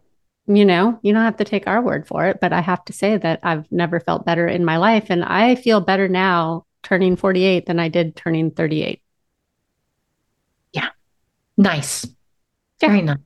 You 0.48 0.66
know, 0.66 1.00
you 1.02 1.14
don't 1.14 1.24
have 1.24 1.38
to 1.38 1.44
take 1.46 1.68
our 1.68 1.82
word 1.82 2.08
for 2.08 2.26
it, 2.26 2.40
but 2.42 2.52
I 2.52 2.62
have 2.62 2.84
to 2.86 2.94
say 2.94 3.16
that 3.16 3.40
I've 3.44 3.72
never 3.72 4.00
felt 4.00 4.26
better 4.26 4.48
in 4.48 4.66
my 4.66 4.78
life. 4.78 5.06
And 5.10 5.24
I 5.24 5.56
feel 5.56 5.82
better 5.82 6.08
now 6.08 6.66
turning 6.84 7.16
48 7.16 7.66
than 7.66 7.80
I 7.80 7.90
did 7.90 8.16
turning 8.16 8.52
38. 8.52 9.02
Yeah. 10.74 10.90
Nice. 11.58 12.08
Very 12.80 13.02
nice. 13.02 13.18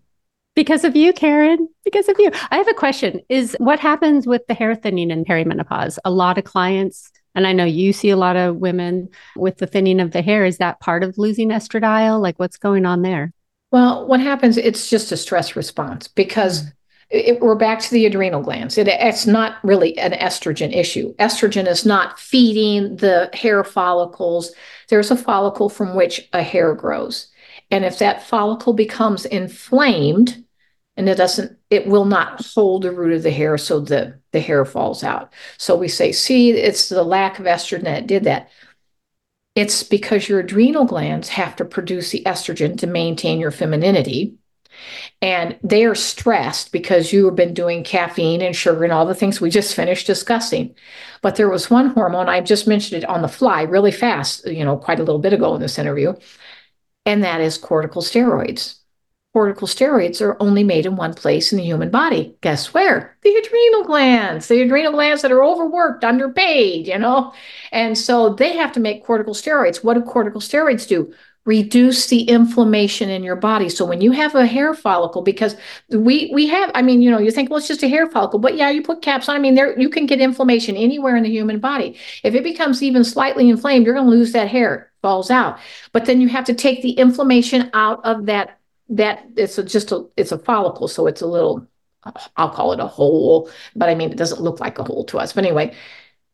Because 0.56 0.86
of 0.86 0.96
you, 0.96 1.12
Karen. 1.12 1.68
Because 1.84 2.08
of 2.08 2.16
you. 2.18 2.32
I 2.50 2.58
have 2.58 2.68
a 2.68 2.74
question. 2.74 3.22
Is 3.28 3.56
what 3.60 3.80
happens 3.80 4.26
with 4.26 4.48
the 4.48 4.54
hair 4.54 4.74
thinning 4.74 5.12
in 5.12 5.26
perimenopause? 5.26 5.98
A 6.06 6.12
lot 6.12 6.38
of 6.38 6.46
clients, 6.46 7.12
and 7.36 7.46
I 7.46 7.52
know 7.52 7.66
you 7.66 7.92
see 7.92 8.10
a 8.10 8.18
lot 8.18 8.38
of 8.38 8.56
women 8.56 9.10
with 9.36 9.58
the 9.58 9.68
thinning 9.68 10.00
of 10.00 10.12
the 10.12 10.22
hair. 10.22 10.46
Is 10.46 10.58
that 10.58 10.80
part 10.80 11.04
of 11.04 11.18
losing 11.18 11.50
estradiol? 11.50 12.22
Like 12.22 12.40
what's 12.40 12.58
going 12.58 12.86
on 12.86 13.02
there? 13.02 13.34
Well, 13.72 14.08
what 14.08 14.22
happens, 14.22 14.56
it's 14.56 14.90
just 14.90 15.12
a 15.12 15.18
stress 15.18 15.58
response 15.58 16.08
because 16.08 16.72
it, 17.10 17.40
we're 17.40 17.56
back 17.56 17.80
to 17.80 17.92
the 17.92 18.06
adrenal 18.06 18.42
glands. 18.42 18.78
It, 18.78 18.88
it's 18.88 19.26
not 19.26 19.58
really 19.64 19.98
an 19.98 20.12
estrogen 20.14 20.76
issue. 20.76 21.16
Estrogen 21.16 21.68
is 21.68 21.86
not 21.86 22.20
feeding 22.20 22.98
the 22.98 23.30
hair 23.34 23.64
follicles. 23.64 24.52
There's 24.90 25.12
a 25.12 25.16
follicle 25.16 25.70
from 25.70 25.96
which 25.96 26.28
a 26.34 26.42
hair 26.42 26.74
grows. 26.74 27.28
And 27.72 27.86
if 27.86 28.00
that 28.00 28.24
follicle 28.24 28.74
becomes 28.74 29.26
inflamed, 29.26 30.44
and 30.98 31.10
it 31.10 31.18
doesn't, 31.18 31.58
it 31.70 31.88
will 31.88 32.06
not 32.06 32.46
hold 32.46 32.84
the 32.84 32.92
root 32.92 33.14
of 33.14 33.24
the 33.24 33.32
hair, 33.32 33.58
so 33.58 33.80
the, 33.80 34.20
the 34.32 34.40
hair 34.40 34.64
falls 34.66 35.04
out. 35.04 35.34
So 35.58 35.76
we 35.76 35.88
say, 35.88 36.12
see, 36.12 36.52
it's 36.52 36.90
the 36.90 37.04
lack 37.04 37.38
of 37.40 37.46
estrogen 37.46 37.84
that 37.84 38.08
did 38.08 38.24
that. 38.24 38.50
It's 39.56 39.84
because 39.84 40.28
your 40.28 40.40
adrenal 40.40 40.86
glands 40.86 41.30
have 41.30 41.56
to 41.58 41.66
produce 41.66 42.12
the 42.12 42.24
estrogen 42.26 42.78
to 42.80 42.88
maintain 42.88 43.40
your 43.40 43.52
femininity. 43.52 44.36
And 45.22 45.58
they 45.64 45.86
are 45.86 45.96
stressed 45.96 46.72
because 46.72 47.14
you 47.14 47.26
have 47.26 47.36
been 47.36 47.54
doing 47.54 47.84
caffeine 47.84 48.42
and 48.42 48.56
sugar 48.56 48.84
and 48.84 48.94
all 48.94 49.06
the 49.06 49.16
things 49.16 49.42
we 49.42 49.50
just 49.50 49.76
finished 49.76 50.08
discussing. 50.08 50.76
But 51.22 51.36
there 51.36 51.50
was 51.50 51.70
one 51.70 51.90
hormone, 51.90 52.30
I 52.30 52.42
just 52.42 52.68
mentioned 52.68 53.04
it 53.04 53.10
on 53.10 53.22
the 53.22 53.28
fly 53.28 53.64
really 53.64 53.92
fast, 53.92 54.48
you 54.48 54.64
know, 54.64 54.78
quite 54.78 55.00
a 55.00 55.04
little 55.04 55.20
bit 55.20 55.34
ago 55.34 55.56
in 55.56 55.62
this 55.62 55.80
interview, 55.80 56.14
and 57.06 57.24
that 57.24 57.42
is 57.42 57.58
corticosteroids 57.58 58.80
corticosteroids 59.36 60.22
are 60.22 60.42
only 60.42 60.64
made 60.64 60.86
in 60.86 60.96
one 60.96 61.14
place 61.14 61.52
in 61.52 61.58
the 61.58 61.64
human 61.64 61.92
body. 61.92 62.38
Guess 62.40 62.74
where? 62.74 63.18
The 63.22 63.36
adrenal 63.36 63.84
glands, 63.84 64.48
the 64.48 64.62
adrenal 64.62 64.94
glands 64.94 65.22
that 65.22 65.32
are 65.32 65.44
overworked, 65.44 66.06
underpaid, 66.06 66.88
you 66.88 66.98
know? 66.98 67.34
And 67.74 67.98
so 67.98 68.34
they 68.34 68.56
have 68.56 68.72
to 68.74 68.80
make 68.80 69.06
corticosteroids. 69.06 69.84
What 69.84 69.96
do 69.96 70.02
corticosteroids 70.02 70.88
do? 70.88 71.14
Reduce 71.46 72.08
the 72.08 72.24
inflammation 72.24 73.10
in 73.10 73.24
your 73.24 73.36
body. 73.36 73.70
So 73.70 73.86
when 73.86 74.02
you 74.02 74.12
have 74.12 74.34
a 74.34 74.48
hair 74.48 74.74
follicle, 74.74 75.22
because 75.22 75.56
we 75.90 76.32
we 76.34 76.48
have, 76.48 76.72
I 76.74 76.82
mean, 76.82 77.04
you 77.04 77.12
know, 77.12 77.20
you 77.20 77.30
think, 77.30 77.50
well, 77.50 77.60
it's 77.60 77.68
just 77.68 77.84
a 77.84 77.88
hair 77.88 78.10
follicle, 78.10 78.40
but 78.40 78.56
yeah, 78.56 78.72
you 78.72 78.82
put 78.82 79.04
caps 79.04 79.30
on. 79.30 79.36
I 79.36 79.40
mean, 79.40 79.54
there 79.54 79.80
you 79.80 79.90
can 79.90 80.08
get 80.08 80.20
inflammation 80.20 80.76
anywhere 80.76 81.16
in 81.16 81.24
the 81.24 81.30
human 81.30 81.60
body. 81.60 81.98
If 82.24 82.34
it 82.34 82.44
becomes 82.44 82.82
even 82.82 83.04
slightly 83.04 83.48
inflamed, 83.48 83.86
you're 83.86 83.94
going 83.94 84.08
to 84.08 84.12
lose 84.12 84.32
that 84.32 84.48
hair, 84.48 84.92
falls 85.04 85.30
out. 85.30 85.60
But 85.92 86.06
then 86.06 86.20
you 86.20 86.30
have 86.30 86.46
to 86.46 86.54
take 86.56 86.82
the 86.82 86.92
inflammation 86.92 87.70
out 87.74 88.04
of 88.04 88.26
that 88.26 88.60
that 88.90 89.26
it's 89.36 89.58
a, 89.58 89.64
just 89.64 89.92
a 89.92 90.08
it's 90.18 90.32
a 90.32 90.40
follicle, 90.40 90.88
so 90.88 91.08
it's 91.08 91.22
a 91.22 91.28
little 91.28 91.68
I'll 92.38 92.50
call 92.50 92.74
it 92.74 92.80
a 92.80 92.88
hole, 92.88 93.50
but 93.76 93.90
I 93.90 93.96
mean 93.96 94.12
it 94.12 94.18
doesn't 94.18 94.42
look 94.42 94.60
like 94.60 94.80
a 94.80 94.84
hole 94.84 95.06
to 95.06 95.20
us. 95.20 95.34
But 95.34 95.46
anyway, 95.46 95.76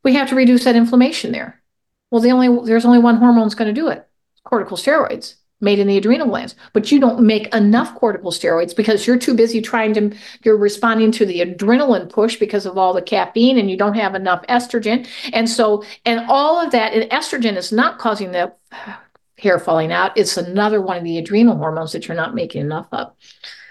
we 0.03 0.13
have 0.13 0.29
to 0.29 0.35
reduce 0.35 0.63
that 0.65 0.75
inflammation 0.75 1.31
there. 1.31 1.61
Well, 2.09 2.21
the 2.21 2.31
only 2.31 2.65
there's 2.65 2.85
only 2.85 2.99
one 2.99 3.17
hormone 3.17 3.45
that's 3.45 3.55
going 3.55 3.73
to 3.73 3.81
do 3.81 3.87
it: 3.89 4.07
corticosteroids 4.45 5.35
made 5.61 5.79
in 5.79 5.87
the 5.87 5.97
adrenal 5.97 6.27
glands. 6.27 6.55
But 6.73 6.91
you 6.91 6.99
don't 6.99 7.21
make 7.21 7.53
enough 7.53 7.95
corticosteroids 7.99 8.75
because 8.75 9.05
you're 9.05 9.17
too 9.17 9.35
busy 9.35 9.61
trying 9.61 9.93
to 9.93 10.11
you're 10.43 10.57
responding 10.57 11.11
to 11.13 11.25
the 11.25 11.39
adrenaline 11.41 12.09
push 12.09 12.37
because 12.37 12.65
of 12.65 12.77
all 12.77 12.93
the 12.93 13.01
caffeine 13.01 13.57
and 13.57 13.69
you 13.69 13.77
don't 13.77 13.93
have 13.93 14.15
enough 14.15 14.41
estrogen. 14.47 15.07
And 15.31 15.49
so 15.49 15.83
and 16.05 16.25
all 16.27 16.59
of 16.59 16.71
that 16.71 16.93
and 16.93 17.09
estrogen 17.11 17.55
is 17.55 17.71
not 17.71 17.99
causing 17.99 18.31
the 18.31 18.53
hair 19.37 19.59
falling 19.59 19.91
out. 19.91 20.15
It's 20.17 20.37
another 20.37 20.81
one 20.81 20.97
of 20.97 21.03
the 21.03 21.17
adrenal 21.17 21.57
hormones 21.57 21.93
that 21.93 22.07
you're 22.07 22.17
not 22.17 22.35
making 22.35 22.61
enough 22.61 22.87
of. 22.91 23.13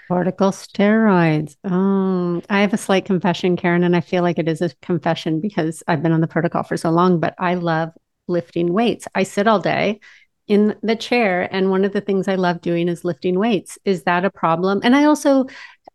Corticosteroids. 0.09 1.55
Oh, 1.63 1.73
um, 1.73 2.41
I 2.49 2.59
have 2.59 2.73
a 2.73 2.77
slight 2.77 3.05
confession, 3.05 3.55
Karen, 3.55 3.85
and 3.85 3.95
I 3.95 4.01
feel 4.01 4.23
like 4.23 4.37
it 4.37 4.49
is 4.49 4.61
a 4.61 4.71
confession 4.81 5.39
because 5.39 5.81
I've 5.87 6.03
been 6.03 6.11
on 6.11 6.19
the 6.19 6.27
protocol 6.27 6.63
for 6.63 6.75
so 6.75 6.89
long, 6.89 7.21
but 7.21 7.33
I 7.37 7.53
love 7.53 7.91
lifting 8.27 8.73
weights. 8.73 9.07
I 9.15 9.23
sit 9.23 9.47
all 9.47 9.59
day 9.59 10.01
in 10.47 10.75
the 10.81 10.95
chair, 10.95 11.47
and 11.53 11.69
one 11.69 11.85
of 11.85 11.93
the 11.93 12.01
things 12.01 12.27
I 12.27 12.35
love 12.35 12.61
doing 12.61 12.89
is 12.89 13.05
lifting 13.05 13.39
weights. 13.39 13.77
Is 13.85 14.03
that 14.03 14.25
a 14.25 14.29
problem? 14.29 14.81
And 14.83 14.95
I 14.95 15.05
also 15.05 15.45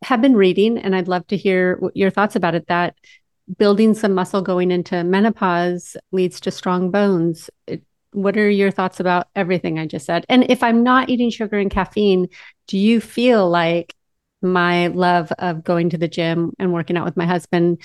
have 0.02 0.20
been 0.20 0.36
reading, 0.36 0.78
and 0.78 0.94
I'd 0.94 1.08
love 1.08 1.26
to 1.28 1.36
hear 1.36 1.80
your 1.94 2.10
thoughts 2.10 2.36
about 2.36 2.54
it 2.54 2.66
that 2.68 2.94
building 3.58 3.94
some 3.94 4.14
muscle 4.14 4.42
going 4.42 4.70
into 4.70 5.04
menopause 5.04 5.96
leads 6.10 6.40
to 6.40 6.50
strong 6.50 6.90
bones. 6.90 7.48
It, 7.66 7.82
what 8.12 8.36
are 8.36 8.48
your 8.48 8.70
thoughts 8.70 8.98
about 8.98 9.28
everything 9.36 9.78
I 9.78 9.86
just 9.86 10.06
said? 10.06 10.24
And 10.28 10.50
if 10.50 10.62
I'm 10.62 10.82
not 10.82 11.10
eating 11.10 11.30
sugar 11.30 11.58
and 11.58 11.70
caffeine, 11.70 12.28
do 12.66 12.78
you 12.78 13.00
feel 13.00 13.48
like 13.48 13.94
my 14.42 14.88
love 14.88 15.32
of 15.38 15.64
going 15.64 15.90
to 15.90 15.98
the 15.98 16.08
gym 16.08 16.52
and 16.58 16.72
working 16.72 16.96
out 16.96 17.04
with 17.04 17.16
my 17.16 17.26
husband 17.26 17.82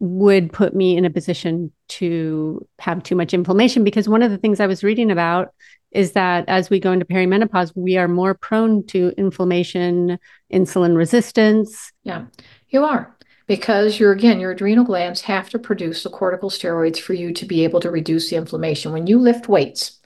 would 0.00 0.52
put 0.52 0.74
me 0.74 0.96
in 0.96 1.04
a 1.04 1.10
position 1.10 1.72
to 1.88 2.66
have 2.78 3.02
too 3.02 3.14
much 3.14 3.34
inflammation? 3.34 3.84
Because 3.84 4.08
one 4.08 4.22
of 4.22 4.30
the 4.30 4.38
things 4.38 4.60
I 4.60 4.66
was 4.66 4.84
reading 4.84 5.10
about 5.10 5.52
is 5.92 6.12
that 6.12 6.44
as 6.48 6.70
we 6.70 6.80
go 6.80 6.92
into 6.92 7.04
perimenopause, 7.04 7.72
we 7.76 7.96
are 7.96 8.08
more 8.08 8.34
prone 8.34 8.84
to 8.88 9.12
inflammation, 9.16 10.18
insulin 10.52 10.96
resistance. 10.96 11.92
Yeah, 12.02 12.26
you 12.68 12.84
are 12.84 13.14
because 13.46 13.98
you're 13.98 14.12
again 14.12 14.40
your 14.40 14.52
adrenal 14.52 14.84
glands 14.84 15.20
have 15.22 15.50
to 15.50 15.58
produce 15.58 16.02
the 16.02 16.10
corticosteroids 16.10 16.98
for 16.98 17.14
you 17.14 17.32
to 17.32 17.44
be 17.44 17.64
able 17.64 17.80
to 17.80 17.90
reduce 17.90 18.30
the 18.30 18.36
inflammation 18.36 18.92
when 18.92 19.06
you 19.06 19.18
lift 19.18 19.48
weights 19.48 20.00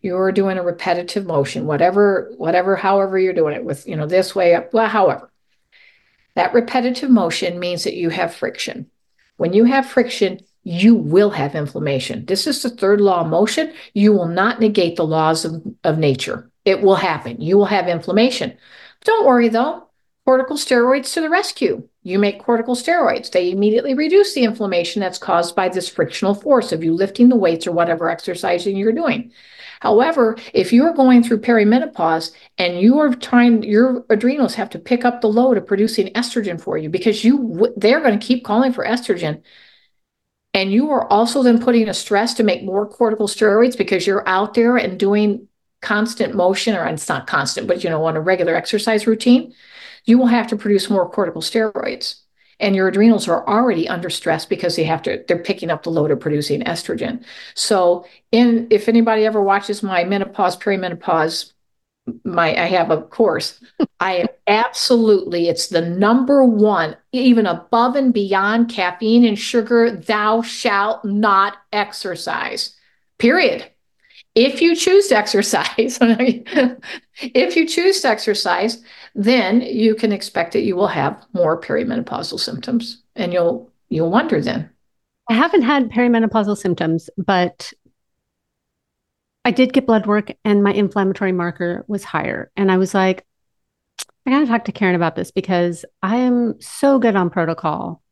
you're 0.00 0.32
doing 0.32 0.58
a 0.58 0.62
repetitive 0.62 1.26
motion 1.26 1.66
whatever 1.66 2.32
whatever 2.36 2.76
however 2.76 3.18
you're 3.18 3.32
doing 3.32 3.54
it 3.54 3.64
with 3.64 3.86
you 3.86 3.96
know 3.96 4.06
this 4.06 4.34
way 4.34 4.54
up 4.54 4.72
well 4.72 4.88
however 4.88 5.30
that 6.34 6.54
repetitive 6.54 7.10
motion 7.10 7.58
means 7.58 7.84
that 7.84 7.94
you 7.94 8.10
have 8.10 8.34
friction 8.34 8.88
when 9.36 9.52
you 9.52 9.64
have 9.64 9.86
friction 9.86 10.38
you 10.64 10.94
will 10.94 11.30
have 11.30 11.54
inflammation. 11.54 12.24
This 12.24 12.46
is 12.46 12.62
the 12.62 12.70
third 12.70 13.00
law 13.00 13.20
of 13.20 13.28
motion. 13.28 13.72
You 13.92 14.12
will 14.12 14.28
not 14.28 14.60
negate 14.60 14.96
the 14.96 15.06
laws 15.06 15.44
of, 15.44 15.62
of 15.84 15.98
nature. 15.98 16.50
It 16.64 16.80
will 16.80 16.96
happen. 16.96 17.40
You 17.40 17.58
will 17.58 17.66
have 17.66 17.86
inflammation. 17.86 18.56
Don't 19.04 19.26
worry 19.26 19.48
though. 19.48 19.88
Corticosteroids 20.26 21.12
to 21.12 21.20
the 21.20 21.28
rescue. 21.28 21.86
You 22.02 22.18
make 22.18 22.42
corticosteroids. 22.42 23.30
They 23.30 23.50
immediately 23.50 23.92
reduce 23.92 24.32
the 24.32 24.44
inflammation 24.44 25.00
that's 25.00 25.18
caused 25.18 25.54
by 25.54 25.68
this 25.68 25.88
frictional 25.88 26.34
force 26.34 26.72
of 26.72 26.82
you 26.82 26.94
lifting 26.94 27.28
the 27.28 27.36
weights 27.36 27.66
or 27.66 27.72
whatever 27.72 28.08
exercising 28.08 28.74
you're 28.74 28.92
doing. 28.92 29.32
However, 29.80 30.38
if 30.54 30.72
you're 30.72 30.94
going 30.94 31.22
through 31.22 31.42
perimenopause 31.42 32.32
and 32.56 32.80
you 32.80 33.00
are 33.00 33.14
trying, 33.14 33.62
your 33.64 34.02
adrenals 34.08 34.54
have 34.54 34.70
to 34.70 34.78
pick 34.78 35.04
up 35.04 35.20
the 35.20 35.28
load 35.28 35.58
of 35.58 35.66
producing 35.66 36.06
estrogen 36.14 36.58
for 36.58 36.78
you 36.78 36.88
because 36.88 37.22
you 37.22 37.70
they're 37.76 38.00
going 38.00 38.18
to 38.18 38.26
keep 38.26 38.44
calling 38.44 38.72
for 38.72 38.86
estrogen. 38.86 39.42
And 40.54 40.72
you 40.72 40.90
are 40.90 41.10
also 41.12 41.42
then 41.42 41.60
putting 41.60 41.88
a 41.88 41.94
stress 41.94 42.32
to 42.34 42.44
make 42.44 42.62
more 42.64 42.88
corticosteroids 42.88 43.76
because 43.76 44.06
you're 44.06 44.26
out 44.28 44.54
there 44.54 44.76
and 44.76 44.98
doing 44.98 45.48
constant 45.82 46.34
motion, 46.34 46.74
or 46.74 46.86
it's 46.86 47.08
not 47.08 47.26
constant, 47.26 47.66
but 47.66 47.84
you 47.84 47.90
know, 47.90 48.04
on 48.04 48.16
a 48.16 48.20
regular 48.20 48.54
exercise 48.54 49.06
routine 49.06 49.52
you 50.04 50.18
will 50.18 50.26
have 50.26 50.46
to 50.48 50.56
produce 50.56 50.90
more 50.90 51.10
corticosteroids 51.10 52.20
and 52.60 52.76
your 52.76 52.88
adrenals 52.88 53.26
are 53.26 53.46
already 53.48 53.88
under 53.88 54.08
stress 54.08 54.46
because 54.46 54.76
they 54.76 54.84
have 54.84 55.02
to 55.02 55.24
they're 55.26 55.38
picking 55.38 55.70
up 55.70 55.82
the 55.82 55.90
load 55.90 56.10
of 56.10 56.20
producing 56.20 56.62
estrogen. 56.62 57.24
So 57.54 58.06
in 58.30 58.68
if 58.70 58.88
anybody 58.88 59.24
ever 59.26 59.42
watches 59.42 59.82
my 59.82 60.04
menopause 60.04 60.56
perimenopause 60.56 61.52
my 62.24 62.54
i 62.54 62.66
have 62.66 62.90
a 62.90 63.02
course 63.02 63.62
i 64.00 64.16
am 64.16 64.26
absolutely 64.46 65.48
it's 65.48 65.68
the 65.68 65.80
number 65.80 66.44
one 66.44 66.96
even 67.12 67.46
above 67.46 67.96
and 67.96 68.12
beyond 68.12 68.68
caffeine 68.68 69.24
and 69.24 69.38
sugar 69.38 69.90
thou 69.90 70.42
shalt 70.42 71.04
not 71.04 71.56
exercise 71.72 72.76
period 73.18 73.70
if 74.34 74.60
you 74.60 74.74
choose 74.74 75.08
to 75.08 75.16
exercise, 75.16 75.98
if 76.00 77.56
you 77.56 77.66
choose 77.68 78.00
to 78.00 78.08
exercise, 78.08 78.82
then 79.14 79.60
you 79.60 79.94
can 79.94 80.12
expect 80.12 80.52
that 80.52 80.62
you 80.62 80.74
will 80.74 80.88
have 80.88 81.24
more 81.32 81.60
perimenopausal 81.60 82.40
symptoms 82.40 83.02
and 83.14 83.32
you'll 83.32 83.70
you'll 83.88 84.10
wonder 84.10 84.40
then. 84.40 84.68
I 85.30 85.34
haven't 85.34 85.62
had 85.62 85.90
perimenopausal 85.90 86.56
symptoms, 86.56 87.08
but 87.16 87.72
I 89.44 89.50
did 89.50 89.72
get 89.72 89.86
blood 89.86 90.06
work 90.06 90.32
and 90.44 90.62
my 90.62 90.72
inflammatory 90.72 91.32
marker 91.32 91.84
was 91.86 92.02
higher. 92.02 92.50
And 92.56 92.72
I 92.72 92.78
was 92.78 92.94
like, 92.94 93.26
I 94.26 94.30
gotta 94.30 94.46
talk 94.46 94.64
to 94.64 94.72
Karen 94.72 94.94
about 94.94 95.16
this 95.16 95.30
because 95.30 95.84
I 96.02 96.16
am 96.16 96.60
so 96.60 96.98
good 96.98 97.14
on 97.14 97.28
protocol. 97.28 98.02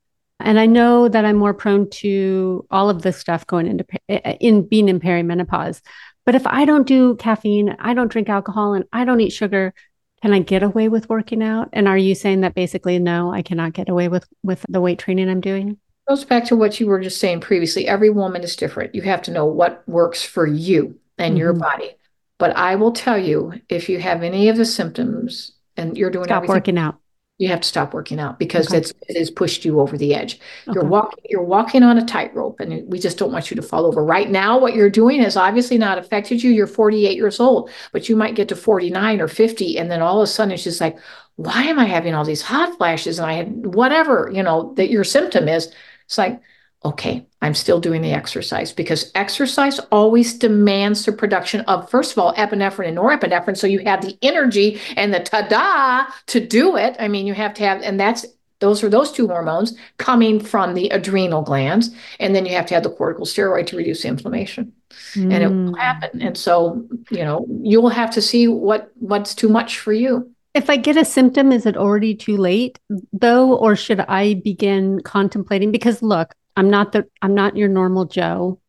And 0.41 0.59
I 0.59 0.66
know 0.66 1.09
that 1.09 1.24
I'm 1.24 1.37
more 1.37 1.55
prone 1.55 1.89
to 1.91 2.66
all 2.70 2.91
of 2.91 3.03
this 3.03 3.16
stuff 3.16 3.47
going 3.47 3.66
into 3.66 3.87
eh, 4.09 4.20
eh, 4.24 4.37
in 4.41 4.68
being 4.68 4.89
in 4.89 5.01
perimenopause. 5.01 5.80
But 6.26 6.35
if 6.35 6.47
I 6.47 6.64
don't 6.64 6.87
do 6.87 7.16
caffeine, 7.16 7.76
I 7.78 7.95
don't 7.95 8.11
drink 8.11 8.28
alcohol, 8.28 8.74
and 8.74 8.85
I 8.93 9.05
don't 9.05 9.20
eat 9.20 9.33
sugar, 9.33 9.72
can 10.20 10.33
I 10.33 10.41
get 10.41 10.62
away 10.62 10.89
with 10.89 11.09
working 11.09 11.43
out? 11.43 11.68
And 11.72 11.89
are 11.89 11.99
you 11.99 12.14
saying 12.14 12.43
that 12.43 12.55
basically 12.55 12.99
no, 12.99 13.33
I 13.33 13.43
cannot 13.43 13.72
get 13.72 13.89
away 13.89 14.09
with 14.09 14.26
with 14.43 14.64
the 14.68 14.80
weight 14.80 14.99
training 14.99 15.28
I'm 15.30 15.41
doing? 15.41 15.78
Goes 16.09 16.24
back 16.24 16.45
to 16.47 16.57
what 16.57 16.78
you 16.78 16.89
were 16.89 17.01
just 17.01 17.20
saying 17.20 17.41
previously. 17.41 17.87
Every 17.87 18.11
woman 18.11 18.43
is 18.43 18.57
different. 18.57 18.95
You 18.95 19.03
have 19.03 19.22
to 19.22 19.30
know 19.30 19.47
what 19.47 19.89
works 19.89 20.24
for 20.24 20.47
you 20.47 20.99
and 21.23 21.33
mm-hmm. 21.33 21.39
your 21.39 21.53
body. 21.53 21.97
But 22.39 22.57
I 22.57 22.75
will 22.75 22.93
tell 22.93 23.18
you, 23.18 23.53
if 23.68 23.89
you 23.89 24.01
have 24.01 24.23
any 24.23 24.49
of 24.49 24.57
the 24.57 24.64
symptoms 24.64 25.53
and 25.77 25.97
you're 25.97 26.11
doing 26.11 26.25
stop 26.25 26.47
working 26.47 26.77
out, 26.77 26.99
you 27.39 27.49
have 27.49 27.61
to 27.61 27.68
stop 27.68 27.95
working 27.95 28.20
out 28.20 28.39
because 28.39 28.68
okay. 28.68 28.79
it's 28.79 28.93
it 29.09 29.16
has 29.16 29.31
pushed 29.31 29.64
you 29.64 29.81
over 29.81 29.97
the 29.97 30.14
edge. 30.14 30.39
Okay. 30.68 30.75
You're 30.75 30.85
walking 30.85 31.25
you're 31.29 31.43
walking 31.43 31.83
on 31.83 31.99
a 31.99 32.05
tightrope 32.05 32.61
and 32.61 32.89
we 32.91 32.99
just 32.99 33.18
don't 33.18 33.33
want 33.33 33.51
you 33.51 33.57
to 33.57 33.62
fall 33.62 33.87
over. 33.87 34.05
Right 34.05 34.31
now 34.31 34.59
what 34.59 34.75
you're 34.75 34.91
doing 34.91 35.20
has 35.23 35.37
obviously 35.37 35.79
not 35.79 35.99
affected 35.99 36.43
you. 36.43 36.51
You're 36.51 36.66
48 36.66 37.16
years 37.16 37.41
old, 37.41 37.70
but 37.93 38.09
you 38.09 38.16
might 38.16 38.35
get 38.35 38.49
to 38.49 38.57
49 38.57 39.20
or 39.20 39.29
50 39.29 39.79
and 39.79 39.91
then 39.91 40.03
all 40.03 40.20
of 40.20 40.25
a 40.25 40.27
sudden 40.27 40.53
it's 40.53 40.64
just 40.64 40.81
like 40.81 40.99
why 41.37 41.62
am 41.64 41.79
I 41.79 41.87
having 41.87 42.14
all 42.14 42.25
these 42.25 42.43
hot 42.43 42.77
flashes 42.77 43.18
and 43.18 43.29
I 43.29 43.33
had 43.33 43.75
whatever, 43.75 44.31
you 44.33 44.43
know, 44.43 44.75
that 44.75 44.91
your 44.91 45.05
symptom 45.05 45.49
is. 45.49 45.73
It's 46.07 46.18
like 46.18 46.41
okay, 46.85 47.27
I'm 47.43 47.55
still 47.55 47.80
doing 47.80 48.03
the 48.03 48.12
exercise 48.12 48.72
because 48.72 49.11
exercise 49.14 49.80
always 49.90 50.32
demands 50.32 51.05
the 51.05 51.12
production 51.12 51.62
of, 51.62 51.90
first 51.90 52.12
of 52.12 52.18
all, 52.18 52.32
epinephrine 52.34 52.88
and 52.88 52.97
norepinephrine. 52.97 53.57
So 53.57 53.66
you 53.66 53.80
have 53.80 54.01
the 54.01 54.16
energy 54.22 54.80
and 54.97 55.12
the 55.12 55.20
ta-da 55.20 56.11
to 56.28 56.40
do 56.40 56.76
it. 56.76 56.97
I 56.99 57.09
mean, 57.09 57.26
you 57.26 57.34
have 57.34 57.53
to 57.55 57.64
have, 57.64 57.82
and 57.82 57.99
that's 57.99 58.24
those 58.61 58.84
are 58.84 58.88
those 58.88 59.11
two 59.11 59.26
hormones 59.26 59.76
coming 59.99 60.38
from 60.38 60.74
the 60.74 60.88
adrenal 60.90 61.43
glands. 61.43 61.90
And 62.20 62.32
then 62.32 62.47
you 62.47 62.55
have 62.55 62.66
to 62.66 62.74
have 62.74 62.84
the 62.84 62.90
corticosteroid 62.90 63.66
to 63.66 63.76
reduce 63.76 64.05
inflammation. 64.05 64.72
Mm. 65.14 65.34
And 65.34 65.43
it 65.43 65.49
will 65.49 65.70
hmm. 65.70 65.74
happen. 65.74 66.22
And 66.22 66.38
so, 66.38 66.86
you 67.11 67.24
know, 67.24 67.45
you'll 67.62 67.88
have 67.88 68.12
to 68.12 68.22
see 68.22 68.47
what 68.47 68.93
what's 69.01 69.34
too 69.34 69.49
much 69.49 69.80
for 69.80 69.93
you. 69.93 70.30
If 70.55 70.70
I 70.70 70.76
get 70.76 70.97
a 70.97 71.05
symptom, 71.05 71.51
is 71.51 71.66
it 71.66 71.76
already 71.76 72.14
too 72.14 72.36
late 72.36 72.78
though, 73.12 73.55
or 73.55 73.74
should 73.74 74.01
I 74.01 74.34
begin 74.34 75.01
contemplating? 75.01 75.72
Because 75.72 76.01
look, 76.03 76.34
I'm 76.57 76.71
not 76.71 76.93
the 76.93 77.07
I'm 77.21 77.35
not 77.35 77.57
your 77.57 77.69
normal 77.69 78.05
Joe 78.05 78.61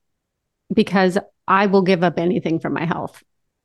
because 0.74 1.18
I 1.48 1.66
will 1.66 1.82
give 1.82 2.04
up 2.04 2.18
anything 2.18 2.60
for 2.60 2.70
my 2.70 2.86
health. 2.86 3.22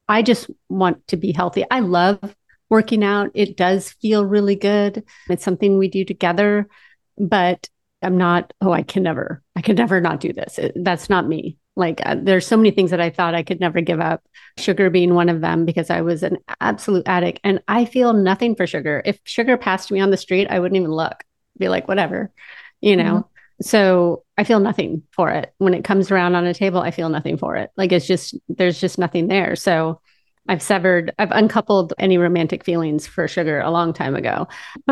I 0.08 0.22
just 0.22 0.50
want 0.68 1.06
to 1.08 1.16
be 1.16 1.32
healthy. 1.32 1.64
I 1.70 1.80
love 1.80 2.34
working 2.70 3.04
out. 3.04 3.30
It 3.34 3.56
does 3.56 3.90
feel 3.92 4.24
really 4.24 4.56
good. 4.56 5.04
It's 5.28 5.44
something 5.44 5.78
we 5.78 5.88
do 5.88 6.04
together, 6.04 6.68
but 7.16 7.68
I'm 8.02 8.16
not, 8.16 8.52
oh, 8.60 8.72
I 8.72 8.82
can 8.82 9.02
never, 9.02 9.42
I 9.56 9.60
can 9.60 9.76
never 9.76 10.00
not 10.00 10.20
do 10.20 10.32
this. 10.32 10.58
It, 10.58 10.72
that's 10.76 11.10
not 11.10 11.28
me. 11.28 11.56
Like 11.76 12.00
uh, 12.04 12.16
there's 12.20 12.46
so 12.46 12.56
many 12.56 12.70
things 12.72 12.90
that 12.90 13.00
I 13.00 13.10
thought 13.10 13.34
I 13.34 13.42
could 13.42 13.60
never 13.60 13.80
give 13.80 14.00
up, 14.00 14.22
sugar 14.56 14.90
being 14.90 15.14
one 15.14 15.28
of 15.28 15.40
them 15.40 15.64
because 15.64 15.90
I 15.90 16.00
was 16.00 16.22
an 16.22 16.38
absolute 16.60 17.06
addict 17.06 17.40
and 17.44 17.62
I 17.68 17.84
feel 17.84 18.12
nothing 18.12 18.56
for 18.56 18.66
sugar. 18.66 19.02
If 19.04 19.20
sugar 19.24 19.56
passed 19.56 19.90
me 19.92 20.00
on 20.00 20.10
the 20.10 20.16
street, 20.16 20.48
I 20.50 20.58
wouldn't 20.58 20.76
even 20.76 20.90
look. 20.90 21.22
Be 21.56 21.68
like, 21.68 21.86
whatever, 21.86 22.32
you 22.80 22.96
know. 22.96 23.04
Mm-hmm. 23.04 23.37
So 23.60 24.24
I 24.36 24.44
feel 24.44 24.60
nothing 24.60 25.02
for 25.12 25.30
it. 25.30 25.52
When 25.58 25.74
it 25.74 25.84
comes 25.84 26.10
around 26.10 26.34
on 26.34 26.46
a 26.46 26.54
table, 26.54 26.80
I 26.80 26.90
feel 26.90 27.08
nothing 27.08 27.36
for 27.36 27.56
it. 27.56 27.70
Like 27.76 27.92
it's 27.92 28.06
just 28.06 28.36
there's 28.48 28.80
just 28.80 28.98
nothing 28.98 29.28
there. 29.28 29.56
So 29.56 30.00
I've 30.48 30.62
severed, 30.62 31.12
I've 31.18 31.30
uncoupled 31.30 31.92
any 31.98 32.16
romantic 32.16 32.64
feelings 32.64 33.06
for 33.06 33.28
sugar 33.28 33.60
a 33.60 33.70
long 33.70 33.92
time 33.92 34.16
ago. 34.16 34.48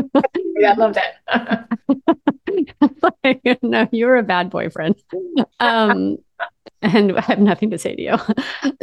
yeah, 0.58 0.72
I 0.72 0.74
love 0.74 0.94
that. 0.94 1.68
like, 3.24 3.58
no, 3.62 3.88
you're 3.90 4.16
a 4.16 4.22
bad 4.22 4.50
boyfriend. 4.50 4.96
Um, 5.58 6.18
and 6.82 7.16
I 7.16 7.22
have 7.22 7.38
nothing 7.38 7.70
to 7.70 7.78
say 7.78 7.96
to 7.96 8.02
you. 8.02 8.16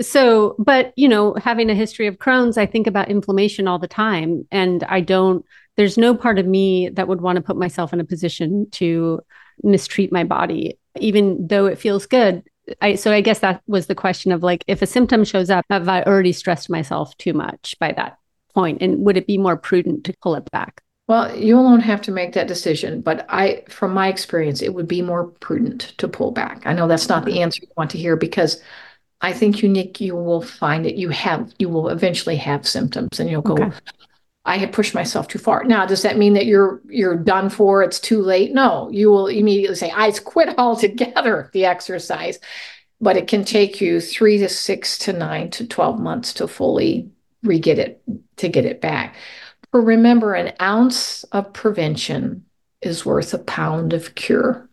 So, 0.01 0.55
but 0.57 0.93
you 0.95 1.07
know, 1.07 1.35
having 1.35 1.69
a 1.69 1.75
history 1.75 2.07
of 2.07 2.17
Crohn's, 2.17 2.57
I 2.57 2.65
think 2.65 2.87
about 2.87 3.09
inflammation 3.09 3.67
all 3.67 3.77
the 3.77 3.87
time. 3.87 4.47
And 4.51 4.83
I 4.85 5.01
don't, 5.01 5.45
there's 5.77 5.97
no 5.97 6.15
part 6.15 6.39
of 6.39 6.47
me 6.47 6.89
that 6.89 7.07
would 7.07 7.21
want 7.21 7.35
to 7.35 7.41
put 7.41 7.55
myself 7.55 7.93
in 7.93 7.99
a 7.99 8.05
position 8.05 8.67
to 8.71 9.21
mistreat 9.61 10.11
my 10.11 10.23
body, 10.23 10.77
even 10.99 11.47
though 11.47 11.65
it 11.65 11.77
feels 11.77 12.05
good. 12.05 12.43
I, 12.81 12.95
so 12.95 13.11
I 13.11 13.21
guess 13.21 13.39
that 13.39 13.61
was 13.67 13.87
the 13.87 13.95
question 13.95 14.31
of 14.31 14.41
like, 14.41 14.63
if 14.67 14.81
a 14.81 14.87
symptom 14.87 15.25
shows 15.25 15.49
up, 15.49 15.65
have 15.69 15.89
I 15.89 16.01
already 16.03 16.31
stressed 16.31 16.69
myself 16.69 17.15
too 17.17 17.33
much 17.33 17.75
by 17.79 17.91
that 17.91 18.17
point? 18.53 18.81
And 18.81 19.05
would 19.05 19.17
it 19.17 19.27
be 19.27 19.37
more 19.37 19.57
prudent 19.57 20.05
to 20.05 20.13
pull 20.21 20.35
it 20.35 20.49
back? 20.51 20.81
Well, 21.07 21.35
you 21.35 21.59
alone 21.59 21.81
have 21.81 22.01
to 22.03 22.11
make 22.11 22.31
that 22.33 22.47
decision. 22.47 23.01
But 23.01 23.25
I, 23.27 23.63
from 23.67 23.93
my 23.93 24.07
experience, 24.07 24.61
it 24.61 24.73
would 24.73 24.87
be 24.87 25.01
more 25.01 25.25
prudent 25.25 25.93
to 25.97 26.07
pull 26.07 26.31
back. 26.31 26.61
I 26.65 26.71
know 26.71 26.87
that's 26.87 27.09
not 27.09 27.25
the 27.25 27.31
mm-hmm. 27.31 27.41
answer 27.41 27.59
you 27.63 27.67
want 27.75 27.91
to 27.91 27.97
hear 27.97 28.15
because 28.15 28.61
I 29.19 29.33
think 29.33 29.61
you, 29.61 29.67
Nick, 29.67 29.99
you 29.99 30.15
will 30.15 30.41
find 30.41 30.85
that 30.85 30.95
You 30.95 31.09
have, 31.09 31.53
you 31.59 31.67
will 31.67 31.89
eventually 31.89 32.37
have 32.37 32.65
symptoms 32.67 33.19
and 33.19 33.29
you'll 33.29 33.41
go, 33.41 33.55
okay. 33.55 33.71
I 34.45 34.57
had 34.57 34.73
pushed 34.73 34.93
myself 34.93 35.27
too 35.27 35.39
far. 35.39 35.63
Now, 35.63 35.85
does 35.85 36.01
that 36.01 36.17
mean 36.17 36.33
that 36.33 36.45
you're 36.45 36.81
you're 36.89 37.15
done 37.15 37.49
for? 37.49 37.81
It's 37.81 37.99
too 37.99 38.21
late? 38.21 38.53
No, 38.53 38.89
you 38.91 39.09
will 39.09 39.27
immediately 39.27 39.75
say, 39.75 39.91
I 39.95 40.11
quit 40.11 40.55
altogether 40.57 41.49
the 41.53 41.65
exercise. 41.65 42.39
But 42.99 43.17
it 43.17 43.27
can 43.27 43.43
take 43.43 43.81
you 43.81 43.99
three 43.99 44.37
to 44.37 44.47
six 44.47 44.97
to 44.99 45.13
nine 45.13 45.49
to 45.51 45.67
12 45.67 45.99
months 45.99 46.33
to 46.35 46.47
fully 46.47 47.09
re 47.43 47.59
get 47.59 47.79
it 47.79 48.01
to 48.37 48.47
get 48.47 48.65
it 48.65 48.81
back. 48.81 49.15
But 49.71 49.79
remember, 49.79 50.33
an 50.33 50.53
ounce 50.61 51.23
of 51.25 51.51
prevention 51.51 52.45
is 52.81 53.05
worth 53.05 53.33
a 53.33 53.39
pound 53.39 53.93
of 53.93 54.15
cure. 54.15 54.69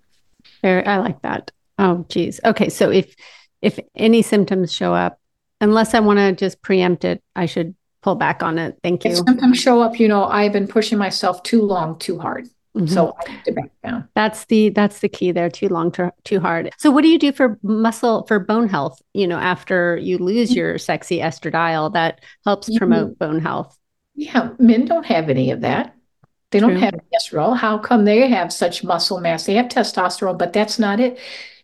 I 0.62 0.98
like 0.98 1.22
that. 1.22 1.50
Oh, 1.78 2.04
geez. 2.08 2.40
Okay, 2.44 2.68
so 2.68 2.90
if 2.90 3.14
if 3.62 3.78
any 3.94 4.22
symptoms 4.22 4.72
show 4.72 4.94
up, 4.94 5.18
unless 5.60 5.94
I 5.94 6.00
want 6.00 6.18
to 6.18 6.32
just 6.32 6.62
preempt 6.62 7.04
it, 7.04 7.22
I 7.34 7.46
should 7.46 7.74
pull 8.02 8.14
back 8.14 8.42
on 8.42 8.58
it. 8.58 8.78
Thank 8.82 9.04
you. 9.04 9.14
sometimes 9.14 9.58
show 9.58 9.80
up, 9.82 9.98
you 9.98 10.08
know, 10.08 10.24
I've 10.24 10.52
been 10.52 10.66
pushing 10.66 10.98
myself 10.98 11.42
too 11.42 11.62
long, 11.62 11.98
too 11.98 12.18
hard. 12.18 12.48
Mm-hmm. 12.76 12.86
So 12.86 13.16
I 13.18 13.32
need 13.32 13.44
to 13.46 13.52
back 13.52 13.70
down. 13.82 14.08
That's 14.14 14.44
the 14.44 14.68
that's 14.68 15.00
the 15.00 15.08
key 15.08 15.32
there. 15.32 15.50
Too 15.50 15.68
long, 15.68 15.90
too, 15.90 16.10
too 16.22 16.38
hard. 16.38 16.70
So 16.78 16.90
what 16.90 17.02
do 17.02 17.08
you 17.08 17.18
do 17.18 17.32
for 17.32 17.58
muscle 17.62 18.24
for 18.26 18.38
bone 18.38 18.68
health? 18.68 19.02
You 19.12 19.26
know, 19.26 19.38
after 19.38 19.96
you 19.96 20.18
lose 20.18 20.50
mm-hmm. 20.50 20.58
your 20.58 20.78
sexy 20.78 21.18
estradiol, 21.18 21.92
that 21.94 22.20
helps 22.44 22.76
promote 22.78 23.10
mm-hmm. 23.10 23.24
bone 23.24 23.40
health. 23.40 23.76
Yeah, 24.14 24.50
men 24.58 24.84
don't 24.84 25.06
have 25.06 25.28
any 25.28 25.50
of 25.50 25.62
that. 25.62 25.96
They 26.52 26.60
don't 26.60 26.76
have 26.76 26.94
estradiol. 27.14 27.56
How 27.56 27.78
come 27.78 28.04
they 28.04 28.28
have 28.28 28.52
such 28.52 28.84
muscle 28.84 29.20
mass? 29.20 29.46
They 29.46 29.54
have 29.54 29.66
testosterone, 29.66 30.38
but 30.38 30.52
that's 30.52 30.78
not 30.78 31.00
it 31.00 31.18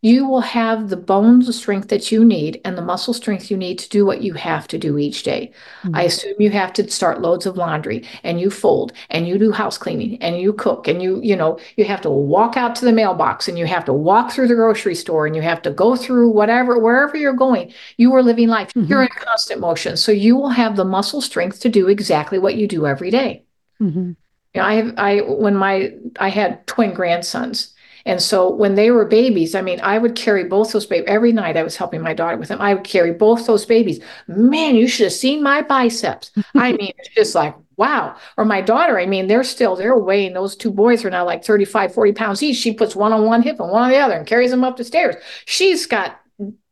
you 0.07 0.25
will 0.25 0.41
have 0.41 0.89
the 0.89 0.97
bones 0.97 1.53
strength 1.57 1.89
that 1.89 2.13
you 2.13 2.25
need 2.25 2.61
and 2.65 2.79
the 2.79 2.83
muscle 2.83 3.13
strength 3.13 3.51
you 3.51 3.57
need 3.57 3.77
to 3.77 3.89
do 3.89 4.07
what 4.07 4.23
you 4.23 4.35
have 4.35 4.69
to 4.69 4.79
do 4.79 4.99
each 4.99 5.25
day. 5.25 5.51
Mm-hmm. 5.83 5.97
I 5.97 6.03
assume 6.03 6.37
you 6.39 6.51
have 6.51 6.73
to 6.75 6.89
start 6.89 7.23
loads 7.23 7.45
of 7.45 7.57
laundry 7.57 8.07
and 8.23 8.41
you 8.41 8.49
fold 8.49 8.93
and 9.11 9.27
you 9.27 9.37
do 9.37 9.51
house 9.51 9.77
cleaning 9.77 10.23
and 10.23 10.39
you 10.39 10.53
cook 10.53 10.87
and 10.87 11.03
you, 11.03 11.21
you 11.25 11.35
know, 11.35 11.59
you 11.77 11.85
have 11.87 12.01
to 12.03 12.11
walk 12.11 12.57
out 12.57 12.77
to 12.77 12.85
the 12.85 12.93
mailbox 12.93 13.49
and 13.49 13.59
you 13.59 13.67
have 13.67 13.85
to 13.87 13.93
walk 13.93 14.31
through 14.31 14.47
the 14.47 14.55
grocery 14.55 14.95
store 14.95 15.27
and 15.27 15.35
you 15.35 15.43
have 15.43 15.61
to 15.63 15.73
go 15.73 15.97
through 15.97 16.31
whatever, 16.31 16.79
wherever 16.79 17.17
you're 17.17 17.33
going. 17.33 17.73
You 17.97 18.15
are 18.15 18.23
living 18.23 18.47
life. 18.47 18.69
Mm-hmm. 18.75 18.89
You're 18.89 19.03
in 19.03 19.09
constant 19.09 19.59
motion. 19.59 19.97
So 19.97 20.13
you 20.13 20.37
will 20.37 20.51
have 20.51 20.77
the 20.77 20.85
muscle 20.85 21.21
strength 21.21 21.59
to 21.63 21.69
do 21.69 21.89
exactly 21.89 22.39
what 22.39 22.55
you 22.55 22.69
do 22.69 22.87
every 22.87 23.11
day. 23.11 23.43
Mm-hmm. 23.83 24.13
You 24.55 24.63
know, 24.63 24.63
I 24.63 24.75
have, 24.75 24.95
I, 24.99 25.21
when 25.23 25.57
my, 25.57 25.95
I 26.21 26.29
had 26.29 26.65
twin 26.69 26.95
grandsons 26.95 27.75
and 28.07 28.23
so 28.23 28.49
when 28.49 28.77
they 28.77 28.93
were 28.93 29.05
babies, 29.05 29.57
I 29.57 29.63
mean, 29.63 29.81
I 29.81 29.99
would 29.99 30.15
carry 30.15 30.45
both 30.45 30.73
those 30.73 30.87
babies 30.87 31.09
every 31.09 31.33
night. 31.33 31.57
I 31.57 31.65
was 31.65 31.77
helping 31.77 32.01
my 32.01 32.15
daughter 32.15 32.37
with 32.37 32.49
them. 32.49 32.61
I 32.61 32.73
would 32.73 32.85
carry 32.85 33.13
both 33.13 33.47
those 33.47 33.67
babies. 33.67 34.01
Man, 34.29 34.77
you 34.77 34.87
should 34.87 35.05
have 35.05 35.13
seen 35.13 35.43
my 35.43 35.61
biceps. 35.61 36.31
I 36.55 36.73
mean, 36.79 36.93
it's 36.99 37.09
just 37.09 37.35
like, 37.35 37.57
wow. 37.77 38.17
Or 38.37 38.45
my 38.45 38.61
daughter, 38.61 38.97
I 38.99 39.07
mean, 39.07 39.27
they're 39.27 39.43
still, 39.43 39.75
they're 39.75 39.99
weighing, 39.99 40.35
those 40.35 40.55
two 40.55 40.71
boys 40.71 41.05
are 41.05 41.11
now 41.11 41.25
like 41.25 41.45
35, 41.45 41.93
40 41.93 42.13
pounds 42.13 42.43
each. 42.45 42.57
She 42.57 42.73
puts 42.73 42.95
one 42.95 43.13
on 43.13 43.27
one 43.27 43.43
hip 43.43 43.59
and 43.59 43.71
one 43.71 43.83
on 43.83 43.91
the 43.91 43.99
other 43.99 44.15
and 44.15 44.27
carries 44.27 44.53
them 44.53 44.63
up 44.63 44.77
the 44.77 44.85
stairs. 44.85 45.17
She's 45.45 45.85
got 45.85 46.21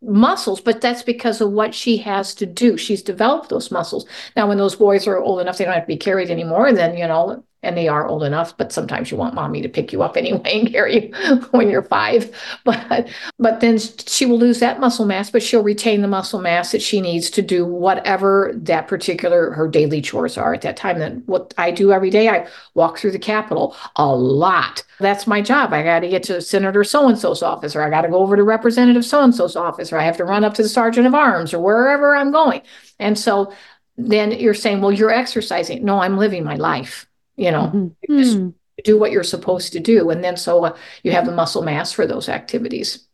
muscles, 0.00 0.60
but 0.60 0.80
that's 0.80 1.02
because 1.02 1.40
of 1.40 1.50
what 1.50 1.74
she 1.74 1.96
has 1.96 2.32
to 2.36 2.46
do. 2.46 2.76
She's 2.76 3.02
developed 3.02 3.48
those 3.48 3.72
muscles. 3.72 4.06
Now, 4.36 4.46
when 4.46 4.58
those 4.58 4.76
boys 4.76 5.08
are 5.08 5.18
old 5.18 5.40
enough, 5.40 5.58
they 5.58 5.64
don't 5.64 5.74
have 5.74 5.82
to 5.82 5.88
be 5.88 5.96
carried 5.96 6.30
anymore. 6.30 6.72
Then, 6.72 6.96
you 6.96 7.08
know, 7.08 7.42
and 7.64 7.76
they 7.76 7.88
are 7.88 8.06
old 8.06 8.22
enough 8.22 8.56
but 8.56 8.72
sometimes 8.72 9.10
you 9.10 9.16
want 9.16 9.34
mommy 9.34 9.62
to 9.62 9.68
pick 9.68 9.92
you 9.92 10.02
up 10.02 10.16
anyway 10.16 10.40
and 10.44 10.70
carry 10.70 11.06
you 11.06 11.14
when 11.50 11.68
you're 11.68 11.82
five. 11.82 12.30
But 12.64 13.08
but 13.38 13.60
then 13.60 13.78
she 13.78 14.26
will 14.26 14.38
lose 14.38 14.60
that 14.60 14.80
muscle 14.80 15.06
mass 15.06 15.30
but 15.30 15.42
she'll 15.42 15.62
retain 15.62 16.00
the 16.02 16.08
muscle 16.08 16.40
mass 16.40 16.72
that 16.72 16.82
she 16.82 17.00
needs 17.00 17.28
to 17.30 17.42
do 17.42 17.66
whatever 17.66 18.52
that 18.54 18.88
particular 18.88 19.50
her 19.52 19.68
daily 19.68 20.00
chores 20.00 20.38
are 20.38 20.54
at 20.54 20.62
that 20.62 20.76
time. 20.76 20.98
Then 20.98 21.22
what 21.26 21.52
i 21.58 21.70
do 21.70 21.92
every 21.92 22.10
day 22.10 22.28
i 22.28 22.46
walk 22.74 22.98
through 22.98 23.10
the 23.12 23.18
capitol 23.18 23.76
a 23.96 24.06
lot. 24.06 24.82
That's 25.00 25.26
my 25.26 25.40
job. 25.42 25.72
I 25.72 25.82
got 25.82 26.00
to 26.00 26.08
get 26.08 26.22
to 26.24 26.40
senator 26.40 26.84
so 26.84 27.08
and 27.08 27.18
so's 27.18 27.42
office 27.42 27.76
or 27.76 27.82
i 27.82 27.90
got 27.90 28.02
to 28.02 28.08
go 28.08 28.18
over 28.18 28.36
to 28.36 28.42
representative 28.42 29.04
so 29.04 29.22
and 29.22 29.34
so's 29.34 29.56
office 29.56 29.92
or 29.92 29.98
i 29.98 30.04
have 30.04 30.16
to 30.16 30.24
run 30.24 30.44
up 30.44 30.54
to 30.54 30.62
the 30.62 30.68
sergeant 30.68 31.06
of 31.06 31.14
arms 31.14 31.52
or 31.52 31.60
wherever 31.60 32.14
i'm 32.14 32.32
going. 32.32 32.62
And 32.98 33.18
so 33.18 33.52
then 33.96 34.32
you're 34.32 34.54
saying 34.54 34.80
well 34.80 34.92
you're 34.92 35.10
exercising. 35.10 35.84
No 35.84 36.00
i'm 36.00 36.18
living 36.18 36.44
my 36.44 36.56
life 36.56 37.06
you 37.36 37.50
know 37.50 37.70
mm-hmm. 37.74 38.18
just 38.18 38.38
mm. 38.38 38.54
do 38.84 38.98
what 38.98 39.12
you're 39.12 39.22
supposed 39.22 39.72
to 39.72 39.80
do 39.80 40.10
and 40.10 40.22
then 40.22 40.36
so 40.36 40.64
uh, 40.64 40.76
you 41.02 41.12
have 41.12 41.26
the 41.26 41.32
muscle 41.32 41.62
mass 41.62 41.92
for 41.92 42.06
those 42.06 42.28
activities 42.28 43.06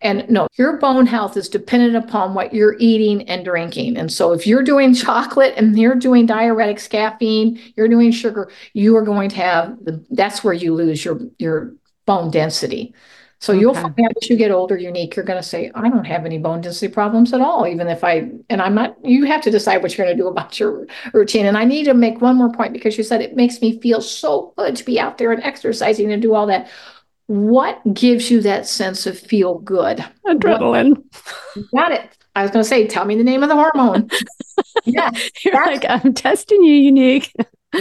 and 0.00 0.28
no 0.28 0.46
your 0.56 0.76
bone 0.76 1.06
health 1.06 1.36
is 1.36 1.48
dependent 1.48 1.96
upon 1.96 2.34
what 2.34 2.54
you're 2.54 2.76
eating 2.78 3.28
and 3.28 3.44
drinking 3.44 3.96
and 3.96 4.12
so 4.12 4.32
if 4.32 4.46
you're 4.46 4.62
doing 4.62 4.94
chocolate 5.06 5.54
and 5.56 5.78
you're 5.78 5.94
doing 5.94 6.26
diuretics 6.26 6.88
caffeine 6.88 7.60
you're 7.76 7.88
doing 7.88 8.10
sugar 8.10 8.50
you 8.72 8.96
are 8.96 9.02
going 9.02 9.28
to 9.28 9.36
have 9.36 9.76
the 9.84 10.04
that's 10.10 10.44
where 10.44 10.54
you 10.54 10.74
lose 10.74 11.04
your 11.04 11.20
your 11.38 11.74
bone 12.06 12.30
density 12.30 12.94
so 13.40 13.52
okay. 13.52 13.60
you'll 13.60 13.74
find 13.74 13.98
out 14.00 14.12
as 14.20 14.28
you 14.28 14.36
get 14.36 14.50
older, 14.50 14.76
unique, 14.76 15.14
you're 15.14 15.24
going 15.24 15.40
to 15.40 15.48
say, 15.48 15.70
I 15.74 15.88
don't 15.88 16.04
have 16.04 16.26
any 16.26 16.38
bone 16.38 16.60
density 16.60 16.92
problems 16.92 17.32
at 17.32 17.40
all, 17.40 17.66
even 17.68 17.86
if 17.86 18.02
I, 18.02 18.30
and 18.50 18.60
I'm 18.60 18.74
not, 18.74 18.96
you 19.04 19.26
have 19.26 19.42
to 19.42 19.50
decide 19.50 19.80
what 19.80 19.96
you're 19.96 20.06
going 20.06 20.16
to 20.16 20.22
do 20.22 20.28
about 20.28 20.58
your 20.58 20.86
routine. 21.12 21.46
And 21.46 21.56
I 21.56 21.64
need 21.64 21.84
to 21.84 21.94
make 21.94 22.20
one 22.20 22.36
more 22.36 22.50
point 22.50 22.72
because 22.72 22.98
you 22.98 23.04
said 23.04 23.20
it 23.20 23.36
makes 23.36 23.60
me 23.60 23.78
feel 23.80 24.00
so 24.00 24.52
good 24.56 24.74
to 24.76 24.84
be 24.84 24.98
out 24.98 25.18
there 25.18 25.30
and 25.30 25.42
exercising 25.44 26.12
and 26.12 26.20
do 26.20 26.34
all 26.34 26.46
that. 26.46 26.68
What 27.26 27.80
gives 27.94 28.30
you 28.30 28.40
that 28.40 28.66
sense 28.66 29.06
of 29.06 29.18
feel 29.18 29.58
good? 29.58 30.04
Adrenaline. 30.26 31.04
Got 31.74 31.92
it. 31.92 32.10
I 32.34 32.42
was 32.42 32.50
going 32.50 32.62
to 32.62 32.68
say, 32.68 32.86
tell 32.88 33.04
me 33.04 33.14
the 33.14 33.24
name 33.24 33.42
of 33.42 33.48
the 33.48 33.54
hormone. 33.54 34.10
yeah. 34.84 35.10
You're 35.44 35.54
like, 35.54 35.84
I'm 35.88 36.12
testing 36.14 36.62
you, 36.62 36.74
unique 36.74 37.32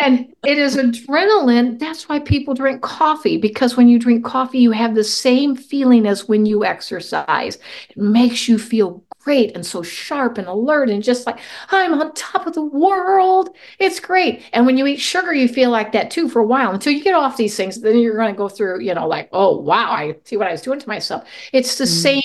and 0.00 0.34
it 0.44 0.58
is 0.58 0.76
adrenaline. 0.76 1.78
That's 1.78 2.08
why 2.08 2.20
people 2.20 2.54
drink 2.54 2.82
coffee 2.82 3.36
because 3.36 3.76
when 3.76 3.88
you 3.88 3.98
drink 3.98 4.24
coffee, 4.24 4.58
you 4.58 4.70
have 4.72 4.94
the 4.94 5.04
same 5.04 5.54
feeling 5.54 6.06
as 6.06 6.28
when 6.28 6.46
you 6.46 6.64
exercise. 6.64 7.58
It 7.90 7.96
makes 7.96 8.48
you 8.48 8.58
feel 8.58 9.04
great 9.20 9.54
and 9.54 9.64
so 9.64 9.82
sharp 9.82 10.38
and 10.38 10.48
alert 10.48 10.88
and 10.88 11.02
just 11.02 11.26
like 11.26 11.38
I'm 11.70 11.92
on 11.94 12.14
top 12.14 12.46
of 12.46 12.54
the 12.54 12.64
world. 12.64 13.50
It's 13.78 14.00
great. 14.00 14.42
And 14.52 14.66
when 14.66 14.78
you 14.78 14.86
eat 14.86 14.96
sugar, 14.96 15.34
you 15.34 15.48
feel 15.48 15.70
like 15.70 15.92
that 15.92 16.10
too 16.10 16.28
for 16.28 16.40
a 16.40 16.46
while 16.46 16.72
until 16.72 16.92
you 16.92 17.04
get 17.04 17.14
off 17.14 17.36
these 17.36 17.56
things. 17.56 17.80
Then 17.80 17.98
you're 17.98 18.16
going 18.16 18.32
to 18.32 18.38
go 18.38 18.48
through, 18.48 18.80
you 18.80 18.94
know, 18.94 19.06
like, 19.06 19.28
oh, 19.32 19.58
wow, 19.58 19.90
I 19.90 20.16
see 20.24 20.36
what 20.36 20.48
I 20.48 20.52
was 20.52 20.62
doing 20.62 20.80
to 20.80 20.88
myself. 20.88 21.28
It's 21.52 21.76
the 21.76 21.84
mm. 21.84 22.02
same 22.02 22.22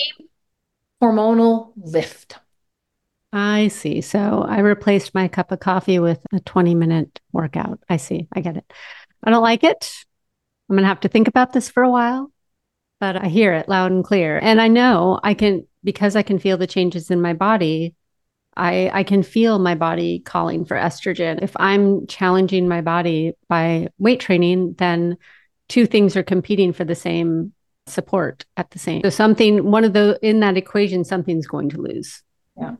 hormonal 1.02 1.72
lift. 1.76 2.38
I 3.32 3.68
see. 3.68 4.00
So 4.00 4.44
I 4.48 4.60
replaced 4.60 5.14
my 5.14 5.28
cup 5.28 5.52
of 5.52 5.60
coffee 5.60 5.98
with 5.98 6.20
a 6.32 6.40
20 6.40 6.74
minute 6.74 7.20
workout. 7.32 7.80
I 7.88 7.96
see. 7.96 8.28
I 8.32 8.40
get 8.40 8.56
it. 8.56 8.72
I 9.22 9.30
don't 9.30 9.42
like 9.42 9.64
it. 9.64 9.92
I'm 10.68 10.76
going 10.76 10.82
to 10.82 10.88
have 10.88 11.00
to 11.00 11.08
think 11.08 11.28
about 11.28 11.52
this 11.52 11.68
for 11.68 11.82
a 11.82 11.90
while, 11.90 12.32
but 13.00 13.16
I 13.16 13.28
hear 13.28 13.52
it 13.52 13.68
loud 13.68 13.92
and 13.92 14.04
clear. 14.04 14.38
And 14.38 14.60
I 14.60 14.68
know 14.68 15.20
I 15.22 15.34
can, 15.34 15.66
because 15.84 16.16
I 16.16 16.22
can 16.22 16.38
feel 16.38 16.56
the 16.56 16.66
changes 16.66 17.10
in 17.10 17.20
my 17.20 17.34
body, 17.34 17.94
I, 18.56 18.90
I 18.92 19.02
can 19.02 19.22
feel 19.22 19.58
my 19.58 19.74
body 19.74 20.20
calling 20.20 20.64
for 20.64 20.76
estrogen. 20.76 21.42
If 21.42 21.54
I'm 21.56 22.06
challenging 22.06 22.68
my 22.68 22.80
body 22.80 23.34
by 23.48 23.88
weight 23.98 24.20
training, 24.20 24.76
then 24.78 25.18
two 25.68 25.86
things 25.86 26.16
are 26.16 26.22
competing 26.22 26.72
for 26.72 26.84
the 26.84 26.94
same 26.94 27.52
support 27.86 28.46
at 28.56 28.70
the 28.70 28.78
same. 28.78 29.02
So 29.04 29.10
something, 29.10 29.70
one 29.70 29.84
of 29.84 29.92
the 29.92 30.18
in 30.22 30.40
that 30.40 30.56
equation, 30.56 31.04
something's 31.04 31.46
going 31.46 31.68
to 31.70 31.80
lose. 31.80 32.22
Yeah. 32.58 32.76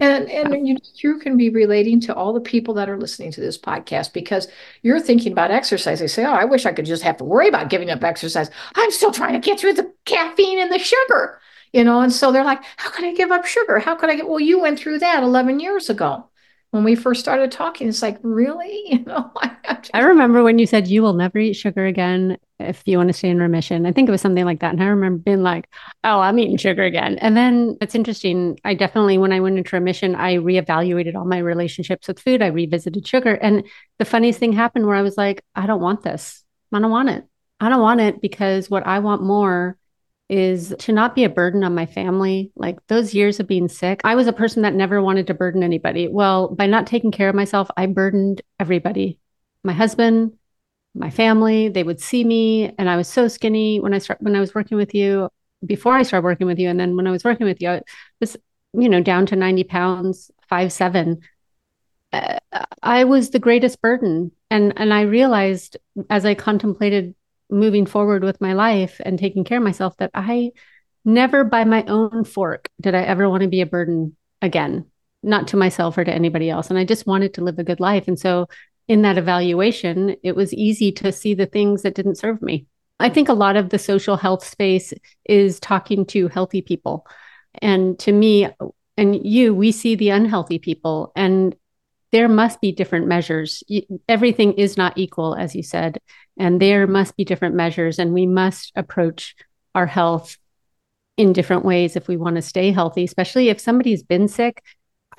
And 0.00 0.30
and 0.30 0.66
you, 0.66 0.76
you 0.96 1.18
can 1.18 1.36
be 1.36 1.50
relating 1.50 2.00
to 2.00 2.14
all 2.14 2.32
the 2.32 2.40
people 2.40 2.74
that 2.74 2.88
are 2.88 2.98
listening 2.98 3.32
to 3.32 3.40
this 3.40 3.58
podcast 3.58 4.12
because 4.12 4.48
you're 4.82 5.00
thinking 5.00 5.32
about 5.32 5.50
exercise. 5.50 6.00
They 6.00 6.06
say, 6.06 6.24
"Oh, 6.24 6.32
I 6.32 6.44
wish 6.44 6.66
I 6.66 6.72
could 6.72 6.86
just 6.86 7.02
have 7.02 7.18
to 7.18 7.24
worry 7.24 7.48
about 7.48 7.70
giving 7.70 7.90
up 7.90 8.02
exercise. 8.02 8.50
I'm 8.74 8.90
still 8.90 9.12
trying 9.12 9.34
to 9.34 9.46
get 9.46 9.60
through 9.60 9.74
the 9.74 9.92
caffeine 10.04 10.58
and 10.58 10.72
the 10.72 10.78
sugar." 10.78 11.40
You 11.72 11.84
know, 11.84 12.00
and 12.00 12.12
so 12.12 12.32
they're 12.32 12.44
like, 12.44 12.62
"How 12.76 12.90
could 12.90 13.04
I 13.04 13.14
give 13.14 13.30
up 13.30 13.44
sugar? 13.46 13.78
How 13.78 13.94
could 13.94 14.10
I 14.10 14.16
get?" 14.16 14.28
Well, 14.28 14.40
you 14.40 14.60
went 14.60 14.78
through 14.78 15.00
that 15.00 15.22
11 15.22 15.60
years 15.60 15.90
ago 15.90 16.30
when 16.70 16.84
we 16.84 16.94
first 16.94 17.20
started 17.20 17.50
talking, 17.50 17.88
it's 17.88 18.02
like, 18.02 18.18
really? 18.22 18.82
You 18.90 19.04
know. 19.04 19.30
I, 19.94 20.00
remember 20.00 20.42
when 20.42 20.58
you 20.58 20.66
said 20.66 20.88
you 20.88 21.02
will 21.02 21.12
never 21.12 21.38
eat 21.38 21.54
sugar 21.54 21.86
again 21.86 22.38
if 22.60 22.82
you 22.86 22.96
want 22.96 23.08
to 23.08 23.12
stay 23.12 23.28
in 23.28 23.38
remission. 23.38 23.86
I 23.86 23.92
think 23.92 24.08
it 24.08 24.12
was 24.12 24.20
something 24.20 24.44
like 24.44 24.60
that. 24.60 24.72
And 24.72 24.82
I 24.82 24.86
remember 24.86 25.22
being 25.22 25.42
like, 25.42 25.68
oh, 26.04 26.20
I'm 26.20 26.38
eating 26.38 26.56
sugar 26.56 26.82
again. 26.82 27.18
And 27.18 27.36
then 27.36 27.76
it's 27.80 27.94
interesting. 27.94 28.58
I 28.64 28.74
definitely, 28.74 29.18
when 29.18 29.32
I 29.32 29.40
went 29.40 29.58
into 29.58 29.76
remission, 29.76 30.14
I 30.14 30.36
reevaluated 30.36 31.14
all 31.14 31.24
my 31.24 31.38
relationships 31.38 32.08
with 32.08 32.20
food. 32.20 32.42
I 32.42 32.48
revisited 32.48 33.06
sugar. 33.06 33.34
And 33.34 33.64
the 33.98 34.04
funniest 34.04 34.38
thing 34.38 34.52
happened 34.52 34.86
where 34.86 34.96
I 34.96 35.02
was 35.02 35.16
like, 35.16 35.42
I 35.54 35.66
don't 35.66 35.80
want 35.80 36.02
this. 36.02 36.44
I 36.72 36.78
don't 36.78 36.90
want 36.90 37.08
it. 37.08 37.24
I 37.60 37.68
don't 37.68 37.82
want 37.82 38.00
it 38.00 38.20
because 38.20 38.70
what 38.70 38.86
I 38.86 39.00
want 39.00 39.22
more 39.22 39.76
is 40.30 40.72
to 40.78 40.92
not 40.92 41.16
be 41.16 41.24
a 41.24 41.28
burden 41.28 41.64
on 41.64 41.74
my 41.74 41.86
family. 41.86 42.52
Like 42.54 42.78
those 42.86 43.14
years 43.14 43.40
of 43.40 43.48
being 43.48 43.68
sick, 43.68 44.00
I 44.04 44.14
was 44.14 44.28
a 44.28 44.32
person 44.32 44.62
that 44.62 44.74
never 44.74 45.02
wanted 45.02 45.26
to 45.26 45.34
burden 45.34 45.64
anybody. 45.64 46.06
Well, 46.06 46.48
by 46.48 46.66
not 46.66 46.86
taking 46.86 47.10
care 47.10 47.28
of 47.28 47.34
myself, 47.34 47.68
I 47.76 47.86
burdened 47.86 48.40
everybody. 48.60 49.18
My 49.64 49.72
husband, 49.72 50.32
my 50.94 51.10
family, 51.10 51.68
they 51.68 51.82
would 51.82 52.00
see 52.00 52.24
me 52.24 52.72
and 52.78 52.90
I 52.90 52.96
was 52.96 53.08
so 53.08 53.28
skinny 53.28 53.80
when 53.80 53.94
I 53.94 53.98
start 53.98 54.20
when 54.20 54.34
I 54.34 54.40
was 54.40 54.54
working 54.54 54.76
with 54.76 54.94
you 54.94 55.28
before 55.64 55.94
I 55.94 56.02
started 56.02 56.24
working 56.24 56.46
with 56.46 56.58
you 56.58 56.68
and 56.68 56.80
then 56.80 56.96
when 56.96 57.06
I 57.06 57.10
was 57.10 57.24
working 57.24 57.46
with 57.46 57.60
you 57.60 57.70
I 57.70 57.82
was 58.18 58.36
you 58.72 58.88
know 58.88 59.02
down 59.02 59.26
to 59.26 59.36
90 59.36 59.64
pounds, 59.64 60.30
five 60.48 60.72
seven. 60.72 61.20
Uh, 62.12 62.38
I 62.82 63.04
was 63.04 63.30
the 63.30 63.38
greatest 63.38 63.80
burden 63.80 64.32
and 64.50 64.72
and 64.76 64.92
I 64.92 65.02
realized 65.02 65.76
as 66.08 66.26
I 66.26 66.34
contemplated 66.34 67.14
moving 67.50 67.86
forward 67.86 68.24
with 68.24 68.40
my 68.40 68.52
life 68.52 69.00
and 69.04 69.18
taking 69.18 69.44
care 69.44 69.58
of 69.58 69.64
myself 69.64 69.96
that 69.98 70.10
I 70.14 70.52
never 71.04 71.44
by 71.44 71.64
my 71.64 71.84
own 71.84 72.24
fork 72.24 72.68
did 72.80 72.94
I 72.94 73.02
ever 73.02 73.28
want 73.28 73.42
to 73.42 73.48
be 73.48 73.60
a 73.60 73.66
burden 73.66 74.16
again, 74.42 74.86
not 75.22 75.48
to 75.48 75.56
myself 75.56 75.98
or 75.98 76.04
to 76.04 76.12
anybody 76.12 76.50
else. 76.50 76.70
And 76.70 76.78
I 76.78 76.84
just 76.84 77.06
wanted 77.06 77.34
to 77.34 77.44
live 77.44 77.58
a 77.58 77.64
good 77.64 77.80
life. 77.80 78.08
And 78.08 78.18
so 78.18 78.48
in 78.90 79.02
that 79.02 79.16
evaluation, 79.16 80.16
it 80.24 80.34
was 80.34 80.52
easy 80.52 80.90
to 80.90 81.12
see 81.12 81.32
the 81.32 81.46
things 81.46 81.82
that 81.82 81.94
didn't 81.94 82.18
serve 82.18 82.42
me. 82.42 82.66
I 82.98 83.08
think 83.08 83.28
a 83.28 83.34
lot 83.34 83.54
of 83.54 83.70
the 83.70 83.78
social 83.78 84.16
health 84.16 84.44
space 84.44 84.92
is 85.24 85.60
talking 85.60 86.04
to 86.06 86.26
healthy 86.26 86.60
people. 86.60 87.06
And 87.62 87.96
to 88.00 88.10
me 88.10 88.48
and 88.96 89.24
you, 89.24 89.54
we 89.54 89.70
see 89.70 89.94
the 89.94 90.10
unhealthy 90.10 90.58
people. 90.58 91.12
And 91.14 91.54
there 92.10 92.28
must 92.28 92.60
be 92.60 92.72
different 92.72 93.06
measures. 93.06 93.62
Everything 94.08 94.54
is 94.54 94.76
not 94.76 94.98
equal, 94.98 95.36
as 95.36 95.54
you 95.54 95.62
said, 95.62 96.00
and 96.36 96.60
there 96.60 96.88
must 96.88 97.16
be 97.16 97.24
different 97.24 97.54
measures, 97.54 98.00
and 98.00 98.12
we 98.12 98.26
must 98.26 98.72
approach 98.74 99.36
our 99.72 99.86
health 99.86 100.36
in 101.16 101.32
different 101.32 101.64
ways 101.64 101.94
if 101.94 102.08
we 102.08 102.16
want 102.16 102.34
to 102.34 102.42
stay 102.42 102.72
healthy, 102.72 103.04
especially 103.04 103.50
if 103.50 103.60
somebody's 103.60 104.02
been 104.02 104.26
sick. 104.26 104.64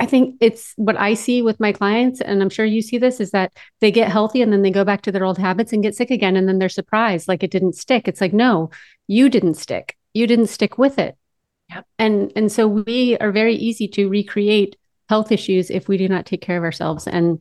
I 0.02 0.08
think 0.08 0.38
it's 0.41 0.74
what 0.78 0.97
I 0.97 1.14
see 1.14 1.43
with 1.43 1.60
my 1.60 1.72
clients, 1.72 2.22
and 2.22 2.41
I'm 2.41 2.49
sure 2.49 2.66
you 2.66 2.82
see 2.82 2.97
this 2.97 3.20
is 3.20 3.30
that 3.32 3.56
they 3.82 3.91
get 3.91 4.10
healthy 4.10 4.41
and 4.41 4.52
then 4.52 4.64
they 4.64 4.72
go 4.72 4.84
back 4.84 5.04
to 5.04 5.12
their 5.12 5.24
old 5.24 5.38
habits 5.38 5.74
and 5.74 5.84
get 5.84 5.95
sick 5.95 6.10
again. 6.10 6.36
And 6.36 6.47
then 6.47 6.58
they're 6.58 6.70
surprised, 6.70 7.28
like 7.28 7.43
it 7.43 7.52
didn't 7.52 7.76
stick. 7.76 8.08
It's 8.08 8.20
like, 8.20 8.34
no, 8.34 8.72
you 9.06 9.30
didn't 9.30 9.54
stick. 9.54 9.95
You 10.16 10.26
didn't 10.26 10.47
stick 10.47 10.80
with 10.80 10.97
it. 10.97 11.18
Yep. 11.70 11.86
And 11.99 12.34
and 12.36 12.52
so 12.52 12.68
we 12.68 13.16
are 13.20 13.32
very 13.32 13.54
easy 13.54 13.88
to 13.89 14.10
recreate 14.10 14.76
health 15.08 15.32
issues 15.32 15.70
if 15.70 15.88
we 15.88 15.97
do 15.97 16.10
not 16.10 16.26
take 16.26 16.41
care 16.41 16.58
of 16.58 16.64
ourselves. 16.64 17.06
And 17.06 17.39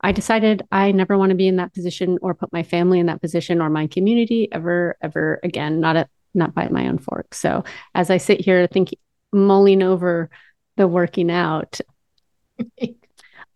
I 0.00 0.12
decided 0.12 0.66
I 0.72 0.90
never 0.92 1.18
want 1.18 1.30
to 1.30 1.36
be 1.36 1.48
in 1.48 1.56
that 1.56 1.74
position 1.74 2.16
or 2.22 2.32
put 2.32 2.50
my 2.50 2.62
family 2.62 2.98
in 2.98 3.06
that 3.06 3.20
position 3.20 3.60
or 3.60 3.68
my 3.68 3.88
community 3.88 4.48
ever, 4.50 4.96
ever 5.02 5.38
again, 5.44 5.80
not 5.80 5.96
at 5.96 6.08
not 6.32 6.54
by 6.54 6.66
my 6.68 6.88
own 6.88 6.96
fork. 6.96 7.34
So 7.34 7.62
as 7.94 8.10
I 8.10 8.16
sit 8.16 8.40
here 8.40 8.66
thinking 8.66 8.98
mulling 9.34 9.82
over 9.82 10.30
the 10.76 10.88
working 10.88 11.30
out, 11.30 11.80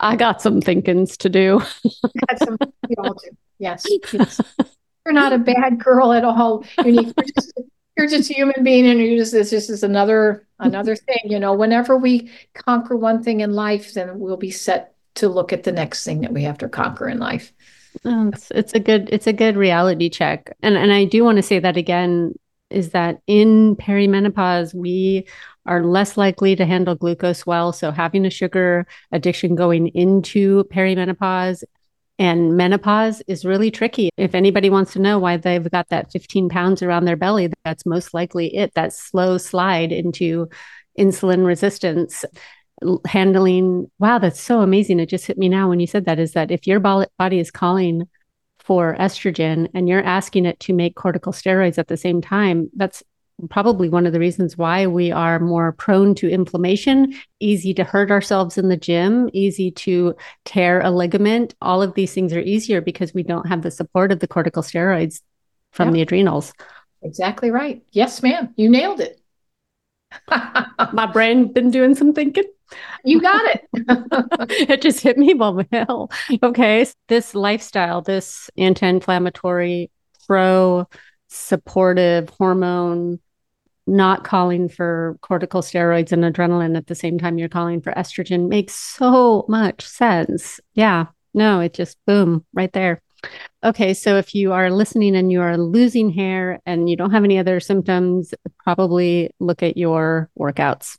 I 0.00 0.16
got 0.16 0.42
some 0.42 0.60
thinkings 0.60 1.16
to 1.18 1.28
do. 1.28 1.62
some, 2.38 2.58
yes, 3.58 3.86
yes. 4.12 4.40
You're 5.06 5.14
not 5.14 5.32
a 5.32 5.38
bad 5.38 5.82
girl 5.82 6.12
at 6.12 6.24
all. 6.24 6.64
You're 6.84 7.04
just, 7.04 7.52
you're 7.98 8.06
just 8.06 8.30
a 8.30 8.34
human 8.34 8.62
being 8.62 8.86
and 8.86 9.00
you 9.00 9.18
just 9.18 9.32
this 9.32 9.50
just 9.50 9.68
is 9.68 9.82
another 9.82 10.46
another 10.60 10.94
thing 10.94 11.18
you 11.24 11.38
know 11.38 11.52
whenever 11.52 11.96
we 11.96 12.30
conquer 12.54 12.96
one 12.96 13.22
thing 13.22 13.40
in 13.40 13.52
life 13.52 13.92
then 13.94 14.18
we'll 14.18 14.36
be 14.36 14.52
set 14.52 14.94
to 15.16 15.28
look 15.28 15.52
at 15.52 15.64
the 15.64 15.72
next 15.72 16.04
thing 16.04 16.20
that 16.20 16.32
we 16.32 16.44
have 16.44 16.58
to 16.58 16.68
conquer 16.68 17.08
in 17.08 17.18
life 17.18 17.52
oh, 18.04 18.28
it's, 18.28 18.50
it's 18.52 18.72
a 18.72 18.80
good 18.80 19.08
it's 19.12 19.26
a 19.26 19.32
good 19.32 19.56
reality 19.56 20.08
check 20.08 20.56
and 20.62 20.76
and 20.76 20.92
i 20.92 21.04
do 21.04 21.24
want 21.24 21.36
to 21.36 21.42
say 21.42 21.58
that 21.58 21.76
again 21.76 22.32
is 22.70 22.90
that 22.90 23.20
in 23.26 23.74
perimenopause 23.76 24.72
we 24.74 25.26
are 25.68 25.84
less 25.84 26.16
likely 26.16 26.56
to 26.56 26.66
handle 26.66 26.94
glucose 26.94 27.46
well 27.46 27.72
so 27.72 27.92
having 27.92 28.26
a 28.26 28.30
sugar 28.30 28.86
addiction 29.12 29.54
going 29.54 29.88
into 29.88 30.64
perimenopause 30.64 31.62
and 32.18 32.56
menopause 32.56 33.22
is 33.28 33.44
really 33.44 33.70
tricky. 33.70 34.10
If 34.16 34.34
anybody 34.34 34.70
wants 34.70 34.92
to 34.94 34.98
know 34.98 35.18
why 35.18 35.36
they've 35.36 35.70
got 35.70 35.88
that 35.90 36.10
15 36.10 36.48
pounds 36.48 36.82
around 36.82 37.04
their 37.04 37.16
belly, 37.16 37.52
that's 37.64 37.86
most 37.86 38.12
likely 38.12 38.56
it, 38.56 38.74
that 38.74 38.92
slow 38.92 39.38
slide 39.38 39.92
into 39.92 40.48
insulin 40.98 41.46
resistance. 41.46 42.24
Handling, 43.06 43.90
wow, 43.98 44.18
that's 44.18 44.40
so 44.40 44.60
amazing. 44.60 44.98
It 44.98 45.06
just 45.06 45.26
hit 45.26 45.38
me 45.38 45.48
now 45.48 45.68
when 45.68 45.80
you 45.80 45.86
said 45.86 46.06
that 46.06 46.18
is 46.18 46.32
that 46.32 46.50
if 46.50 46.66
your 46.66 46.80
body 46.80 47.38
is 47.38 47.50
calling 47.50 48.08
for 48.58 48.96
estrogen 48.96 49.68
and 49.74 49.88
you're 49.88 50.02
asking 50.02 50.44
it 50.44 50.58
to 50.60 50.72
make 50.72 50.96
corticosteroids 50.96 51.78
at 51.78 51.88
the 51.88 51.96
same 51.96 52.20
time, 52.20 52.68
that's 52.76 53.02
probably 53.50 53.88
one 53.88 54.06
of 54.06 54.12
the 54.12 54.18
reasons 54.18 54.58
why 54.58 54.86
we 54.86 55.12
are 55.12 55.38
more 55.38 55.72
prone 55.72 56.14
to 56.16 56.28
inflammation, 56.28 57.14
easy 57.40 57.72
to 57.74 57.84
hurt 57.84 58.10
ourselves 58.10 58.58
in 58.58 58.68
the 58.68 58.76
gym, 58.76 59.30
easy 59.32 59.70
to 59.70 60.14
tear 60.44 60.80
a 60.80 60.90
ligament. 60.90 61.54
All 61.62 61.82
of 61.82 61.94
these 61.94 62.12
things 62.12 62.32
are 62.32 62.40
easier 62.40 62.80
because 62.80 63.14
we 63.14 63.22
don't 63.22 63.46
have 63.46 63.62
the 63.62 63.70
support 63.70 64.10
of 64.10 64.20
the 64.20 64.28
corticosteroids 64.28 65.20
from 65.72 65.92
the 65.92 66.02
adrenals. 66.02 66.52
Exactly 67.02 67.50
right. 67.50 67.82
Yes, 67.92 68.22
ma'am. 68.22 68.52
You 68.56 68.68
nailed 68.68 69.00
it. 69.00 69.20
My 70.92 71.06
brain 71.06 71.52
been 71.52 71.70
doing 71.70 71.94
some 71.94 72.12
thinking. 72.12 72.44
You 73.04 73.20
got 73.20 73.42
it. 73.46 73.68
it 74.70 74.82
just 74.82 75.00
hit 75.00 75.16
me. 75.16 75.34
Well, 75.34 75.62
well, 75.70 76.10
okay. 76.42 76.86
This 77.08 77.34
lifestyle, 77.34 78.02
this 78.02 78.50
anti-inflammatory, 78.58 79.90
pro 80.26 80.86
supportive 81.28 82.28
hormone 82.30 83.20
not 83.88 84.24
calling 84.24 84.68
for 84.68 85.18
corticosteroids 85.22 86.12
and 86.12 86.22
adrenaline 86.22 86.76
at 86.76 86.86
the 86.86 86.94
same 86.94 87.18
time 87.18 87.38
you're 87.38 87.48
calling 87.48 87.80
for 87.80 87.92
estrogen 87.92 88.48
makes 88.48 88.74
so 88.74 89.44
much 89.48 89.82
sense. 89.82 90.60
Yeah, 90.74 91.06
no, 91.34 91.60
it 91.60 91.74
just 91.74 91.96
boom 92.06 92.44
right 92.52 92.72
there. 92.72 93.02
Okay, 93.64 93.94
so 93.94 94.16
if 94.16 94.34
you 94.34 94.52
are 94.52 94.70
listening 94.70 95.16
and 95.16 95.32
you 95.32 95.40
are 95.40 95.58
losing 95.58 96.10
hair 96.10 96.60
and 96.64 96.88
you 96.88 96.96
don't 96.96 97.10
have 97.10 97.24
any 97.24 97.38
other 97.38 97.58
symptoms, 97.58 98.32
probably 98.62 99.30
look 99.40 99.62
at 99.62 99.76
your 99.76 100.30
workouts. 100.38 100.98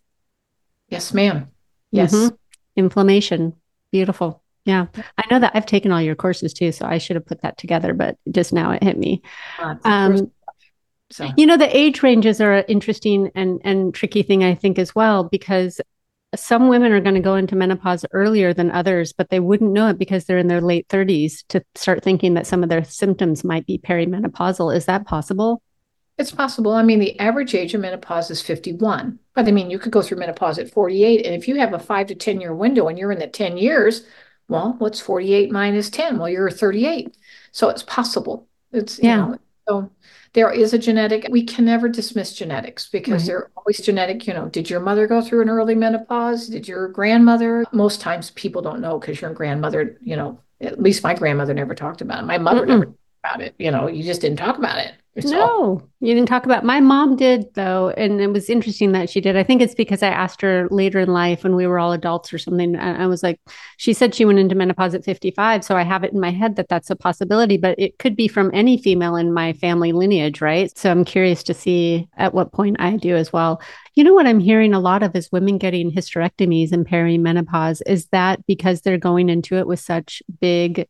Yes, 0.89 1.13
ma'am. 1.13 1.49
Yes. 1.91 2.13
Mm-hmm. 2.13 2.35
Inflammation. 2.75 3.53
Beautiful. 3.91 4.43
Yeah. 4.65 4.87
I 5.17 5.23
know 5.31 5.39
that 5.39 5.53
I've 5.55 5.65
taken 5.65 5.91
all 5.91 6.01
your 6.01 6.15
courses 6.15 6.53
too, 6.53 6.71
so 6.71 6.85
I 6.85 6.97
should 6.97 7.15
have 7.15 7.25
put 7.25 7.41
that 7.41 7.57
together, 7.57 7.93
but 7.93 8.17
just 8.29 8.53
now 8.53 8.71
it 8.71 8.83
hit 8.83 8.97
me. 8.97 9.21
Uh, 9.59 9.75
um, 9.83 10.31
so. 11.11 11.29
You 11.37 11.45
know, 11.45 11.57
the 11.57 11.75
age 11.75 12.03
ranges 12.03 12.39
are 12.39 12.53
an 12.53 12.65
interesting 12.67 13.31
and, 13.35 13.59
and 13.63 13.93
tricky 13.93 14.21
thing, 14.21 14.43
I 14.43 14.55
think, 14.55 14.77
as 14.77 14.93
well, 14.93 15.23
because 15.23 15.81
some 16.35 16.67
women 16.67 16.91
are 16.91 17.01
going 17.01 17.15
to 17.15 17.21
go 17.21 17.35
into 17.35 17.55
menopause 17.55 18.05
earlier 18.11 18.53
than 18.53 18.69
others, 18.69 19.13
but 19.13 19.29
they 19.29 19.39
wouldn't 19.39 19.71
know 19.71 19.87
it 19.87 19.97
because 19.97 20.25
they're 20.25 20.37
in 20.37 20.47
their 20.47 20.61
late 20.61 20.87
30s 20.87 21.43
to 21.47 21.63
start 21.75 22.03
thinking 22.03 22.35
that 22.35 22.45
some 22.45 22.61
of 22.61 22.69
their 22.69 22.83
symptoms 22.83 23.43
might 23.43 23.65
be 23.65 23.79
perimenopausal. 23.79 24.75
Is 24.75 24.85
that 24.85 25.07
possible? 25.07 25.63
It's 26.19 26.31
possible. 26.31 26.73
I 26.73 26.83
mean, 26.83 26.99
the 26.99 27.19
average 27.19 27.55
age 27.55 27.73
of 27.73 27.81
menopause 27.81 28.29
is 28.29 28.41
51. 28.41 29.17
But 29.33 29.47
I 29.47 29.51
mean, 29.51 29.71
you 29.71 29.79
could 29.79 29.91
go 29.91 30.01
through 30.01 30.19
menopause 30.19 30.59
at 30.59 30.69
48. 30.69 31.25
And 31.25 31.33
if 31.33 31.47
you 31.47 31.55
have 31.55 31.73
a 31.73 31.79
five 31.79 32.07
to 32.07 32.15
10 32.15 32.41
year 32.41 32.53
window 32.53 32.87
and 32.87 32.99
you're 32.99 33.11
in 33.11 33.19
the 33.19 33.27
10 33.27 33.57
years, 33.57 34.05
well, 34.49 34.75
what's 34.79 34.99
48 34.99 35.51
minus 35.51 35.89
10? 35.89 36.19
Well, 36.19 36.29
you're 36.29 36.51
38. 36.51 37.15
So 37.51 37.69
it's 37.69 37.83
possible. 37.83 38.47
It's, 38.71 38.99
yeah. 39.01 39.15
You 39.15 39.31
know, 39.31 39.39
so 39.67 39.91
there 40.33 40.51
is 40.51 40.73
a 40.73 40.77
genetic, 40.77 41.27
we 41.29 41.43
can 41.43 41.65
never 41.65 41.89
dismiss 41.89 42.33
genetics 42.33 42.87
because 42.87 43.23
right. 43.23 43.27
they're 43.27 43.51
always 43.57 43.81
genetic. 43.81 44.27
You 44.27 44.33
know, 44.33 44.47
did 44.49 44.69
your 44.69 44.79
mother 44.79 45.07
go 45.07 45.21
through 45.21 45.41
an 45.41 45.49
early 45.49 45.75
menopause? 45.75 46.47
Did 46.47 46.67
your 46.67 46.87
grandmother? 46.87 47.65
Most 47.71 48.01
times 48.01 48.31
people 48.31 48.61
don't 48.61 48.81
know 48.81 48.99
because 48.99 49.21
your 49.21 49.33
grandmother, 49.33 49.97
you 50.01 50.15
know, 50.15 50.39
at 50.61 50.81
least 50.81 51.03
my 51.03 51.13
grandmother 51.13 51.53
never 51.53 51.73
talked 51.73 52.01
about 52.01 52.23
it. 52.23 52.27
My 52.27 52.37
mother 52.37 52.61
Mm-mm. 52.61 52.67
never 52.67 52.93
about 53.23 53.41
it. 53.41 53.55
You 53.57 53.71
know, 53.71 53.87
you 53.87 54.03
just 54.03 54.21
didn't 54.21 54.37
talk 54.37 54.57
about 54.57 54.79
it. 54.79 54.93
No, 55.25 55.81
you 55.99 56.13
didn't 56.13 56.29
talk 56.29 56.45
about. 56.45 56.63
My 56.63 56.79
mom 56.79 57.15
did 57.15 57.53
though, 57.53 57.89
and 57.89 58.21
it 58.21 58.31
was 58.31 58.49
interesting 58.49 58.91
that 58.93 59.09
she 59.09 59.21
did. 59.21 59.35
I 59.35 59.43
think 59.43 59.61
it's 59.61 59.75
because 59.75 60.03
I 60.03 60.09
asked 60.09 60.41
her 60.41 60.67
later 60.69 60.99
in 60.99 61.09
life 61.09 61.43
when 61.43 61.55
we 61.55 61.67
were 61.67 61.79
all 61.79 61.91
adults 61.91 62.33
or 62.33 62.37
something. 62.37 62.75
I 62.75 63.07
was 63.07 63.23
like, 63.23 63.39
she 63.77 63.93
said 63.93 64.13
she 64.15 64.25
went 64.25 64.39
into 64.39 64.55
menopause 64.55 64.93
at 64.95 65.03
55, 65.03 65.63
so 65.63 65.75
I 65.75 65.83
have 65.83 66.03
it 66.03 66.13
in 66.13 66.19
my 66.19 66.31
head 66.31 66.55
that 66.55 66.69
that's 66.69 66.89
a 66.89 66.95
possibility, 66.95 67.57
but 67.57 67.77
it 67.79 67.99
could 67.99 68.15
be 68.15 68.27
from 68.27 68.51
any 68.53 68.77
female 68.77 69.15
in 69.15 69.33
my 69.33 69.53
family 69.53 69.91
lineage, 69.91 70.41
right? 70.41 70.75
So 70.77 70.91
I'm 70.91 71.05
curious 71.05 71.43
to 71.43 71.53
see 71.53 72.07
at 72.17 72.33
what 72.33 72.51
point 72.51 72.77
I 72.79 72.97
do 72.97 73.15
as 73.15 73.33
well. 73.33 73.61
You 73.95 74.03
know 74.03 74.13
what 74.13 74.27
I'm 74.27 74.39
hearing 74.39 74.73
a 74.73 74.79
lot 74.79 75.03
of 75.03 75.15
is 75.15 75.31
women 75.31 75.57
getting 75.57 75.91
hysterectomies 75.91 76.71
and 76.71 76.87
perimenopause. 76.87 77.81
Is 77.85 78.07
that 78.07 78.45
because 78.45 78.81
they're 78.81 78.97
going 78.97 79.29
into 79.29 79.55
it 79.55 79.67
with 79.67 79.79
such 79.79 80.23
big 80.39 80.87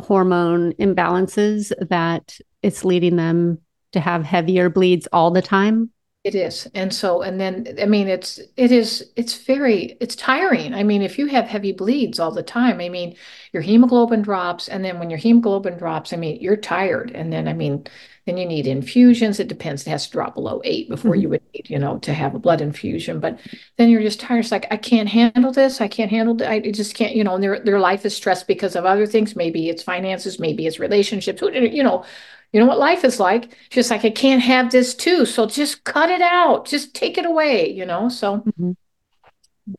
hormone 0.00 0.72
imbalances 0.74 1.72
that 1.88 2.38
it's 2.62 2.84
leading 2.84 3.16
them 3.16 3.58
to 3.92 4.00
have 4.00 4.24
heavier 4.24 4.70
bleeds 4.70 5.06
all 5.12 5.30
the 5.30 5.42
time? 5.42 5.90
It 6.24 6.36
is. 6.36 6.68
And 6.72 6.94
so 6.94 7.22
and 7.22 7.40
then 7.40 7.76
i 7.82 7.84
mean 7.84 8.06
it's 8.06 8.38
it 8.56 8.70
is 8.70 9.10
it's 9.16 9.42
very 9.44 9.96
it's 10.00 10.14
tiring. 10.14 10.72
I 10.72 10.84
mean 10.84 11.02
if 11.02 11.18
you 11.18 11.26
have 11.26 11.46
heavy 11.46 11.72
bleeds 11.72 12.20
all 12.20 12.30
the 12.30 12.44
time 12.44 12.80
i 12.80 12.88
mean 12.88 13.16
your 13.52 13.62
hemoglobin 13.62 14.22
drops 14.22 14.68
and 14.68 14.84
then 14.84 15.00
when 15.00 15.10
your 15.10 15.18
hemoglobin 15.18 15.78
drops 15.78 16.12
i 16.12 16.16
mean 16.16 16.40
you're 16.40 16.56
tired. 16.56 17.10
And 17.10 17.32
then 17.32 17.48
i 17.48 17.52
mean 17.52 17.86
then 18.26 18.36
you 18.36 18.46
need 18.46 18.66
infusions 18.66 19.40
it 19.40 19.48
depends 19.48 19.86
it 19.86 19.90
has 19.90 20.06
to 20.06 20.12
drop 20.12 20.34
below 20.34 20.60
eight 20.64 20.88
before 20.88 21.12
mm-hmm. 21.12 21.22
you 21.22 21.28
would 21.28 21.42
need 21.54 21.68
you 21.68 21.78
know 21.78 21.98
to 21.98 22.12
have 22.12 22.34
a 22.34 22.38
blood 22.38 22.60
infusion 22.60 23.20
but 23.20 23.38
then 23.78 23.88
you're 23.88 24.02
just 24.02 24.20
tired 24.20 24.40
it's 24.40 24.52
like 24.52 24.66
i 24.70 24.76
can't 24.76 25.08
handle 25.08 25.52
this 25.52 25.80
i 25.80 25.88
can't 25.88 26.10
handle 26.10 26.40
it 26.40 26.48
i 26.48 26.60
just 26.70 26.94
can't 26.94 27.14
you 27.14 27.24
know 27.24 27.34
and 27.34 27.42
their 27.42 27.60
their 27.60 27.80
life 27.80 28.04
is 28.04 28.14
stressed 28.14 28.46
because 28.46 28.76
of 28.76 28.84
other 28.84 29.06
things 29.06 29.36
maybe 29.36 29.68
it's 29.68 29.82
finances 29.82 30.38
maybe 30.38 30.66
it's 30.66 30.78
relationships 30.78 31.42
you 31.42 31.82
know 31.82 32.04
you 32.52 32.60
know 32.60 32.66
what 32.66 32.78
life 32.78 33.04
is 33.04 33.18
like. 33.18 33.56
Just 33.70 33.90
like, 33.90 34.04
I 34.04 34.10
can't 34.10 34.42
have 34.42 34.70
this 34.70 34.94
too. 34.94 35.24
So 35.24 35.46
just 35.46 35.84
cut 35.84 36.10
it 36.10 36.20
out. 36.20 36.66
Just 36.66 36.94
take 36.94 37.16
it 37.16 37.24
away, 37.24 37.70
you 37.70 37.86
know? 37.86 38.08
So 38.08 38.38
mm-hmm. 38.38 38.72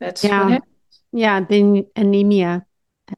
that's 0.00 0.24
yeah. 0.24 0.58
Yeah. 1.12 1.40
The 1.40 1.86
anemia 1.94 2.66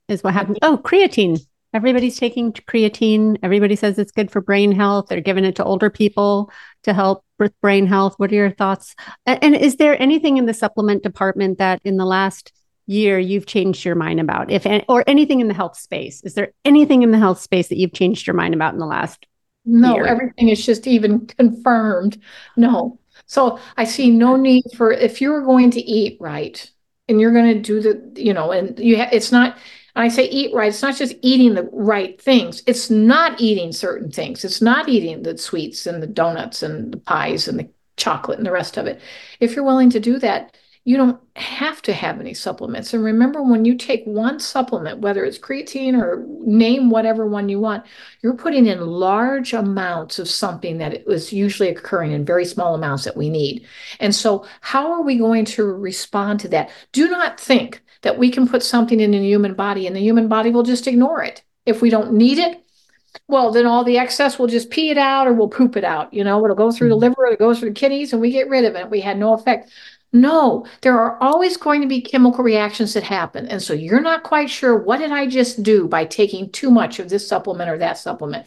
is 0.08 0.22
what 0.22 0.34
happens. 0.34 0.58
Oh, 0.60 0.78
creatine. 0.82 1.40
Everybody's 1.76 2.18
taking 2.18 2.52
creatine. 2.52 3.38
Everybody 3.42 3.76
says 3.76 3.98
it's 3.98 4.12
good 4.12 4.30
for 4.30 4.40
brain 4.40 4.72
health. 4.72 5.06
They're 5.08 5.20
giving 5.20 5.44
it 5.44 5.56
to 5.56 5.64
older 5.64 5.90
people 5.90 6.50
to 6.82 6.92
help 6.92 7.24
with 7.38 7.58
brain 7.60 7.86
health. 7.86 8.14
What 8.16 8.32
are 8.32 8.34
your 8.34 8.50
thoughts? 8.50 8.94
And 9.26 9.54
is 9.54 9.76
there 9.76 10.00
anything 10.00 10.36
in 10.36 10.46
the 10.46 10.54
supplement 10.54 11.02
department 11.02 11.58
that 11.58 11.80
in 11.84 11.96
the 11.96 12.06
last 12.06 12.52
year 12.86 13.18
you've 13.18 13.46
changed 13.46 13.84
your 13.84 13.96
mind 13.96 14.20
about 14.20 14.50
if 14.50 14.64
or 14.88 15.02
anything 15.08 15.40
in 15.40 15.48
the 15.48 15.54
health 15.54 15.76
space 15.76 16.22
is 16.22 16.34
there 16.34 16.52
anything 16.64 17.02
in 17.02 17.10
the 17.10 17.18
health 17.18 17.40
space 17.40 17.66
that 17.66 17.78
you've 17.78 17.92
changed 17.92 18.28
your 18.28 18.34
mind 18.34 18.54
about 18.54 18.74
in 18.74 18.78
the 18.78 18.86
last 18.86 19.26
no, 19.66 19.94
here. 19.94 20.04
everything 20.04 20.48
is 20.48 20.64
just 20.64 20.86
even 20.86 21.26
confirmed. 21.26 22.22
No. 22.56 23.00
So 23.26 23.58
I 23.76 23.84
see 23.84 24.10
no 24.10 24.36
need 24.36 24.62
for 24.76 24.92
if 24.92 25.20
you're 25.20 25.42
going 25.42 25.72
to 25.72 25.80
eat 25.80 26.16
right 26.20 26.70
and 27.08 27.20
you're 27.20 27.32
going 27.32 27.52
to 27.54 27.60
do 27.60 27.80
the, 27.80 28.22
you 28.22 28.32
know, 28.32 28.52
and 28.52 28.78
you 28.78 28.96
ha- 28.96 29.10
it's 29.10 29.32
not 29.32 29.58
I 29.96 30.08
say 30.08 30.28
eat 30.28 30.54
right, 30.54 30.68
it's 30.68 30.82
not 30.82 30.96
just 30.96 31.14
eating 31.22 31.54
the 31.54 31.68
right 31.72 32.20
things. 32.20 32.62
It's 32.66 32.90
not 32.90 33.40
eating 33.40 33.72
certain 33.72 34.10
things. 34.10 34.44
It's 34.44 34.60
not 34.60 34.88
eating 34.88 35.22
the 35.22 35.38
sweets 35.38 35.86
and 35.86 36.02
the 36.02 36.06
donuts 36.06 36.62
and 36.62 36.92
the 36.92 36.98
pies 36.98 37.48
and 37.48 37.58
the 37.58 37.68
chocolate 37.96 38.38
and 38.38 38.46
the 38.46 38.52
rest 38.52 38.76
of 38.76 38.86
it. 38.86 39.00
If 39.40 39.56
you're 39.56 39.64
willing 39.64 39.90
to 39.90 40.00
do 40.00 40.18
that, 40.18 40.56
you 40.86 40.96
don't 40.96 41.20
have 41.34 41.82
to 41.82 41.92
have 41.92 42.20
any 42.20 42.32
supplements. 42.32 42.94
And 42.94 43.02
remember, 43.02 43.42
when 43.42 43.64
you 43.64 43.74
take 43.74 44.04
one 44.04 44.38
supplement, 44.38 45.00
whether 45.00 45.24
it's 45.24 45.36
creatine 45.36 46.00
or 46.00 46.24
name 46.44 46.90
whatever 46.90 47.26
one 47.26 47.48
you 47.48 47.58
want, 47.58 47.84
you're 48.22 48.36
putting 48.36 48.66
in 48.66 48.80
large 48.80 49.52
amounts 49.52 50.20
of 50.20 50.28
something 50.28 50.78
that 50.78 51.04
was 51.04 51.32
usually 51.32 51.70
occurring 51.70 52.12
in 52.12 52.24
very 52.24 52.44
small 52.44 52.76
amounts 52.76 53.02
that 53.02 53.16
we 53.16 53.28
need. 53.28 53.66
And 53.98 54.14
so, 54.14 54.46
how 54.60 54.92
are 54.92 55.02
we 55.02 55.18
going 55.18 55.44
to 55.46 55.64
respond 55.64 56.38
to 56.40 56.48
that? 56.50 56.70
Do 56.92 57.10
not 57.10 57.40
think 57.40 57.82
that 58.02 58.16
we 58.16 58.30
can 58.30 58.46
put 58.46 58.62
something 58.62 59.00
in 59.00 59.10
the 59.10 59.18
human 59.18 59.54
body 59.54 59.88
and 59.88 59.96
the 59.96 60.00
human 60.00 60.28
body 60.28 60.50
will 60.50 60.62
just 60.62 60.86
ignore 60.86 61.20
it. 61.20 61.42
If 61.66 61.82
we 61.82 61.90
don't 61.90 62.12
need 62.12 62.38
it, 62.38 62.64
well, 63.28 63.50
then 63.50 63.66
all 63.66 63.82
the 63.82 63.98
excess 63.98 64.38
will 64.38 64.46
just 64.46 64.70
pee 64.70 64.90
it 64.90 64.98
out 64.98 65.26
or 65.26 65.32
we'll 65.32 65.48
poop 65.48 65.76
it 65.76 65.84
out. 65.84 66.12
You 66.14 66.22
know, 66.22 66.44
it'll 66.44 66.56
go 66.56 66.70
through 66.70 66.90
the 66.90 66.94
mm-hmm. 66.94 67.00
liver, 67.00 67.26
it 67.26 67.38
goes 67.38 67.58
through 67.58 67.70
the 67.70 67.74
kidneys, 67.74 68.12
and 68.12 68.22
we 68.22 68.30
get 68.30 68.48
rid 68.48 68.64
of 68.64 68.76
it. 68.76 68.88
We 68.88 69.00
had 69.00 69.18
no 69.18 69.32
effect. 69.32 69.70
No, 70.12 70.66
there 70.82 70.98
are 70.98 71.20
always 71.22 71.56
going 71.56 71.82
to 71.82 71.86
be 71.86 72.00
chemical 72.00 72.42
reactions 72.42 72.94
that 72.94 73.02
happen. 73.02 73.46
And 73.48 73.62
so 73.62 73.72
you're 73.74 74.00
not 74.00 74.22
quite 74.22 74.48
sure 74.48 74.76
what 74.76 74.98
did 74.98 75.12
I 75.12 75.26
just 75.26 75.62
do 75.62 75.86
by 75.88 76.04
taking 76.04 76.50
too 76.50 76.70
much 76.70 76.98
of 76.98 77.08
this 77.08 77.28
supplement 77.28 77.70
or 77.70 77.78
that 77.78 77.98
supplement. 77.98 78.46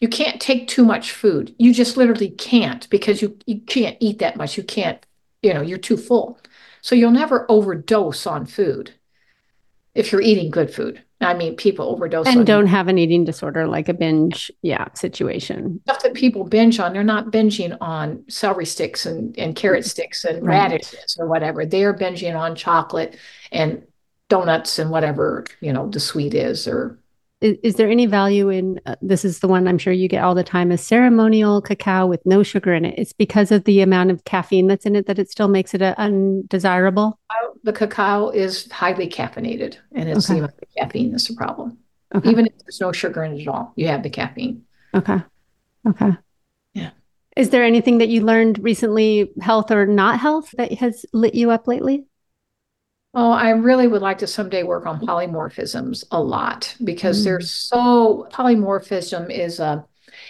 You 0.00 0.08
can't 0.08 0.40
take 0.40 0.68
too 0.68 0.84
much 0.84 1.12
food. 1.12 1.54
You 1.58 1.74
just 1.74 1.96
literally 1.96 2.30
can't 2.30 2.88
because 2.88 3.20
you, 3.20 3.38
you 3.46 3.60
can't 3.60 3.96
eat 4.00 4.20
that 4.20 4.36
much. 4.36 4.56
You 4.56 4.62
can't, 4.64 5.04
you 5.42 5.52
know, 5.52 5.60
you're 5.62 5.78
too 5.78 5.98
full. 5.98 6.38
So 6.80 6.94
you'll 6.94 7.10
never 7.10 7.50
overdose 7.50 8.26
on 8.26 8.46
food 8.46 8.94
if 9.94 10.12
you're 10.12 10.22
eating 10.22 10.50
good 10.50 10.72
food. 10.72 11.04
I 11.22 11.34
mean, 11.34 11.54
people 11.54 11.86
overdose 11.86 12.26
and 12.26 12.46
don't 12.46 12.66
have 12.66 12.88
an 12.88 12.96
eating 12.96 13.24
disorder 13.24 13.66
like 13.66 13.88
a 13.88 13.94
binge, 13.94 14.50
yeah, 14.62 14.86
situation. 14.94 15.80
Stuff 15.84 16.02
that 16.02 16.14
people 16.14 16.44
binge 16.44 16.80
on, 16.80 16.94
they're 16.94 17.04
not 17.04 17.26
binging 17.26 17.76
on 17.80 18.24
celery 18.28 18.64
sticks 18.64 19.04
and, 19.04 19.38
and 19.38 19.54
carrot 19.54 19.80
mm-hmm. 19.80 19.88
sticks 19.88 20.24
and 20.24 20.46
right. 20.46 20.70
radishes 20.70 21.16
or 21.18 21.26
whatever. 21.26 21.66
They're 21.66 21.92
binging 21.92 22.38
on 22.38 22.54
chocolate 22.56 23.18
and 23.52 23.82
donuts 24.30 24.78
and 24.78 24.90
whatever 24.90 25.44
you 25.60 25.72
know 25.72 25.90
the 25.90 26.00
sweet 26.00 26.32
is 26.32 26.66
or 26.66 26.99
is, 27.40 27.56
is 27.62 27.74
there 27.76 27.90
any 27.90 28.06
value 28.06 28.48
in 28.48 28.80
uh, 28.86 28.96
this 29.00 29.24
is 29.24 29.40
the 29.40 29.48
one 29.48 29.66
i'm 29.66 29.78
sure 29.78 29.92
you 29.92 30.08
get 30.08 30.22
all 30.22 30.34
the 30.34 30.44
time 30.44 30.70
is 30.70 30.80
ceremonial 30.80 31.60
cacao 31.60 32.06
with 32.06 32.24
no 32.26 32.42
sugar 32.42 32.74
in 32.74 32.84
it. 32.84 32.94
It's 32.98 33.12
because 33.12 33.50
of 33.50 33.64
the 33.64 33.80
amount 33.80 34.10
of 34.10 34.24
caffeine 34.24 34.66
that's 34.66 34.86
in 34.86 34.96
it 34.96 35.06
that 35.06 35.18
it 35.18 35.30
still 35.30 35.48
makes 35.48 35.74
it 35.74 35.82
uh, 35.82 35.94
undesirable? 35.98 37.18
The 37.62 37.72
cacao 37.72 38.30
is 38.30 38.70
highly 38.70 39.08
caffeinated 39.08 39.76
and 39.92 40.08
it's 40.08 40.30
okay. 40.30 40.40
the 40.40 40.52
caffeine 40.78 41.10
that's 41.10 41.28
the 41.28 41.34
problem. 41.34 41.78
Okay. 42.14 42.28
even 42.28 42.46
if 42.46 42.52
there's 42.58 42.80
no 42.80 42.90
sugar 42.92 43.22
in 43.22 43.34
it 43.34 43.42
at 43.42 43.48
all 43.48 43.72
you 43.76 43.86
have 43.88 44.02
the 44.02 44.10
caffeine. 44.10 44.64
Okay. 44.94 45.18
Okay. 45.88 46.10
Yeah. 46.74 46.90
Is 47.36 47.50
there 47.50 47.64
anything 47.64 47.98
that 47.98 48.08
you 48.08 48.22
learned 48.22 48.58
recently 48.62 49.30
health 49.40 49.70
or 49.70 49.86
not 49.86 50.18
health 50.18 50.50
that 50.58 50.72
has 50.74 51.06
lit 51.12 51.34
you 51.34 51.50
up 51.50 51.66
lately 51.66 52.04
Oh, 53.12 53.32
I 53.32 53.50
really 53.50 53.88
would 53.88 54.02
like 54.02 54.18
to 54.18 54.26
someday 54.26 54.62
work 54.62 54.86
on 54.86 55.00
polymorphisms 55.00 56.04
a 56.12 56.22
lot 56.22 56.74
because 56.84 57.20
mm. 57.20 57.24
they're 57.24 57.40
so 57.40 58.28
polymorphism 58.32 59.30
is 59.30 59.58
a 59.58 59.84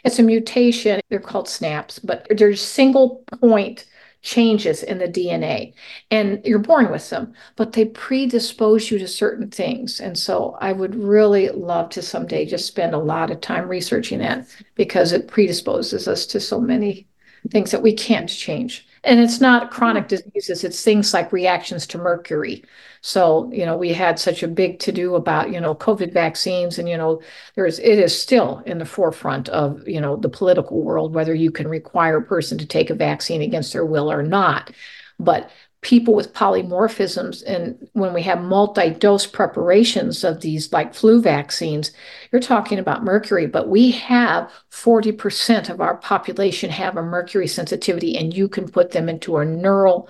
it's 0.04 0.18
a 0.18 0.22
mutation. 0.22 1.00
They're 1.08 1.20
called 1.20 1.46
SNPs, 1.46 2.00
but 2.04 2.26
they're 2.30 2.56
single 2.56 3.24
point 3.40 3.86
changes 4.22 4.82
in 4.82 4.98
the 4.98 5.08
DNA. 5.08 5.72
And 6.10 6.40
you're 6.44 6.58
born 6.58 6.90
with 6.90 7.08
them, 7.10 7.34
but 7.56 7.72
they 7.72 7.86
predispose 7.86 8.90
you 8.90 8.98
to 8.98 9.08
certain 9.08 9.50
things. 9.50 10.00
And 10.00 10.18
so 10.18 10.56
I 10.60 10.72
would 10.72 10.94
really 10.94 11.48
love 11.50 11.90
to 11.90 12.02
someday 12.02 12.44
just 12.44 12.66
spend 12.66 12.94
a 12.94 12.98
lot 12.98 13.30
of 13.30 13.40
time 13.40 13.68
researching 13.68 14.18
that 14.20 14.46
because 14.74 15.12
it 15.12 15.28
predisposes 15.28 16.06
us 16.06 16.26
to 16.26 16.40
so 16.40 16.60
many 16.60 17.06
things 17.50 17.70
that 17.70 17.82
we 17.82 17.94
can't 17.94 18.28
change 18.28 18.86
and 19.04 19.20
it's 19.20 19.40
not 19.40 19.70
chronic 19.70 20.04
mm-hmm. 20.04 20.30
diseases 20.30 20.64
it's 20.64 20.82
things 20.82 21.14
like 21.14 21.32
reactions 21.32 21.86
to 21.88 21.98
mercury. 21.98 22.64
So 23.00 23.50
you 23.52 23.64
know 23.64 23.76
we 23.76 23.92
had 23.92 24.18
such 24.18 24.42
a 24.42 24.48
big 24.48 24.78
to 24.80 24.92
do 24.92 25.14
about 25.14 25.52
you 25.52 25.60
know 25.60 25.74
covid 25.74 26.12
vaccines 26.12 26.78
and 26.78 26.88
you 26.88 26.96
know 26.96 27.20
there's 27.54 27.78
it 27.78 27.98
is 27.98 28.18
still 28.18 28.62
in 28.66 28.78
the 28.78 28.84
forefront 28.84 29.48
of 29.48 29.86
you 29.88 30.00
know 30.00 30.16
the 30.16 30.28
political 30.28 30.82
world 30.82 31.14
whether 31.14 31.34
you 31.34 31.50
can 31.50 31.68
require 31.68 32.18
a 32.18 32.22
person 32.22 32.58
to 32.58 32.66
take 32.66 32.90
a 32.90 32.94
vaccine 32.94 33.42
against 33.42 33.72
their 33.72 33.86
will 33.86 34.10
or 34.10 34.22
not. 34.22 34.70
But 35.18 35.50
people 35.82 36.14
with 36.14 36.34
polymorphisms 36.34 37.42
and 37.46 37.88
when 37.94 38.12
we 38.12 38.22
have 38.22 38.42
multi-dose 38.42 39.26
preparations 39.26 40.24
of 40.24 40.42
these 40.42 40.72
like 40.72 40.94
flu 40.94 41.22
vaccines 41.22 41.90
you're 42.30 42.40
talking 42.40 42.78
about 42.78 43.02
mercury 43.02 43.46
but 43.46 43.68
we 43.68 43.90
have 43.90 44.50
40% 44.70 45.70
of 45.70 45.80
our 45.80 45.96
population 45.96 46.68
have 46.68 46.96
a 46.96 47.02
mercury 47.02 47.46
sensitivity 47.46 48.16
and 48.16 48.34
you 48.34 48.46
can 48.46 48.68
put 48.68 48.90
them 48.90 49.08
into 49.08 49.38
a 49.38 49.44
neural 49.44 50.08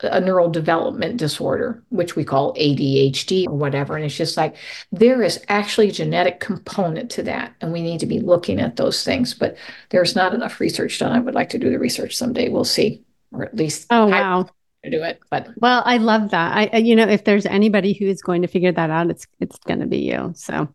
a 0.00 0.20
neural 0.20 0.48
development 0.48 1.16
disorder, 1.16 1.82
which 1.88 2.14
we 2.14 2.24
call 2.24 2.54
ADHD 2.54 3.48
or 3.48 3.56
whatever. 3.56 3.96
And 3.96 4.04
it's 4.04 4.16
just 4.16 4.36
like 4.36 4.56
there 4.92 5.22
is 5.22 5.44
actually 5.48 5.88
a 5.88 5.92
genetic 5.92 6.38
component 6.40 7.10
to 7.12 7.22
that. 7.24 7.54
And 7.60 7.72
we 7.72 7.82
need 7.82 8.00
to 8.00 8.06
be 8.06 8.20
looking 8.20 8.60
at 8.60 8.76
those 8.76 9.02
things. 9.02 9.34
But 9.34 9.56
there's 9.90 10.14
not 10.14 10.34
enough 10.34 10.60
research 10.60 10.98
done. 10.98 11.12
I 11.12 11.18
would 11.18 11.34
like 11.34 11.48
to 11.50 11.58
do 11.58 11.70
the 11.70 11.78
research 11.78 12.16
someday. 12.16 12.48
We'll 12.48 12.64
see. 12.64 13.02
Or 13.32 13.44
at 13.44 13.56
least 13.56 13.86
Oh 13.90 14.06
wow. 14.06 14.48
To 14.88 14.96
do 14.96 15.02
it. 15.02 15.20
But 15.30 15.48
well, 15.56 15.82
I 15.84 15.98
love 15.98 16.30
that. 16.30 16.72
I 16.72 16.76
you 16.78 16.96
know, 16.96 17.06
if 17.06 17.24
there's 17.24 17.46
anybody 17.46 17.92
who 17.92 18.06
is 18.06 18.22
going 18.22 18.42
to 18.42 18.48
figure 18.48 18.72
that 18.72 18.90
out, 18.90 19.10
it's 19.10 19.26
it's 19.40 19.58
gonna 19.60 19.86
be 19.86 19.98
you. 19.98 20.32
So 20.34 20.68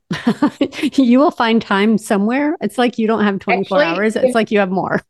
you 0.96 1.20
will 1.20 1.32
find 1.32 1.62
time 1.62 1.98
somewhere. 1.98 2.56
It's 2.62 2.78
like 2.78 2.98
you 2.98 3.08
don't 3.08 3.24
have 3.24 3.40
24 3.40 3.82
actually, 3.82 3.96
hours. 3.96 4.16
It's 4.16 4.36
like 4.36 4.52
you 4.52 4.60
have 4.60 4.72
more. 4.72 5.02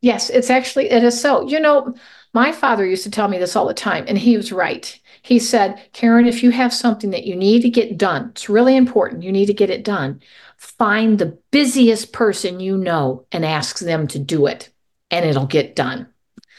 Yes, 0.00 0.30
it's 0.30 0.50
actually 0.50 0.90
it 0.90 1.02
is 1.02 1.20
so. 1.20 1.46
You 1.48 1.60
know, 1.60 1.94
my 2.34 2.52
father 2.52 2.86
used 2.86 3.04
to 3.04 3.10
tell 3.10 3.28
me 3.28 3.38
this 3.38 3.56
all 3.56 3.66
the 3.66 3.74
time, 3.74 4.04
and 4.06 4.18
he 4.18 4.36
was 4.36 4.52
right. 4.52 4.98
He 5.22 5.38
said, 5.38 5.82
Karen, 5.92 6.26
if 6.26 6.42
you 6.42 6.50
have 6.50 6.72
something 6.72 7.10
that 7.10 7.24
you 7.24 7.34
need 7.34 7.62
to 7.62 7.70
get 7.70 7.98
done, 7.98 8.28
it's 8.30 8.48
really 8.48 8.76
important, 8.76 9.24
you 9.24 9.32
need 9.32 9.46
to 9.46 9.54
get 9.54 9.70
it 9.70 9.84
done, 9.84 10.22
find 10.56 11.18
the 11.18 11.38
busiest 11.50 12.12
person 12.12 12.60
you 12.60 12.78
know 12.78 13.26
and 13.32 13.44
ask 13.44 13.80
them 13.80 14.06
to 14.08 14.18
do 14.18 14.46
it, 14.46 14.70
and 15.10 15.26
it'll 15.26 15.46
get 15.46 15.74
done. 15.74 16.08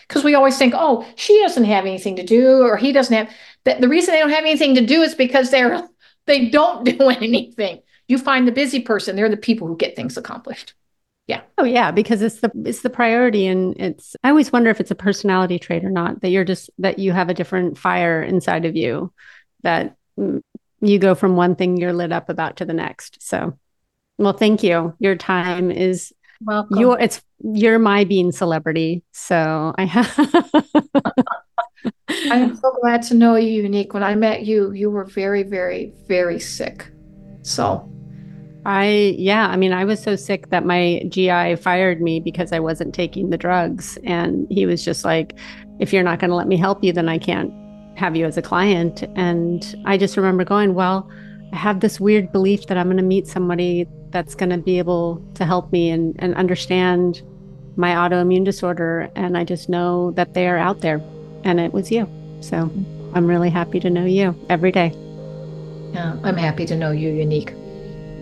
Because 0.09 0.25
we 0.25 0.35
always 0.35 0.57
think, 0.57 0.73
oh, 0.75 1.07
she 1.15 1.39
doesn't 1.41 1.63
have 1.63 1.85
anything 1.85 2.17
to 2.17 2.23
do, 2.23 2.63
or 2.63 2.75
he 2.75 2.91
doesn't 2.91 3.15
have. 3.15 3.31
The, 3.63 3.75
the 3.79 3.87
reason 3.87 4.13
they 4.13 4.19
don't 4.19 4.31
have 4.31 4.43
anything 4.43 4.75
to 4.75 4.85
do 4.85 5.01
is 5.01 5.15
because 5.15 5.51
they're 5.51 5.87
they 6.25 6.49
don't 6.49 6.83
do 6.97 7.09
anything. 7.09 7.81
You 8.07 8.17
find 8.17 8.47
the 8.47 8.51
busy 8.51 8.81
person; 8.81 9.15
they're 9.15 9.29
the 9.29 9.37
people 9.37 9.67
who 9.67 9.77
get 9.77 9.95
things 9.95 10.17
accomplished 10.17 10.73
yeah 11.29 11.41
oh 11.59 11.63
yeah 11.63 11.91
because 11.91 12.23
it's 12.23 12.39
the 12.39 12.51
it's 12.65 12.81
the 12.81 12.89
priority 12.89 13.45
and 13.45 13.79
it's 13.79 14.15
i 14.23 14.29
always 14.29 14.51
wonder 14.51 14.71
if 14.71 14.79
it's 14.79 14.89
a 14.89 14.95
personality 14.95 15.59
trait 15.59 15.85
or 15.85 15.91
not 15.91 16.19
that 16.21 16.29
you're 16.29 16.43
just 16.43 16.71
that 16.79 16.97
you 16.97 17.11
have 17.11 17.29
a 17.29 17.35
different 17.35 17.77
fire 17.77 18.23
inside 18.23 18.65
of 18.65 18.75
you 18.75 19.13
that 19.61 19.95
mm, 20.19 20.41
you 20.81 20.97
go 20.97 21.13
from 21.13 21.35
one 21.35 21.55
thing 21.55 21.77
you're 21.77 21.93
lit 21.93 22.11
up 22.11 22.29
about 22.29 22.57
to 22.57 22.65
the 22.65 22.73
next 22.73 23.21
so 23.21 23.55
well 24.17 24.33
thank 24.33 24.63
you 24.63 24.95
your 24.97 25.15
time 25.15 25.69
is 25.69 26.11
Welcome. 26.41 26.77
your 26.77 26.99
it's 26.99 27.21
you're 27.43 27.79
my 27.79 28.05
being 28.05 28.31
celebrity 28.31 29.03
so 29.11 29.73
i 29.77 29.83
have 29.83 30.13
i'm 32.31 32.55
so 32.55 32.77
glad 32.81 33.01
to 33.03 33.13
know 33.13 33.35
you 33.35 33.63
unique 33.63 33.93
when 33.93 34.03
i 34.03 34.15
met 34.15 34.45
you 34.45 34.71
you 34.71 34.89
were 34.89 35.03
very 35.03 35.43
very 35.43 35.93
very 36.07 36.39
sick 36.39 36.89
so 37.41 37.89
I, 38.65 39.15
yeah, 39.17 39.47
I 39.47 39.55
mean, 39.55 39.71
I 39.71 39.85
was 39.85 40.01
so 40.01 40.15
sick 40.15 40.49
that 40.49 40.65
my 40.65 41.01
GI 41.07 41.55
fired 41.55 42.01
me 42.01 42.19
because 42.19 42.51
I 42.51 42.59
wasn't 42.59 42.93
taking 42.93 43.29
the 43.29 43.37
drugs. 43.37 43.97
And 44.03 44.47
he 44.51 44.65
was 44.65 44.83
just 44.83 45.05
like, 45.05 45.33
if 45.79 45.93
you're 45.93 46.03
not 46.03 46.19
going 46.19 46.29
to 46.29 46.35
let 46.35 46.47
me 46.47 46.57
help 46.57 46.83
you, 46.83 46.91
then 46.91 47.07
I 47.07 47.17
can't 47.17 47.53
have 47.97 48.15
you 48.15 48.25
as 48.25 48.37
a 48.37 48.41
client. 48.41 49.03
And 49.15 49.75
I 49.85 49.97
just 49.97 50.17
remember 50.17 50.43
going, 50.43 50.73
well, 50.73 51.09
I 51.53 51.55
have 51.55 51.79
this 51.79 51.99
weird 51.99 52.31
belief 52.31 52.67
that 52.67 52.77
I'm 52.77 52.87
going 52.87 52.97
to 52.97 53.03
meet 53.03 53.27
somebody 53.27 53.87
that's 54.11 54.35
going 54.35 54.49
to 54.49 54.57
be 54.57 54.77
able 54.77 55.23
to 55.35 55.45
help 55.45 55.71
me 55.71 55.89
and, 55.89 56.15
and 56.19 56.35
understand 56.35 57.21
my 57.75 57.91
autoimmune 57.91 58.43
disorder. 58.43 59.09
And 59.15 59.37
I 59.37 59.43
just 59.43 59.69
know 59.69 60.11
that 60.11 60.33
they 60.33 60.47
are 60.47 60.57
out 60.57 60.81
there. 60.81 61.01
And 61.43 61.59
it 61.59 61.73
was 61.73 61.91
you. 61.91 62.07
So 62.41 62.69
I'm 63.13 63.27
really 63.27 63.49
happy 63.49 63.79
to 63.79 63.89
know 63.89 64.05
you 64.05 64.35
every 64.49 64.71
day. 64.71 64.93
Yeah, 65.93 66.17
I'm 66.23 66.37
happy 66.37 66.65
to 66.65 66.75
know 66.75 66.91
you, 66.91 67.09
Unique. 67.09 67.53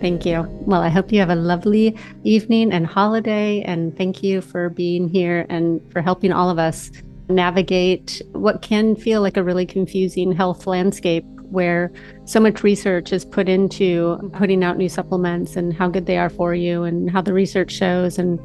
Thank 0.00 0.24
you. 0.24 0.46
Well, 0.60 0.80
I 0.80 0.88
hope 0.88 1.12
you 1.12 1.18
have 1.18 1.30
a 1.30 1.34
lovely 1.34 1.96
evening 2.22 2.72
and 2.72 2.86
holiday. 2.86 3.62
And 3.62 3.96
thank 3.96 4.22
you 4.22 4.40
for 4.40 4.70
being 4.70 5.08
here 5.08 5.44
and 5.48 5.80
for 5.92 6.00
helping 6.00 6.32
all 6.32 6.50
of 6.50 6.58
us 6.58 6.90
navigate 7.28 8.22
what 8.32 8.62
can 8.62 8.96
feel 8.96 9.20
like 9.20 9.36
a 9.36 9.42
really 9.42 9.66
confusing 9.66 10.32
health 10.32 10.66
landscape 10.66 11.24
where 11.50 11.92
so 12.24 12.40
much 12.40 12.62
research 12.62 13.12
is 13.12 13.24
put 13.24 13.48
into 13.48 14.30
putting 14.34 14.62
out 14.62 14.76
new 14.76 14.88
supplements 14.88 15.56
and 15.56 15.72
how 15.72 15.88
good 15.88 16.06
they 16.06 16.18
are 16.18 16.30
for 16.30 16.54
you 16.54 16.82
and 16.82 17.10
how 17.10 17.22
the 17.22 17.32
research 17.32 17.72
shows. 17.72 18.18
And 18.18 18.40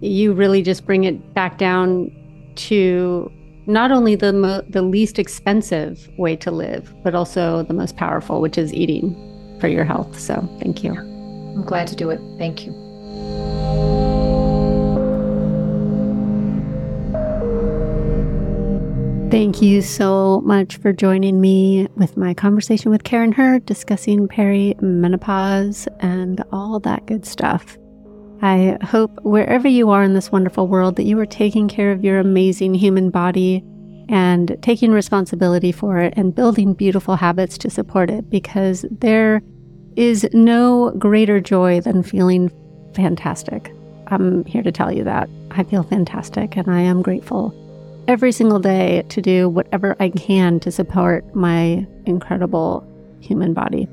you 0.00 0.32
really 0.32 0.62
just 0.62 0.86
bring 0.86 1.04
it 1.04 1.34
back 1.34 1.58
down 1.58 2.10
to 2.56 3.30
not 3.66 3.92
only 3.92 4.14
the 4.14 4.32
mo- 4.32 4.62
the 4.68 4.82
least 4.82 5.18
expensive 5.18 6.08
way 6.16 6.34
to 6.36 6.50
live, 6.50 6.92
but 7.04 7.14
also 7.14 7.62
the 7.64 7.74
most 7.74 7.96
powerful, 7.96 8.40
which 8.40 8.56
is 8.56 8.72
eating 8.72 9.14
for 9.60 9.68
your 9.68 9.84
health. 9.84 10.18
So 10.18 10.48
thank 10.60 10.82
you. 10.82 10.92
I'm 10.92 11.64
glad 11.64 11.86
to 11.88 11.96
do 11.96 12.10
it. 12.10 12.20
Thank 12.38 12.66
you. 12.66 13.57
Thank 19.30 19.60
you 19.60 19.82
so 19.82 20.40
much 20.40 20.78
for 20.78 20.90
joining 20.90 21.38
me 21.38 21.86
with 21.96 22.16
my 22.16 22.32
conversation 22.32 22.90
with 22.90 23.04
Karen 23.04 23.30
Hurd 23.30 23.66
discussing 23.66 24.26
perimenopause 24.26 25.86
and 26.00 26.42
all 26.50 26.80
that 26.80 27.04
good 27.04 27.26
stuff. 27.26 27.76
I 28.40 28.78
hope 28.82 29.10
wherever 29.24 29.68
you 29.68 29.90
are 29.90 30.02
in 30.02 30.14
this 30.14 30.32
wonderful 30.32 30.66
world 30.66 30.96
that 30.96 31.02
you 31.02 31.18
are 31.20 31.26
taking 31.26 31.68
care 31.68 31.92
of 31.92 32.02
your 32.02 32.18
amazing 32.18 32.72
human 32.72 33.10
body 33.10 33.62
and 34.08 34.56
taking 34.62 34.92
responsibility 34.92 35.72
for 35.72 35.98
it 35.98 36.14
and 36.16 36.34
building 36.34 36.72
beautiful 36.72 37.14
habits 37.14 37.58
to 37.58 37.68
support 37.68 38.08
it 38.08 38.30
because 38.30 38.86
there 38.90 39.42
is 39.94 40.26
no 40.32 40.90
greater 40.92 41.38
joy 41.38 41.82
than 41.82 42.02
feeling 42.02 42.50
fantastic. 42.94 43.74
I'm 44.06 44.46
here 44.46 44.62
to 44.62 44.72
tell 44.72 44.90
you 44.90 45.04
that. 45.04 45.28
I 45.50 45.64
feel 45.64 45.82
fantastic 45.82 46.56
and 46.56 46.70
I 46.70 46.80
am 46.80 47.02
grateful 47.02 47.54
every 48.08 48.32
single 48.32 48.58
day 48.58 49.02
to 49.10 49.20
do 49.20 49.50
whatever 49.50 49.94
I 50.00 50.08
can 50.08 50.58
to 50.60 50.72
support 50.72 51.34
my 51.34 51.86
incredible 52.06 52.86
human 53.20 53.52
body. 53.52 53.86